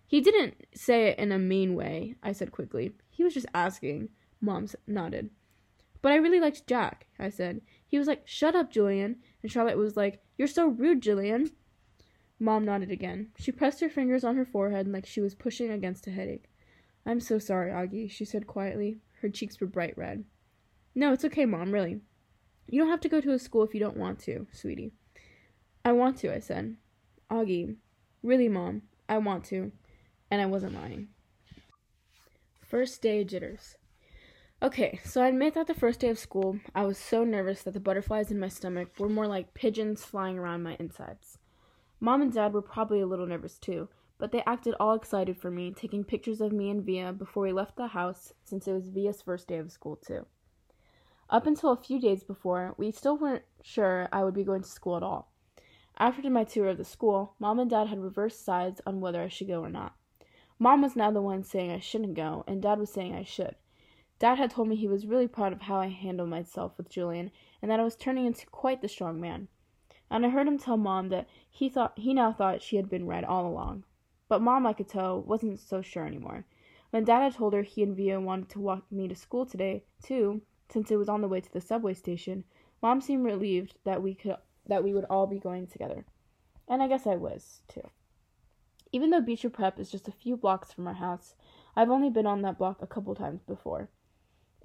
He 0.08 0.20
didn't 0.20 0.66
say 0.74 1.08
it 1.08 1.20
in 1.20 1.32
a 1.32 1.40
mean 1.40 1.74
way, 1.74 2.16
I 2.22 2.34
said 2.34 2.52
quickly. 2.52 2.92
He 3.10 3.24
was 3.24 3.34
just 3.34 3.48
asking. 3.54 4.10
Mom 4.42 4.68
nodded. 4.86 5.30
But 6.02 6.12
I 6.12 6.18
really 6.18 6.40
liked 6.40 6.68
Jack, 6.68 7.08
I 7.18 7.30
said. 7.30 7.62
He 7.88 7.98
was 7.98 8.08
like, 8.08 8.24
Shut 8.26 8.56
up, 8.56 8.72
Julian. 8.72 9.18
And 9.42 9.52
Charlotte 9.52 9.78
was 9.78 9.96
like, 9.96 10.22
You're 10.38 10.48
so 10.48 10.68
rude, 10.68 11.02
Julian. 11.02 11.52
Mom 12.40 12.66
nodded 12.66 12.92
again. 12.92 13.30
She 13.38 13.52
pressed 13.52 13.80
her 13.80 13.90
fingers 13.90 14.24
on 14.24 14.36
her 14.36 14.46
forehead 14.46 14.88
like 14.88 15.06
she 15.06 15.22
was 15.22 15.36
pushing 15.36 15.72
against 15.72 16.08
a 16.08 16.12
headache. 16.12 16.50
I'm 17.06 17.20
so 17.20 17.40
sorry, 17.40 17.72
Augie, 17.72 18.10
she 18.12 18.26
said 18.26 18.48
quietly. 18.48 18.98
Her 19.22 19.30
cheeks 19.30 19.60
were 19.60 19.68
bright 19.68 19.98
red. 19.98 20.26
No, 20.94 21.14
it's 21.14 21.26
okay, 21.26 21.46
Mom, 21.46 21.72
really. 21.72 22.02
You 22.68 22.82
don't 22.82 22.90
have 22.90 23.02
to 23.02 23.10
go 23.10 23.22
to 23.22 23.34
a 23.34 23.40
school 23.40 23.64
if 23.64 23.74
you 23.74 23.80
don't 23.80 23.98
want 23.98 24.20
to, 24.22 24.48
sweetie. 24.52 24.92
I 25.84 25.92
want 25.92 26.18
to, 26.18 26.34
I 26.34 26.40
said. 26.40 26.76
Augie, 27.32 27.76
really, 28.24 28.50
Mom, 28.50 28.82
I 29.08 29.20
want 29.20 29.46
to. 29.46 29.72
And 30.32 30.42
I 30.42 30.48
wasn't 30.48 30.74
lying. 30.74 31.10
First 32.68 33.02
day 33.02 33.24
jitters. 33.24 33.78
Okay, 34.66 35.00
so 35.04 35.22
I 35.22 35.28
admit 35.28 35.54
that 35.54 35.68
the 35.68 35.76
first 35.76 36.00
day 36.00 36.10
of 36.10 36.18
school, 36.18 36.58
I 36.74 36.88
was 36.88 36.98
so 36.98 37.24
nervous 37.24 37.62
that 37.62 37.76
the 37.76 37.80
butterflies 37.80 38.32
in 38.32 38.40
my 38.40 38.48
stomach 38.48 38.90
were 38.98 39.08
more 39.08 39.28
like 39.28 39.54
pigeons 39.54 40.04
flying 40.04 40.40
around 40.40 40.64
my 40.64 40.76
insides. 40.80 41.38
Mom 42.00 42.24
and 42.24 42.34
Dad 42.34 42.52
were 42.52 42.64
probably 42.64 43.00
a 43.00 43.06
little 43.06 43.28
nervous 43.28 43.60
too, 43.60 43.90
but 44.18 44.32
they 44.32 44.42
acted 44.48 44.74
all 44.80 44.96
excited 44.96 45.38
for 45.38 45.52
me, 45.52 45.72
taking 45.72 46.04
pictures 46.04 46.42
of 46.42 46.52
me 46.52 46.72
and 46.72 46.84
Via 46.84 47.14
before 47.14 47.44
we 47.44 47.54
left 47.54 47.76
the 47.76 47.90
house 47.90 48.34
since 48.44 48.68
it 48.68 48.74
was 48.74 48.90
Via's 48.90 49.22
first 49.22 49.48
day 49.48 49.60
of 49.60 49.72
school 49.72 49.98
too. 49.98 50.26
Up 51.30 51.46
until 51.46 51.70
a 51.70 51.78
few 51.78 52.02
days 52.02 52.24
before, 52.24 52.74
we 52.76 52.92
still 52.92 53.18
weren't 53.18 53.44
sure 53.62 54.10
I 54.12 54.24
would 54.24 54.34
be 54.34 54.44
going 54.44 54.64
to 54.64 54.68
school 54.68 54.98
at 54.98 55.04
all. 55.04 55.32
After 56.00 56.28
my 56.28 56.44
tour 56.44 56.70
of 56.70 56.80
the 56.80 56.86
school, 56.86 57.36
Mom 57.38 57.60
and 57.60 57.70
Dad 57.70 57.90
had 57.90 58.02
reversed 58.02 58.44
sides 58.44 58.82
on 58.88 59.00
whether 59.00 59.22
I 59.22 59.28
should 59.28 59.48
go 59.48 59.62
or 59.62 59.70
not. 59.70 59.94
Mom 60.58 60.82
was 60.82 60.96
now 60.96 61.12
the 61.12 61.22
one 61.22 61.44
saying 61.44 61.70
I 61.70 61.80
shouldn't 61.80 62.16
go, 62.16 62.44
and 62.48 62.64
Dad 62.64 62.80
was 62.80 62.92
saying 62.92 63.14
I 63.14 63.24
should. 63.24 63.58
Dad 64.18 64.38
had 64.38 64.52
told 64.52 64.70
me 64.70 64.76
he 64.76 64.88
was 64.88 65.06
really 65.06 65.28
proud 65.28 65.52
of 65.52 65.62
how 65.62 65.78
I 65.78 65.88
handled 65.88 66.30
myself 66.30 66.78
with 66.78 66.90
Julian 66.90 67.32
and 67.62 67.70
that 67.70 67.80
I 67.80 67.84
was 67.84 67.98
turning 67.98 68.26
into 68.26 68.46
quite 68.48 68.82
the 68.82 68.88
strong 68.88 69.20
man. 69.20 69.50
And 70.10 70.26
I 70.26 70.30
heard 70.30 70.48
him 70.48 70.58
tell 70.58 70.78
Mom 70.78 71.10
that 71.10 71.28
he 71.50 71.68
thought 71.68 72.00
he 72.00 72.14
now 72.14 72.32
thought 72.32 72.62
she 72.62 72.78
had 72.78 72.90
been 72.90 73.08
right 73.08 73.24
all 73.24 73.46
along. 73.46 73.84
But 74.30 74.42
Mom, 74.42 74.66
I 74.66 74.74
could 74.74 74.88
tell, 74.88 75.22
wasn't 75.22 75.60
so 75.60 75.82
sure 75.82 76.06
anymore. 76.06 76.46
When 76.92 77.04
Dad 77.04 77.24
had 77.24 77.34
told 77.34 77.54
her 77.54 77.64
he 77.64 77.84
and 77.84 77.96
Via 77.96 78.22
wanted 78.22 78.50
to 78.50 78.60
walk 78.60 78.90
me 78.90 79.08
to 79.10 79.16
school 79.16 79.46
today, 79.46 79.84
too, 80.02 80.42
since 80.70 80.90
it 80.92 80.96
was 80.96 81.10
on 81.10 81.22
the 81.22 81.28
way 81.28 81.42
to 81.42 81.52
the 81.52 81.60
subway 81.60 81.94
station, 81.94 82.46
Mom 82.82 83.02
seemed 83.02 83.26
relieved 83.26 83.76
that 83.84 84.02
we 84.02 84.14
could 84.14 84.38
that 84.68 84.84
we 84.84 84.94
would 84.94 85.06
all 85.06 85.28
be 85.28 85.40
going 85.40 85.68
together. 85.68 86.06
And 86.68 86.82
I 86.82 86.88
guess 86.88 87.06
I 87.06 87.16
was, 87.16 87.62
too. 87.68 87.90
Even 88.92 89.10
though 89.10 89.22
Beecher 89.22 89.50
Prep 89.50 89.80
is 89.80 89.92
just 89.92 90.08
a 90.08 90.12
few 90.12 90.38
blocks 90.38 90.72
from 90.72 90.88
our 90.88 90.94
house, 90.94 91.36
I've 91.76 91.90
only 91.90 92.10
been 92.10 92.26
on 92.26 92.42
that 92.44 92.58
block 92.58 92.82
a 92.82 92.88
couple 92.88 93.14
times 93.14 93.44
before. 93.44 93.90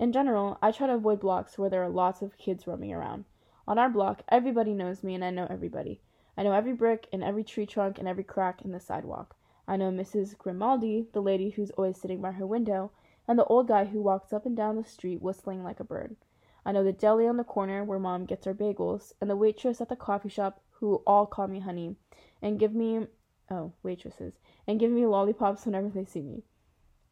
In 0.01 0.13
general, 0.13 0.57
I 0.63 0.73
try 0.73 0.87
to 0.87 0.95
avoid 0.95 1.21
blocks 1.21 1.59
where 1.59 1.69
there 1.69 1.83
are 1.83 1.91
lots 1.91 2.23
of 2.23 2.39
kids 2.39 2.67
roaming 2.67 2.91
around. 2.91 3.27
On 3.69 3.79
our 3.79 3.91
block, 3.91 4.23
everybody 4.31 4.73
knows 4.73 5.05
me 5.05 5.15
and 5.15 5.23
I 5.23 5.29
know 5.29 5.47
everybody. 5.51 6.01
I 6.39 6.43
know 6.43 6.53
every 6.53 6.73
brick 6.73 7.07
and 7.13 7.23
every 7.23 7.45
tree 7.45 7.67
trunk 7.67 7.99
and 7.99 8.09
every 8.09 8.25
crack 8.25 8.63
in 8.63 8.73
the 8.73 8.81
sidewalk. 8.81 9.37
I 9.69 9.77
know 9.77 9.91
Mrs. 9.91 10.39
Grimaldi, 10.39 11.09
the 11.13 11.21
lady 11.21 11.51
who's 11.51 11.71
always 11.73 12.01
sitting 12.01 12.23
by 12.23 12.33
her 12.33 12.47
window, 12.47 12.93
and 13.29 13.39
the 13.39 13.45
old 13.45 13.69
guy 13.69 13.85
who 13.85 14.01
walks 14.01 14.33
up 14.33 14.47
and 14.47 14.57
down 14.57 14.77
the 14.77 14.85
street 14.85 15.21
whistling 15.21 15.63
like 15.63 15.81
a 15.81 15.85
bird. 15.85 16.17
I 16.65 16.73
know 16.73 16.83
the 16.83 16.95
deli 16.95 17.29
on 17.29 17.37
the 17.37 17.45
corner 17.45 17.85
where 17.85 17.99
mom 17.99 18.25
gets 18.25 18.47
her 18.47 18.55
bagels, 18.55 19.13
and 19.21 19.29
the 19.29 19.37
waitress 19.37 19.83
at 19.83 19.91
the 19.91 19.97
coffee 19.97 20.31
shop 20.31 20.63
who 20.71 21.03
all 21.07 21.27
call 21.27 21.47
me 21.47 21.61
honey 21.61 21.97
and 22.41 22.59
give 22.59 22.75
me 22.75 23.07
oh, 23.51 23.75
waitresses, 23.83 24.41
and 24.67 24.81
give 24.81 24.91
me 24.91 25.05
lollipops 25.05 25.67
whenever 25.67 25.91
they 25.91 26.07
see 26.07 26.23
me. 26.23 26.43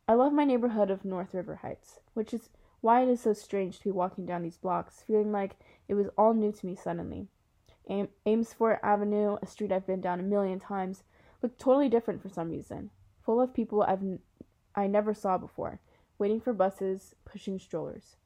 I 0.08 0.14
love 0.14 0.32
my 0.32 0.46
neighborhood 0.46 0.90
of 0.90 1.04
North 1.04 1.34
River 1.34 1.56
Heights, 1.56 2.00
which 2.14 2.32
is 2.32 2.48
why 2.80 3.02
it 3.02 3.08
is 3.08 3.20
so 3.20 3.32
strange 3.32 3.78
to 3.78 3.84
be 3.84 3.90
walking 3.90 4.26
down 4.26 4.42
these 4.42 4.56
blocks, 4.56 5.02
feeling 5.06 5.32
like 5.32 5.56
it 5.88 5.94
was 5.94 6.08
all 6.16 6.34
new 6.34 6.52
to 6.52 6.66
me 6.66 6.76
suddenly. 6.76 7.26
Am- 7.88 8.08
Amesfort 8.26 8.78
Avenue, 8.82 9.36
a 9.42 9.46
street 9.46 9.72
I've 9.72 9.86
been 9.86 10.00
down 10.00 10.20
a 10.20 10.22
million 10.24 10.60
times, 10.60 11.02
looked 11.42 11.58
totally 11.58 11.88
different 11.88 12.22
for 12.22 12.28
some 12.28 12.50
reason, 12.50 12.90
full 13.24 13.40
of 13.40 13.54
people 13.54 13.82
I've 13.82 14.02
n- 14.02 14.20
I 14.74 14.86
never 14.86 15.14
saw 15.14 15.38
before, 15.38 15.80
waiting 16.18 16.40
for 16.40 16.52
buses, 16.52 17.14
pushing 17.24 17.58
strollers. 17.58 18.16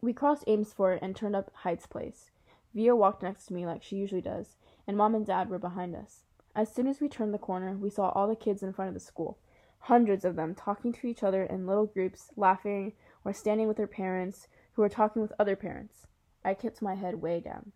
We 0.00 0.12
crossed 0.12 0.46
Amesfort 0.46 1.00
and 1.02 1.16
turned 1.16 1.36
up 1.36 1.50
Heights 1.54 1.86
Place. 1.86 2.30
Via 2.74 2.94
walked 2.94 3.22
next 3.22 3.46
to 3.46 3.54
me 3.54 3.66
like 3.66 3.82
she 3.82 3.96
usually 3.96 4.20
does, 4.20 4.56
and 4.86 4.96
Mom 4.96 5.14
and 5.14 5.26
Dad 5.26 5.48
were 5.48 5.58
behind 5.58 5.96
us. 5.96 6.24
As 6.54 6.72
soon 6.72 6.86
as 6.86 7.00
we 7.00 7.08
turned 7.08 7.34
the 7.34 7.38
corner, 7.38 7.76
we 7.76 7.90
saw 7.90 8.10
all 8.10 8.28
the 8.28 8.36
kids 8.36 8.62
in 8.62 8.72
front 8.72 8.88
of 8.88 8.94
the 8.94 9.00
school, 9.00 9.38
hundreds 9.80 10.24
of 10.24 10.36
them 10.36 10.54
talking 10.54 10.92
to 10.92 11.06
each 11.06 11.22
other 11.22 11.42
in 11.42 11.66
little 11.66 11.86
groups, 11.86 12.30
laughing, 12.36 12.92
or 13.26 13.32
standing 13.32 13.66
with 13.66 13.76
their 13.76 13.88
parents 13.88 14.46
who 14.74 14.82
are 14.82 14.88
talking 14.88 15.20
with 15.20 15.32
other 15.36 15.56
parents. 15.56 16.06
I 16.44 16.54
kept 16.54 16.80
my 16.80 16.94
head 16.94 17.16
way 17.16 17.40
down. 17.40 17.72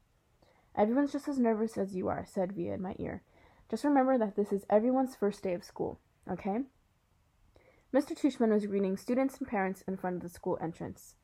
Everyone's 0.76 1.10
just 1.10 1.26
as 1.26 1.40
nervous 1.40 1.76
as 1.76 1.96
you 1.96 2.06
are, 2.06 2.24
said 2.24 2.52
Via 2.52 2.74
in 2.74 2.80
my 2.80 2.94
ear. 3.00 3.22
Just 3.68 3.82
remember 3.82 4.16
that 4.16 4.36
this 4.36 4.52
is 4.52 4.64
everyone's 4.70 5.16
first 5.16 5.42
day 5.42 5.52
of 5.52 5.64
school, 5.64 5.98
okay? 6.30 6.60
Mr. 7.92 8.16
Tushman 8.16 8.52
was 8.52 8.66
greeting 8.66 8.96
students 8.96 9.38
and 9.38 9.48
parents 9.48 9.82
in 9.88 9.96
front 9.96 10.16
of 10.16 10.22
the 10.22 10.28
school 10.28 10.56
entrance. 10.62 11.16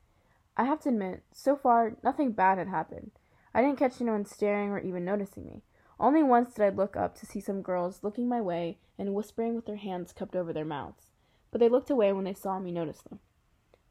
I 0.57 0.65
have 0.65 0.81
to 0.81 0.89
admit, 0.89 1.23
so 1.31 1.55
far, 1.55 1.95
nothing 2.03 2.33
bad 2.33 2.57
had 2.57 2.67
happened. 2.67 3.11
I 3.53 3.61
didn't 3.61 3.79
catch 3.79 4.01
anyone 4.01 4.25
staring 4.25 4.71
or 4.71 4.79
even 4.79 5.05
noticing 5.05 5.45
me. 5.45 5.63
Only 6.01 6.21
once 6.21 6.53
did 6.53 6.65
I 6.65 6.69
look 6.69 6.97
up 6.97 7.15
to 7.19 7.25
see 7.25 7.39
some 7.39 7.61
girls 7.61 8.03
looking 8.03 8.27
my 8.27 8.41
way 8.41 8.77
and 8.99 9.15
whispering 9.15 9.55
with 9.55 9.65
their 9.65 9.77
hands 9.77 10.11
cupped 10.11 10.35
over 10.35 10.51
their 10.51 10.65
mouths, 10.65 11.11
but 11.49 11.61
they 11.61 11.69
looked 11.69 11.89
away 11.89 12.11
when 12.11 12.25
they 12.25 12.33
saw 12.33 12.59
me 12.59 12.73
notice 12.73 13.01
them. 13.03 13.19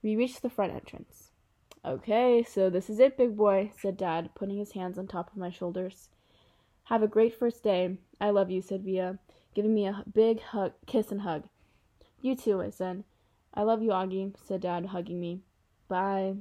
We 0.06 0.14
reached 0.14 0.42
the 0.42 0.48
front 0.48 0.72
entrance. 0.72 1.32
Okay, 1.84 2.44
so 2.44 2.70
this 2.70 2.88
is 2.88 3.00
it, 3.00 3.16
big 3.16 3.36
boy, 3.36 3.72
said 3.76 3.96
Dad, 3.96 4.30
putting 4.36 4.56
his 4.56 4.70
hands 4.70 4.98
on 4.98 5.08
top 5.08 5.32
of 5.32 5.36
my 5.36 5.50
shoulders. 5.50 6.10
Have 6.84 7.02
a 7.02 7.08
great 7.08 7.34
first 7.34 7.64
day. 7.64 7.98
I 8.20 8.30
love 8.30 8.48
you, 8.48 8.62
said 8.62 8.84
Via, 8.84 9.18
giving 9.52 9.74
me 9.74 9.88
a 9.88 10.04
big 10.14 10.40
hug, 10.40 10.74
kiss 10.86 11.10
and 11.10 11.22
hug. 11.22 11.48
You 12.20 12.36
too, 12.36 12.62
I 12.62 12.70
said. 12.70 13.02
I 13.52 13.64
love 13.64 13.82
you, 13.82 13.90
Augie, 13.90 14.32
said 14.40 14.60
Dad, 14.60 14.86
hugging 14.86 15.18
me. 15.18 15.40
Bye. 15.88 16.36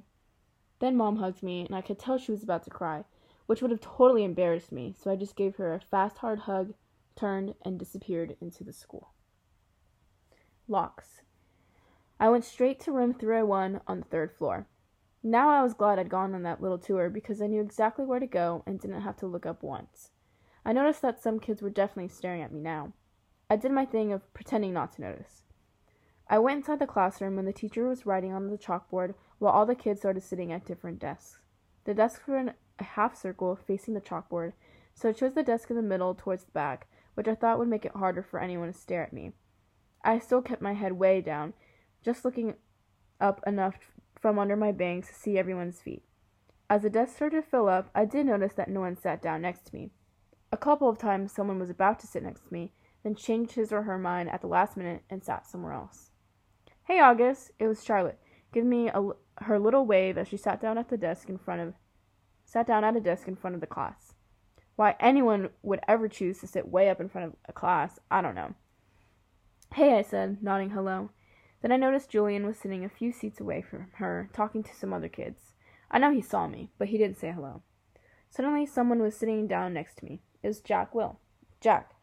Then 0.78 0.95
Mom 0.95 1.16
hugged 1.16 1.41
me, 1.41 1.66
and 1.66 1.76
I 1.76 1.82
could 1.82 1.97
tell 1.97 2.20
she 2.20 2.32
was 2.32 2.43
about 2.43 2.66
to 2.66 2.70
cry, 2.70 3.03
which 3.47 3.63
would 3.63 3.72
have 3.72 3.82
totally 3.82 4.24
embarrassed 4.24 4.72
me, 4.72 4.93
so 4.95 5.09
I 5.09 5.16
just 5.16 5.36
gave 5.36 5.55
her 5.55 5.74
a 5.74 5.80
fast, 5.80 6.20
hard 6.20 6.41
hug, 6.41 6.76
turned, 7.16 7.55
and 7.63 7.80
disappeared 7.80 8.38
into 8.39 8.63
the 8.63 8.74
school. 8.74 9.09
Locks. 10.68 11.24
I 12.20 12.30
went 12.30 12.45
straight 12.45 12.80
to 12.82 12.91
room 12.91 13.13
301 13.13 13.82
on 13.88 13.99
the 13.99 14.05
third 14.05 14.32
floor. 14.32 14.68
Now 15.22 15.49
I 15.49 15.63
was 15.63 15.74
glad 15.74 15.99
I'd 15.99 16.09
gone 16.09 16.34
on 16.34 16.43
that 16.43 16.61
little 16.61 16.78
tour 16.78 17.09
because 17.09 17.41
I 17.41 17.47
knew 17.47 17.61
exactly 17.61 18.05
where 18.05 18.20
to 18.20 18.28
go 18.28 18.63
and 18.66 18.80
didn't 18.80 19.01
have 19.01 19.18
to 19.18 19.28
look 19.28 19.45
up 19.45 19.63
once. 19.63 20.11
I 20.63 20.72
noticed 20.72 21.01
that 21.01 21.22
some 21.22 21.39
kids 21.39 21.61
were 21.61 21.70
definitely 21.70 22.09
staring 22.09 22.41
at 22.41 22.51
me 22.51 22.59
now. 22.59 22.93
I 23.49 23.55
did 23.57 23.72
my 23.72 23.86
thing 23.86 24.13
of 24.13 24.34
pretending 24.34 24.74
not 24.74 24.93
to 24.93 25.01
notice. 25.01 25.43
I 26.30 26.39
went 26.39 26.57
inside 26.57 26.80
the 26.80 26.88
classroom 26.88 27.36
when 27.36 27.45
the 27.45 27.53
teacher 27.53 27.88
was 27.88 28.05
writing 28.05 28.34
on 28.34 28.47
the 28.47 28.57
chalkboard 28.57 29.13
while 29.38 29.53
all 29.53 29.66
the 29.66 29.76
kids 29.76 29.99
started 29.99 30.24
sitting 30.24 30.51
at 30.51 30.66
different 30.66 30.99
desks. 30.99 31.39
The 31.84 31.93
desks 31.93 32.26
were 32.28 32.38
in 32.38 32.53
a 32.80 32.84
half 32.84 33.16
circle 33.16 33.55
facing 33.55 33.93
the 33.93 34.01
chalkboard, 34.01 34.53
so 34.93 35.09
I 35.09 35.11
chose 35.11 35.34
the 35.34 35.43
desk 35.43 35.70
in 35.70 35.76
the 35.76 35.82
middle 35.82 36.16
towards 36.16 36.45
the 36.45 36.51
back, 36.51 36.88
which 37.13 37.28
I 37.28 37.36
thought 37.36 37.59
would 37.59 37.68
make 37.68 37.86
it 37.86 37.95
harder 37.95 38.24
for 38.24 38.39
anyone 38.39 38.72
to 38.72 38.78
stare 38.78 39.03
at 39.03 39.13
me. 39.13 39.34
I 40.03 40.20
still 40.20 40.41
kept 40.41 40.61
my 40.61 40.74
head 40.74 40.93
way 40.93 41.22
down 41.22 41.53
just 42.06 42.24
looking 42.24 42.53
up 43.20 43.41
enough 43.47 43.91
from 44.20 44.38
under 44.38 44.56
my 44.56 44.72
bangs 44.72 45.08
to 45.08 45.14
see 45.16 45.39
everyone's 45.39 45.82
feet. 45.82 46.03
As 46.70 46.84
the 46.84 46.89
desk 46.89 47.16
started 47.16 47.41
to 47.41 47.49
fill 47.49 47.68
up, 47.68 47.89
I 47.95 48.06
did 48.06 48.28
notice 48.28 48.53
that 48.53 48.70
no 48.70 48.82
one 48.82 48.95
sat 48.95 49.24
down 49.24 49.41
next 49.41 49.66
to 49.66 49.76
me. 49.76 49.89
A 50.51 50.58
couple 50.58 50.88
of 50.88 50.99
times 50.99 51.32
someone 51.32 51.60
was 51.60 51.72
about 51.72 51.99
to 51.99 52.08
sit 52.08 52.22
next 52.22 52.47
to 52.47 52.53
me, 52.53 52.74
then 53.03 53.16
changed 53.16 53.53
his 53.53 53.72
or 53.72 53.84
her 53.84 53.97
mind 53.97 54.30
at 54.30 54.41
the 54.41 54.47
last 54.47 54.78
minute 54.78 55.01
and 55.10 55.24
sat 55.24 55.47
somewhere 55.47 55.74
else. 55.74 56.12
Hey, 56.84 56.99
August! 56.99 57.51
It 57.58 57.68
was 57.68 57.84
Charlotte, 57.84 58.20
giving 58.53 58.70
me 58.70 58.89
a, 58.89 59.10
her 59.43 59.60
little 59.60 59.86
wave 59.86 60.18
as 60.18 60.28
she 60.28 60.38
sat 60.38 60.62
down 60.62 60.78
at 60.78 60.89
the 60.89 60.97
desk 60.97 61.28
in 61.28 61.39
front 61.39 61.62
of 61.62 61.74
sat 62.45 62.68
down 62.68 62.84
at 62.84 62.95
a 62.95 63.01
desk 63.01 63.28
in 63.28 63.36
front 63.36 63.56
of 63.56 63.62
the 63.62 63.68
class. 63.68 64.14
Why 64.76 64.95
anyone 64.99 65.49
would 65.64 65.80
ever 65.88 66.08
choose 66.08 66.39
to 66.39 66.47
sit 66.47 66.68
way 66.68 66.89
up 66.89 67.01
in 67.01 67.10
front 67.10 67.28
of 67.28 67.36
a 67.49 67.53
class, 67.53 67.99
I 68.12 68.22
don't 68.22 68.36
know. 68.36 68.53
Hey, 69.74 69.97
I 69.97 70.03
said, 70.03 70.43
nodding 70.43 70.70
hello. 70.70 71.10
Then 71.66 71.72
I 71.72 71.78
noticed 71.78 72.11
Julian 72.11 72.45
was 72.45 72.59
sitting 72.59 72.86
a 72.86 72.89
few 72.89 73.11
seats 73.11 73.41
away 73.41 73.63
from 73.63 73.88
her, 73.93 74.30
talking 74.34 74.61
to 74.61 74.76
some 74.76 74.93
other 74.93 75.09
kids. 75.09 75.55
I 75.89 75.97
know 75.97 76.11
he 76.11 76.22
saw 76.22 76.45
me, 76.45 76.70
but 76.78 76.89
he 76.89 76.99
didn't 76.99 77.18
say 77.18 77.32
hello. 77.32 77.63
Suddenly, 78.30 78.68
someone 78.68 79.01
was 79.01 79.18
sitting 79.18 79.47
down 79.47 79.74
next 79.74 79.97
to 79.97 80.05
me. 80.05 80.22
It 80.43 80.47
was 80.47 80.61
Jack 80.61 80.93
Will. 80.93 81.18
Jack. 81.59 81.95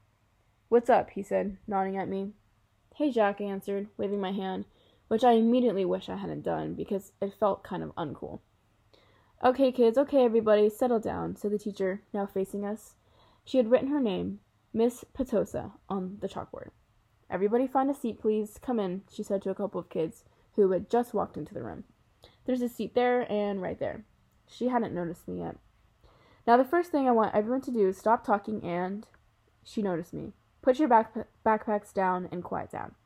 What's 0.68 0.90
up? 0.90 1.10
he 1.10 1.22
said, 1.22 1.58
nodding 1.68 1.96
at 1.96 2.08
me. 2.08 2.32
Hey, 2.96 3.12
Jack, 3.12 3.40
I 3.40 3.44
answered, 3.44 3.86
waving 3.96 4.20
my 4.20 4.32
hand, 4.32 4.64
which 5.06 5.22
I 5.22 5.34
immediately 5.34 5.84
wish 5.84 6.08
I 6.08 6.16
hadn't 6.16 6.42
done 6.42 6.74
because 6.74 7.12
it 7.20 7.32
felt 7.32 7.62
kind 7.62 7.84
of 7.84 7.94
uncool. 7.94 8.40
Okay, 9.44 9.70
kids, 9.70 9.96
okay, 9.96 10.24
everybody, 10.24 10.70
settle 10.70 10.98
down, 10.98 11.36
said 11.36 11.52
the 11.52 11.58
teacher, 11.60 12.02
now 12.12 12.26
facing 12.26 12.64
us. 12.64 12.96
She 13.44 13.58
had 13.58 13.70
written 13.70 13.90
her 13.90 14.00
name, 14.00 14.40
Miss 14.74 15.04
Petosa, 15.16 15.70
on 15.88 16.18
the 16.20 16.28
chalkboard. 16.28 16.70
Everybody 17.32 17.66
find 17.66 17.90
a 17.90 17.94
seat, 17.94 18.20
please. 18.20 18.58
Come 18.60 18.78
in, 18.78 19.02
she 19.10 19.22
said 19.22 19.40
to 19.42 19.50
a 19.50 19.54
couple 19.54 19.80
of 19.80 19.88
kids 19.88 20.22
who 20.54 20.70
had 20.70 20.90
just 20.90 21.14
walked 21.14 21.38
into 21.38 21.54
the 21.54 21.62
room. 21.62 21.84
There's 22.44 22.60
a 22.60 22.68
seat 22.68 22.94
there 22.94 23.26
and 23.32 23.62
right 23.62 23.78
there. 23.80 24.04
She 24.46 24.68
hadn't 24.68 24.94
noticed 24.94 25.26
me 25.26 25.38
yet. 25.38 25.56
Now, 26.46 26.58
the 26.58 26.64
first 26.64 26.90
thing 26.90 27.08
I 27.08 27.12
want 27.12 27.34
everyone 27.34 27.62
to 27.62 27.70
do 27.70 27.88
is 27.88 27.96
stop 27.96 28.22
talking 28.22 28.62
and. 28.62 29.06
She 29.64 29.80
noticed 29.80 30.12
me. 30.12 30.32
Put 30.60 30.78
your 30.78 30.88
back- 30.88 31.26
backpacks 31.46 31.94
down 31.94 32.28
and 32.30 32.44
quiet 32.44 32.70
down. 32.70 32.96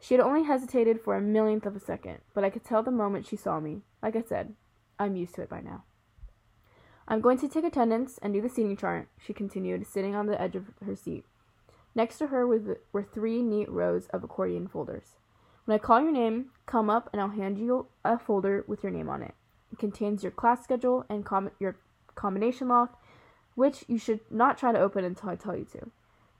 She 0.00 0.14
had 0.14 0.20
only 0.20 0.42
hesitated 0.42 1.00
for 1.00 1.16
a 1.16 1.20
millionth 1.20 1.64
of 1.64 1.76
a 1.76 1.80
second, 1.80 2.18
but 2.34 2.42
I 2.42 2.50
could 2.50 2.64
tell 2.64 2.82
the 2.82 2.90
moment 2.90 3.26
she 3.26 3.36
saw 3.36 3.60
me. 3.60 3.82
Like 4.02 4.16
I 4.16 4.22
said, 4.22 4.54
I'm 4.98 5.14
used 5.14 5.36
to 5.36 5.42
it 5.42 5.48
by 5.48 5.60
now. 5.60 5.84
I'm 7.06 7.20
going 7.20 7.38
to 7.38 7.48
take 7.48 7.64
attendance 7.64 8.18
and 8.20 8.32
do 8.32 8.40
the 8.40 8.48
seating 8.48 8.76
chart, 8.76 9.08
she 9.18 9.32
continued, 9.32 9.86
sitting 9.86 10.16
on 10.16 10.26
the 10.26 10.40
edge 10.40 10.56
of 10.56 10.70
her 10.84 10.96
seat. 10.96 11.24
Next 11.94 12.18
to 12.18 12.28
her 12.28 12.46
were 12.46 13.02
three 13.02 13.42
neat 13.42 13.70
rows 13.70 14.06
of 14.08 14.24
accordion 14.24 14.66
folders. 14.66 15.16
When 15.64 15.76
I 15.76 15.78
call 15.78 16.00
your 16.00 16.12
name, 16.12 16.50
come 16.66 16.90
up 16.90 17.08
and 17.12 17.22
I'll 17.22 17.28
hand 17.28 17.58
you 17.58 17.86
a 18.04 18.18
folder 18.18 18.64
with 18.66 18.82
your 18.82 18.92
name 18.92 19.08
on 19.08 19.22
it. 19.22 19.34
It 19.72 19.78
contains 19.78 20.22
your 20.22 20.32
class 20.32 20.62
schedule 20.62 21.06
and 21.08 21.24
com- 21.24 21.50
your 21.58 21.76
combination 22.14 22.68
lock, 22.68 23.00
which 23.54 23.84
you 23.88 23.98
should 23.98 24.20
not 24.30 24.58
try 24.58 24.72
to 24.72 24.78
open 24.78 25.04
until 25.04 25.30
I 25.30 25.36
tell 25.36 25.56
you 25.56 25.64
to. 25.72 25.90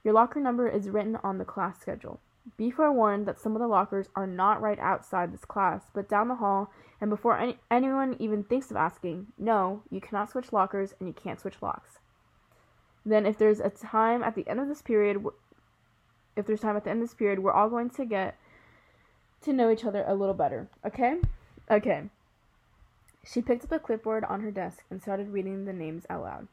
Your 0.02 0.14
locker 0.14 0.40
number 0.40 0.68
is 0.68 0.90
written 0.90 1.16
on 1.22 1.38
the 1.38 1.44
class 1.44 1.80
schedule. 1.80 2.20
Be 2.59 2.70
forewarned 2.70 3.24
that 3.26 3.40
some 3.40 3.57
of 3.57 3.61
the 3.61 3.66
lockers 3.66 4.11
are 4.14 4.26
not 4.26 4.61
right 4.61 4.78
outside 4.78 5.32
this 5.32 5.46
class, 5.46 5.84
but 5.94 6.09
down 6.09 6.28
the 6.28 6.34
hall, 6.34 6.70
and 7.00 7.09
before 7.09 7.38
any- 7.38 7.59
anyone 7.70 8.16
even 8.18 8.44
thinks 8.44 8.70
of 8.70 8.76
asking, 8.76 9.28
no, 9.38 9.82
you 9.90 10.00
cannot 10.00 10.28
switch 10.28 10.52
lockers 10.52 10.94
and 10.98 11.09
you 11.09 11.14
can't 11.14 11.40
switch 11.40 11.62
locks. 11.62 12.00
Then, 13.07 13.24
if 13.26 13.38
there's 13.38 13.61
a 13.61 13.70
time 13.70 14.22
at 14.22 14.34
the 14.34 14.46
end 14.46 14.61
of 14.61 14.68
this 14.68 14.82
period 14.82 15.24
if 16.37 16.47
there's 16.47 16.61
time 16.61 16.76
at 16.76 16.85
the 16.85 16.91
end 16.91 17.03
of 17.03 17.09
this 17.09 17.14
period, 17.14 17.39
we're 17.39 17.53
all 17.53 17.68
going 17.68 17.91
to 17.91 18.05
get 18.05 18.37
to 19.43 19.53
know 19.53 19.70
each 19.70 19.85
other 19.85 20.05
a 20.07 20.14
little 20.14 20.35
better, 20.35 20.68
okay? 20.85 21.18
Okay. 21.70 22.05
She 23.24 23.41
picked 23.41 23.64
up 23.64 23.72
a 23.72 23.78
clipboard 23.78 24.24
on 24.24 24.41
her 24.41 24.51
desk 24.51 24.85
and 24.91 25.01
started 25.01 25.28
reading 25.30 25.64
the 25.64 25.72
names 25.72 26.05
out 26.11 26.22
loud. 26.22 26.49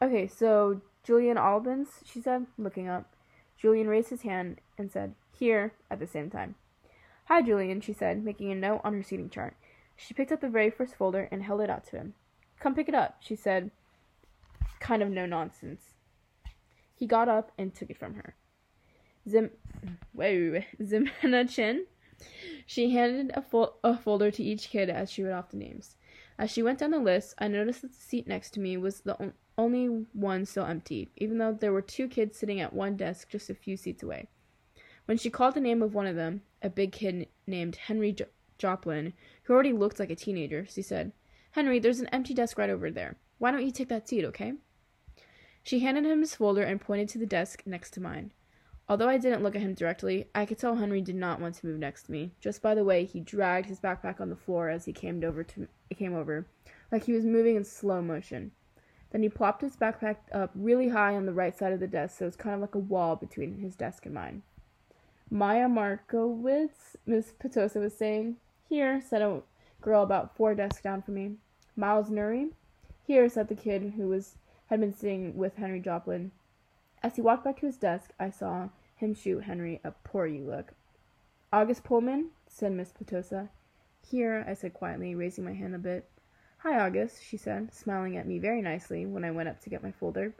Okay, 0.00 0.26
so 0.26 0.80
Julian 1.04 1.36
Albans, 1.36 1.88
she 2.04 2.20
said, 2.20 2.46
looking 2.56 2.88
up. 2.88 3.12
Julian 3.58 3.88
raised 3.88 4.10
his 4.10 4.22
hand 4.22 4.60
and 4.78 4.90
said, 4.90 5.14
Here, 5.38 5.74
at 5.90 5.98
the 6.00 6.06
same 6.06 6.30
time. 6.30 6.54
Hi, 7.26 7.42
Julian, 7.42 7.80
she 7.80 7.92
said, 7.92 8.24
making 8.24 8.50
a 8.50 8.54
note 8.54 8.80
on 8.84 8.94
her 8.94 9.02
seating 9.02 9.30
chart. 9.30 9.54
She 9.96 10.14
picked 10.14 10.32
up 10.32 10.40
the 10.40 10.48
very 10.48 10.70
first 10.70 10.94
folder 10.96 11.28
and 11.30 11.42
held 11.42 11.60
it 11.60 11.70
out 11.70 11.84
to 11.86 11.96
him. 11.96 12.14
Come 12.58 12.74
pick 12.74 12.88
it 12.88 12.94
up, 12.94 13.16
she 13.20 13.36
said, 13.36 13.70
kind 14.80 15.02
of 15.02 15.10
no 15.10 15.26
nonsense. 15.26 15.94
He 16.94 17.06
got 17.06 17.28
up 17.28 17.52
and 17.56 17.74
took 17.74 17.90
it 17.90 17.98
from 17.98 18.14
her. 18.14 18.34
Zim, 19.28 19.50
wait, 20.14 20.64
Ximena 20.80 21.48
Chin. 21.48 21.86
She 22.66 22.90
handed 22.90 23.32
a, 23.34 23.42
fol- 23.42 23.78
a 23.82 23.96
folder 23.96 24.30
to 24.30 24.42
each 24.42 24.70
kid 24.70 24.88
as 24.88 25.10
she 25.10 25.22
read 25.22 25.32
off 25.32 25.50
the 25.50 25.56
names. 25.56 25.96
As 26.38 26.50
she 26.50 26.62
went 26.62 26.78
down 26.78 26.90
the 26.90 26.98
list, 26.98 27.34
I 27.38 27.48
noticed 27.48 27.82
that 27.82 27.92
the 27.92 28.00
seat 28.00 28.26
next 28.26 28.50
to 28.52 28.60
me 28.60 28.76
was 28.76 29.00
the 29.00 29.18
on- 29.20 29.34
only 29.58 29.86
one 30.12 30.46
still 30.46 30.64
empty, 30.64 31.10
even 31.16 31.38
though 31.38 31.52
there 31.52 31.72
were 31.72 31.82
two 31.82 32.08
kids 32.08 32.38
sitting 32.38 32.60
at 32.60 32.72
one 32.72 32.96
desk 32.96 33.28
just 33.28 33.50
a 33.50 33.54
few 33.54 33.76
seats 33.76 34.02
away. 34.02 34.28
When 35.04 35.18
she 35.18 35.30
called 35.30 35.54
the 35.54 35.60
name 35.60 35.82
of 35.82 35.94
one 35.94 36.06
of 36.06 36.16
them, 36.16 36.42
a 36.62 36.70
big 36.70 36.92
kid 36.92 37.28
named 37.46 37.76
Henry 37.76 38.12
jo- 38.12 38.26
Joplin, 38.58 39.12
who 39.42 39.52
already 39.52 39.72
looked 39.72 39.98
like 39.98 40.10
a 40.10 40.16
teenager, 40.16 40.66
she 40.66 40.82
said, 40.82 41.12
Henry, 41.50 41.78
there's 41.78 42.00
an 42.00 42.06
empty 42.08 42.32
desk 42.32 42.56
right 42.56 42.70
over 42.70 42.90
there. 42.90 43.16
Why 43.38 43.50
don't 43.50 43.64
you 43.64 43.72
take 43.72 43.88
that 43.88 44.08
seat, 44.08 44.24
okay? 44.24 44.54
She 45.62 45.80
handed 45.80 46.06
him 46.06 46.20
his 46.20 46.34
folder 46.34 46.62
and 46.62 46.80
pointed 46.80 47.08
to 47.10 47.18
the 47.18 47.26
desk 47.26 47.62
next 47.66 47.90
to 47.94 48.00
mine. 48.00 48.32
Although 48.88 49.08
I 49.08 49.18
didn't 49.18 49.42
look 49.42 49.54
at 49.54 49.62
him 49.62 49.74
directly, 49.74 50.28
I 50.34 50.44
could 50.44 50.58
tell 50.58 50.76
Henry 50.76 51.00
did 51.00 51.14
not 51.14 51.40
want 51.40 51.54
to 51.56 51.66
move 51.66 51.78
next 51.78 52.04
to 52.04 52.12
me, 52.12 52.32
just 52.40 52.60
by 52.60 52.74
the 52.74 52.84
way 52.84 53.04
he 53.04 53.20
dragged 53.20 53.68
his 53.68 53.80
backpack 53.80 54.20
on 54.20 54.28
the 54.28 54.36
floor 54.36 54.68
as 54.68 54.84
he 54.84 54.92
came 54.92 55.22
over 55.24 55.44
to 55.44 55.68
came 55.94 56.14
over, 56.14 56.46
like 56.90 57.04
he 57.04 57.12
was 57.12 57.24
moving 57.24 57.56
in 57.56 57.64
slow 57.64 58.02
motion. 58.02 58.50
Then 59.10 59.22
he 59.22 59.28
plopped 59.28 59.60
his 59.60 59.76
backpack 59.76 60.16
up 60.32 60.50
really 60.54 60.88
high 60.88 61.14
on 61.14 61.26
the 61.26 61.32
right 61.32 61.56
side 61.56 61.72
of 61.72 61.80
the 61.80 61.86
desk, 61.86 62.18
so 62.18 62.24
it 62.24 62.28
was 62.28 62.36
kind 62.36 62.54
of 62.54 62.60
like 62.60 62.74
a 62.74 62.78
wall 62.78 63.14
between 63.14 63.58
his 63.58 63.76
desk 63.76 64.06
and 64.06 64.14
mine. 64.14 64.42
Maya 65.30 65.68
Markowitz, 65.68 66.96
Miss 67.06 67.32
Petosa 67.32 67.80
was 67.80 67.96
saying. 67.96 68.36
Here, 68.68 69.00
said 69.00 69.22
a 69.22 69.42
girl 69.80 70.02
about 70.02 70.36
four 70.36 70.54
desks 70.54 70.82
down 70.82 71.02
from 71.02 71.14
me. 71.14 71.36
Miles 71.76 72.10
Noury. 72.10 72.50
Here, 73.06 73.28
said 73.28 73.48
the 73.48 73.54
kid 73.54 73.94
who 73.96 74.08
was 74.08 74.36
had 74.66 74.80
been 74.80 74.94
sitting 74.94 75.36
with 75.36 75.56
Henry 75.56 75.80
Joplin. 75.80 76.32
As 77.02 77.16
he 77.16 77.22
walked 77.22 77.44
back 77.44 77.58
to 77.60 77.66
his 77.66 77.76
desk, 77.76 78.12
I 78.20 78.30
saw 78.30 78.68
him 78.94 79.14
shoot 79.14 79.44
Henry 79.44 79.80
a 79.82 79.90
poor 79.90 80.26
you 80.26 80.44
look. 80.44 80.72
August 81.52 81.82
Pullman, 81.82 82.30
said 82.46 82.72
Miss 82.72 82.92
Petosa. 82.92 83.48
Here, 84.08 84.44
I 84.46 84.54
said 84.54 84.72
quietly, 84.72 85.14
raising 85.14 85.44
my 85.44 85.52
hand 85.52 85.74
a 85.74 85.78
bit. 85.78 86.08
Hi, 86.58 86.78
August, 86.78 87.22
she 87.22 87.36
said, 87.36 87.74
smiling 87.74 88.16
at 88.16 88.26
me 88.26 88.38
very 88.38 88.62
nicely 88.62 89.04
when 89.04 89.24
I 89.24 89.32
went 89.32 89.48
up 89.48 89.60
to 89.62 89.70
get 89.70 89.82
my 89.82 89.90
folder. 89.90 90.32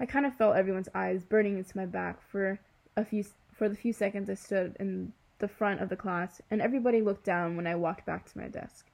I 0.00 0.06
kind 0.06 0.26
of 0.26 0.34
felt 0.36 0.56
everyone's 0.56 0.88
eyes 0.94 1.22
burning 1.22 1.58
into 1.58 1.76
my 1.76 1.86
back 1.86 2.20
for 2.20 2.58
a 2.96 3.04
few 3.04 3.24
for 3.52 3.68
the 3.68 3.76
few 3.76 3.92
seconds 3.92 4.28
I 4.28 4.34
stood 4.34 4.76
in 4.80 5.12
the 5.38 5.46
front 5.46 5.80
of 5.80 5.88
the 5.88 5.96
class, 5.96 6.42
and 6.50 6.60
everybody 6.60 7.00
looked 7.00 7.24
down 7.24 7.56
when 7.56 7.68
I 7.68 7.76
walked 7.76 8.04
back 8.04 8.24
to 8.26 8.38
my 8.38 8.48
desk. 8.48 8.90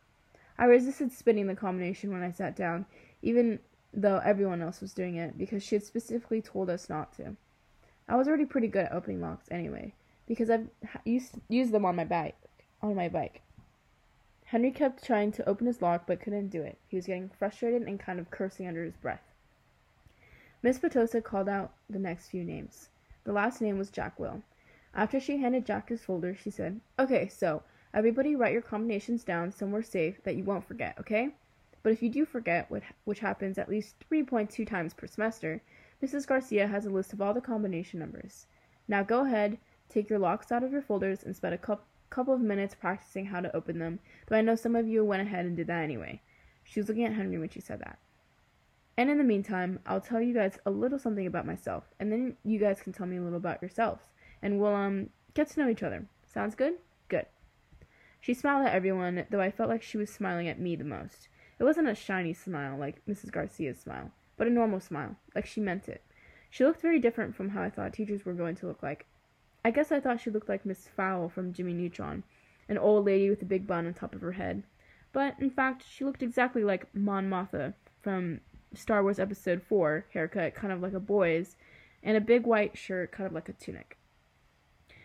I 0.58 0.66
resisted 0.66 1.12
spitting 1.12 1.46
the 1.46 1.56
combination 1.56 2.12
when 2.12 2.22
I 2.22 2.30
sat 2.30 2.54
down, 2.54 2.84
even 3.22 3.58
though 3.92 4.20
everyone 4.24 4.62
else 4.62 4.80
was 4.80 4.94
doing 4.94 5.16
it, 5.16 5.36
because 5.36 5.62
she 5.62 5.74
had 5.74 5.84
specifically 5.84 6.40
told 6.40 6.70
us 6.70 6.88
not 6.88 7.12
to. 7.14 7.36
I 8.08 8.16
was 8.16 8.28
already 8.28 8.44
pretty 8.44 8.68
good 8.68 8.86
at 8.86 8.92
opening 8.92 9.20
locks 9.20 9.46
anyway, 9.50 9.94
because 10.26 10.50
I've 10.50 10.68
used 11.04 11.34
used 11.48 11.72
them 11.72 11.84
on 11.84 11.96
my 11.96 12.04
bike. 12.04 12.36
On 12.82 12.94
my 12.94 13.08
bike. 13.08 13.42
Henry 14.46 14.72
kept 14.72 15.04
trying 15.04 15.30
to 15.32 15.48
open 15.48 15.66
his 15.66 15.80
lock 15.80 16.06
but 16.06 16.20
couldn't 16.20 16.48
do 16.48 16.62
it. 16.62 16.78
He 16.88 16.96
was 16.96 17.06
getting 17.06 17.28
frustrated 17.28 17.82
and 17.82 18.00
kind 18.00 18.18
of 18.18 18.30
cursing 18.30 18.66
under 18.66 18.82
his 18.82 18.96
breath. 18.96 19.22
Miss 20.62 20.78
Petosa 20.78 21.22
called 21.22 21.48
out 21.48 21.72
the 21.88 21.98
next 21.98 22.28
few 22.28 22.42
names. 22.42 22.88
The 23.24 23.32
last 23.32 23.60
name 23.60 23.78
was 23.78 23.90
Jack 23.90 24.18
Will. 24.18 24.42
After 24.92 25.20
she 25.20 25.36
handed 25.38 25.64
Jack 25.64 25.88
his 25.88 26.02
folder, 26.02 26.34
she 26.34 26.50
said, 26.50 26.80
Okay, 26.98 27.28
so 27.28 27.62
everybody 27.94 28.34
write 28.34 28.52
your 28.52 28.60
combinations 28.60 29.22
down 29.22 29.52
somewhere 29.52 29.82
safe 29.82 30.20
that 30.24 30.34
you 30.34 30.42
won't 30.42 30.64
forget, 30.64 30.98
okay? 30.98 31.30
But 31.82 31.92
if 31.92 32.02
you 32.02 32.10
do 32.10 32.24
forget, 32.24 32.70
which 33.04 33.20
happens 33.20 33.58
at 33.58 33.68
least 33.68 33.96
3.2 34.10 34.66
times 34.66 34.94
per 34.94 35.06
semester, 35.06 35.62
Mrs. 36.02 36.26
Garcia 36.26 36.66
has 36.66 36.86
a 36.86 36.90
list 36.90 37.12
of 37.12 37.20
all 37.20 37.34
the 37.34 37.40
combination 37.40 38.00
numbers. 38.00 38.46
Now 38.88 39.02
go 39.02 39.24
ahead, 39.24 39.58
take 39.88 40.10
your 40.10 40.18
locks 40.18 40.50
out 40.52 40.62
of 40.62 40.72
your 40.72 40.82
folders, 40.82 41.22
and 41.22 41.34
spend 41.34 41.54
a 41.54 41.78
couple 42.10 42.34
of 42.34 42.40
minutes 42.40 42.74
practicing 42.74 43.26
how 43.26 43.40
to 43.40 43.54
open 43.54 43.78
them, 43.78 44.00
though 44.26 44.36
I 44.36 44.40
know 44.40 44.56
some 44.56 44.76
of 44.76 44.88
you 44.88 45.04
went 45.04 45.22
ahead 45.22 45.46
and 45.46 45.56
did 45.56 45.68
that 45.68 45.82
anyway. 45.82 46.20
She 46.64 46.80
was 46.80 46.88
looking 46.88 47.04
at 47.04 47.14
Henry 47.14 47.38
when 47.38 47.48
she 47.48 47.60
said 47.60 47.80
that. 47.80 47.98
And 48.96 49.08
in 49.08 49.18
the 49.18 49.24
meantime, 49.24 49.78
I'll 49.86 50.00
tell 50.00 50.20
you 50.20 50.34
guys 50.34 50.58
a 50.66 50.70
little 50.70 50.98
something 50.98 51.26
about 51.26 51.46
myself, 51.46 51.84
and 51.98 52.12
then 52.12 52.36
you 52.44 52.58
guys 52.58 52.82
can 52.82 52.92
tell 52.92 53.06
me 53.06 53.16
a 53.16 53.22
little 53.22 53.38
about 53.38 53.62
yourselves, 53.62 54.04
and 54.42 54.60
we'll 54.60 54.74
um 54.74 55.10
get 55.32 55.48
to 55.50 55.60
know 55.60 55.68
each 55.68 55.82
other. 55.82 56.06
Sounds 56.26 56.54
good? 56.54 56.74
Good. 57.08 57.26
She 58.20 58.34
smiled 58.34 58.66
at 58.66 58.74
everyone, 58.74 59.24
though 59.30 59.40
I 59.40 59.50
felt 59.50 59.70
like 59.70 59.82
she 59.82 59.96
was 59.96 60.10
smiling 60.10 60.48
at 60.48 60.60
me 60.60 60.76
the 60.76 60.84
most. 60.84 61.28
It 61.60 61.64
wasn't 61.64 61.88
a 61.88 61.94
shiny 61.94 62.32
smile 62.32 62.78
like 62.78 63.04
Mrs. 63.06 63.30
Garcia's 63.30 63.78
smile, 63.78 64.10
but 64.38 64.46
a 64.46 64.50
normal 64.50 64.80
smile, 64.80 65.16
like 65.34 65.44
she 65.44 65.60
meant 65.60 65.90
it. 65.90 66.02
She 66.48 66.64
looked 66.64 66.80
very 66.80 66.98
different 66.98 67.36
from 67.36 67.50
how 67.50 67.62
I 67.62 67.68
thought 67.68 67.92
teachers 67.92 68.24
were 68.24 68.32
going 68.32 68.56
to 68.56 68.66
look 68.66 68.82
like. 68.82 69.04
I 69.62 69.70
guess 69.70 69.92
I 69.92 70.00
thought 70.00 70.20
she 70.22 70.30
looked 70.30 70.48
like 70.48 70.64
Miss 70.64 70.88
Fowl 70.88 71.28
from 71.28 71.52
Jimmy 71.52 71.74
Neutron, 71.74 72.24
an 72.70 72.78
old 72.78 73.04
lady 73.04 73.28
with 73.28 73.42
a 73.42 73.44
big 73.44 73.66
bun 73.66 73.86
on 73.86 73.92
top 73.92 74.14
of 74.14 74.22
her 74.22 74.32
head. 74.32 74.62
But 75.12 75.34
in 75.38 75.50
fact, 75.50 75.84
she 75.86 76.02
looked 76.02 76.22
exactly 76.22 76.64
like 76.64 76.94
Mon 76.94 77.28
Mothma 77.28 77.74
from 78.00 78.40
Star 78.72 79.02
Wars 79.02 79.18
Episode 79.18 79.62
4, 79.62 80.06
haircut 80.14 80.54
kind 80.54 80.72
of 80.72 80.80
like 80.80 80.94
a 80.94 81.00
boy's, 81.00 81.56
and 82.02 82.16
a 82.16 82.22
big 82.22 82.46
white 82.46 82.78
shirt 82.78 83.12
kind 83.12 83.26
of 83.26 83.34
like 83.34 83.50
a 83.50 83.52
tunic. 83.52 83.98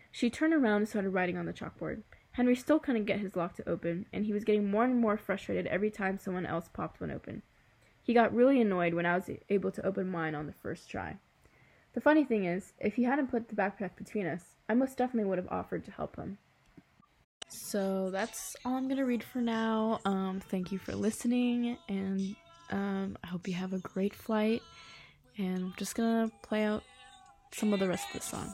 She 0.09 0.29
turned 0.29 0.53
around 0.53 0.77
and 0.77 0.87
started 0.87 1.09
writing 1.09 1.37
on 1.37 1.47
the 1.47 1.53
chalkboard. 1.53 2.03
Henry 2.35 2.55
still 2.55 2.79
couldn't 2.79 3.05
get 3.05 3.21
his 3.21 3.37
lock 3.37 3.55
to 3.55 3.69
open, 3.69 4.05
and 4.11 4.25
he 4.25 4.33
was 4.33 4.43
getting 4.43 4.69
more 4.69 4.83
and 4.83 4.99
more 4.99 5.15
frustrated 5.15 5.67
every 5.67 5.89
time 5.89 6.19
someone 6.19 6.45
else 6.45 6.67
popped 6.67 6.99
one 6.99 7.09
open. 7.09 7.41
He 8.03 8.13
got 8.13 8.35
really 8.35 8.59
annoyed 8.59 8.93
when 8.93 9.05
I 9.05 9.15
was 9.15 9.29
able 9.49 9.71
to 9.71 9.85
open 9.85 10.11
mine 10.11 10.35
on 10.35 10.45
the 10.45 10.51
first 10.51 10.89
try. 10.89 11.15
The 11.93 12.01
funny 12.01 12.25
thing 12.25 12.43
is, 12.43 12.73
if 12.77 12.95
he 12.95 13.03
hadn't 13.03 13.31
put 13.31 13.47
the 13.47 13.55
backpack 13.55 13.95
between 13.95 14.27
us, 14.27 14.43
I 14.67 14.73
most 14.73 14.97
definitely 14.97 15.29
would 15.29 15.37
have 15.37 15.47
offered 15.47 15.85
to 15.85 15.91
help 15.91 16.17
him. 16.17 16.37
So 17.47 18.09
that's 18.11 18.57
all 18.65 18.75
I'm 18.75 18.89
gonna 18.89 19.05
read 19.05 19.23
for 19.23 19.39
now. 19.39 20.01
Um, 20.03 20.41
thank 20.49 20.73
you 20.73 20.77
for 20.77 20.93
listening, 20.93 21.77
and 21.87 22.35
um, 22.69 23.17
I 23.23 23.27
hope 23.27 23.47
you 23.47 23.53
have 23.53 23.71
a 23.71 23.79
great 23.79 24.13
flight. 24.13 24.61
And 25.37 25.57
I'm 25.57 25.73
just 25.77 25.95
gonna 25.95 26.29
play 26.41 26.65
out 26.65 26.83
some 27.53 27.71
of 27.71 27.79
the 27.79 27.87
rest 27.87 28.07
of 28.13 28.19
the 28.19 28.27
song. 28.27 28.53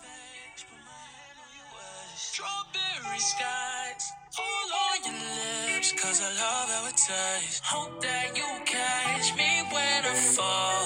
Strawberry 2.15 3.17
skies 3.17 3.70
cause 6.01 6.21
I 6.21 6.31
love 6.43 6.69
how 6.75 6.87
it 6.89 6.97
tastes. 6.97 7.61
Hope 7.63 8.01
that 8.01 8.29
you 8.37 8.49
catch 8.65 9.35
me 9.37 9.51
when 9.71 10.05
I 10.05 10.15
fall. 10.35 10.80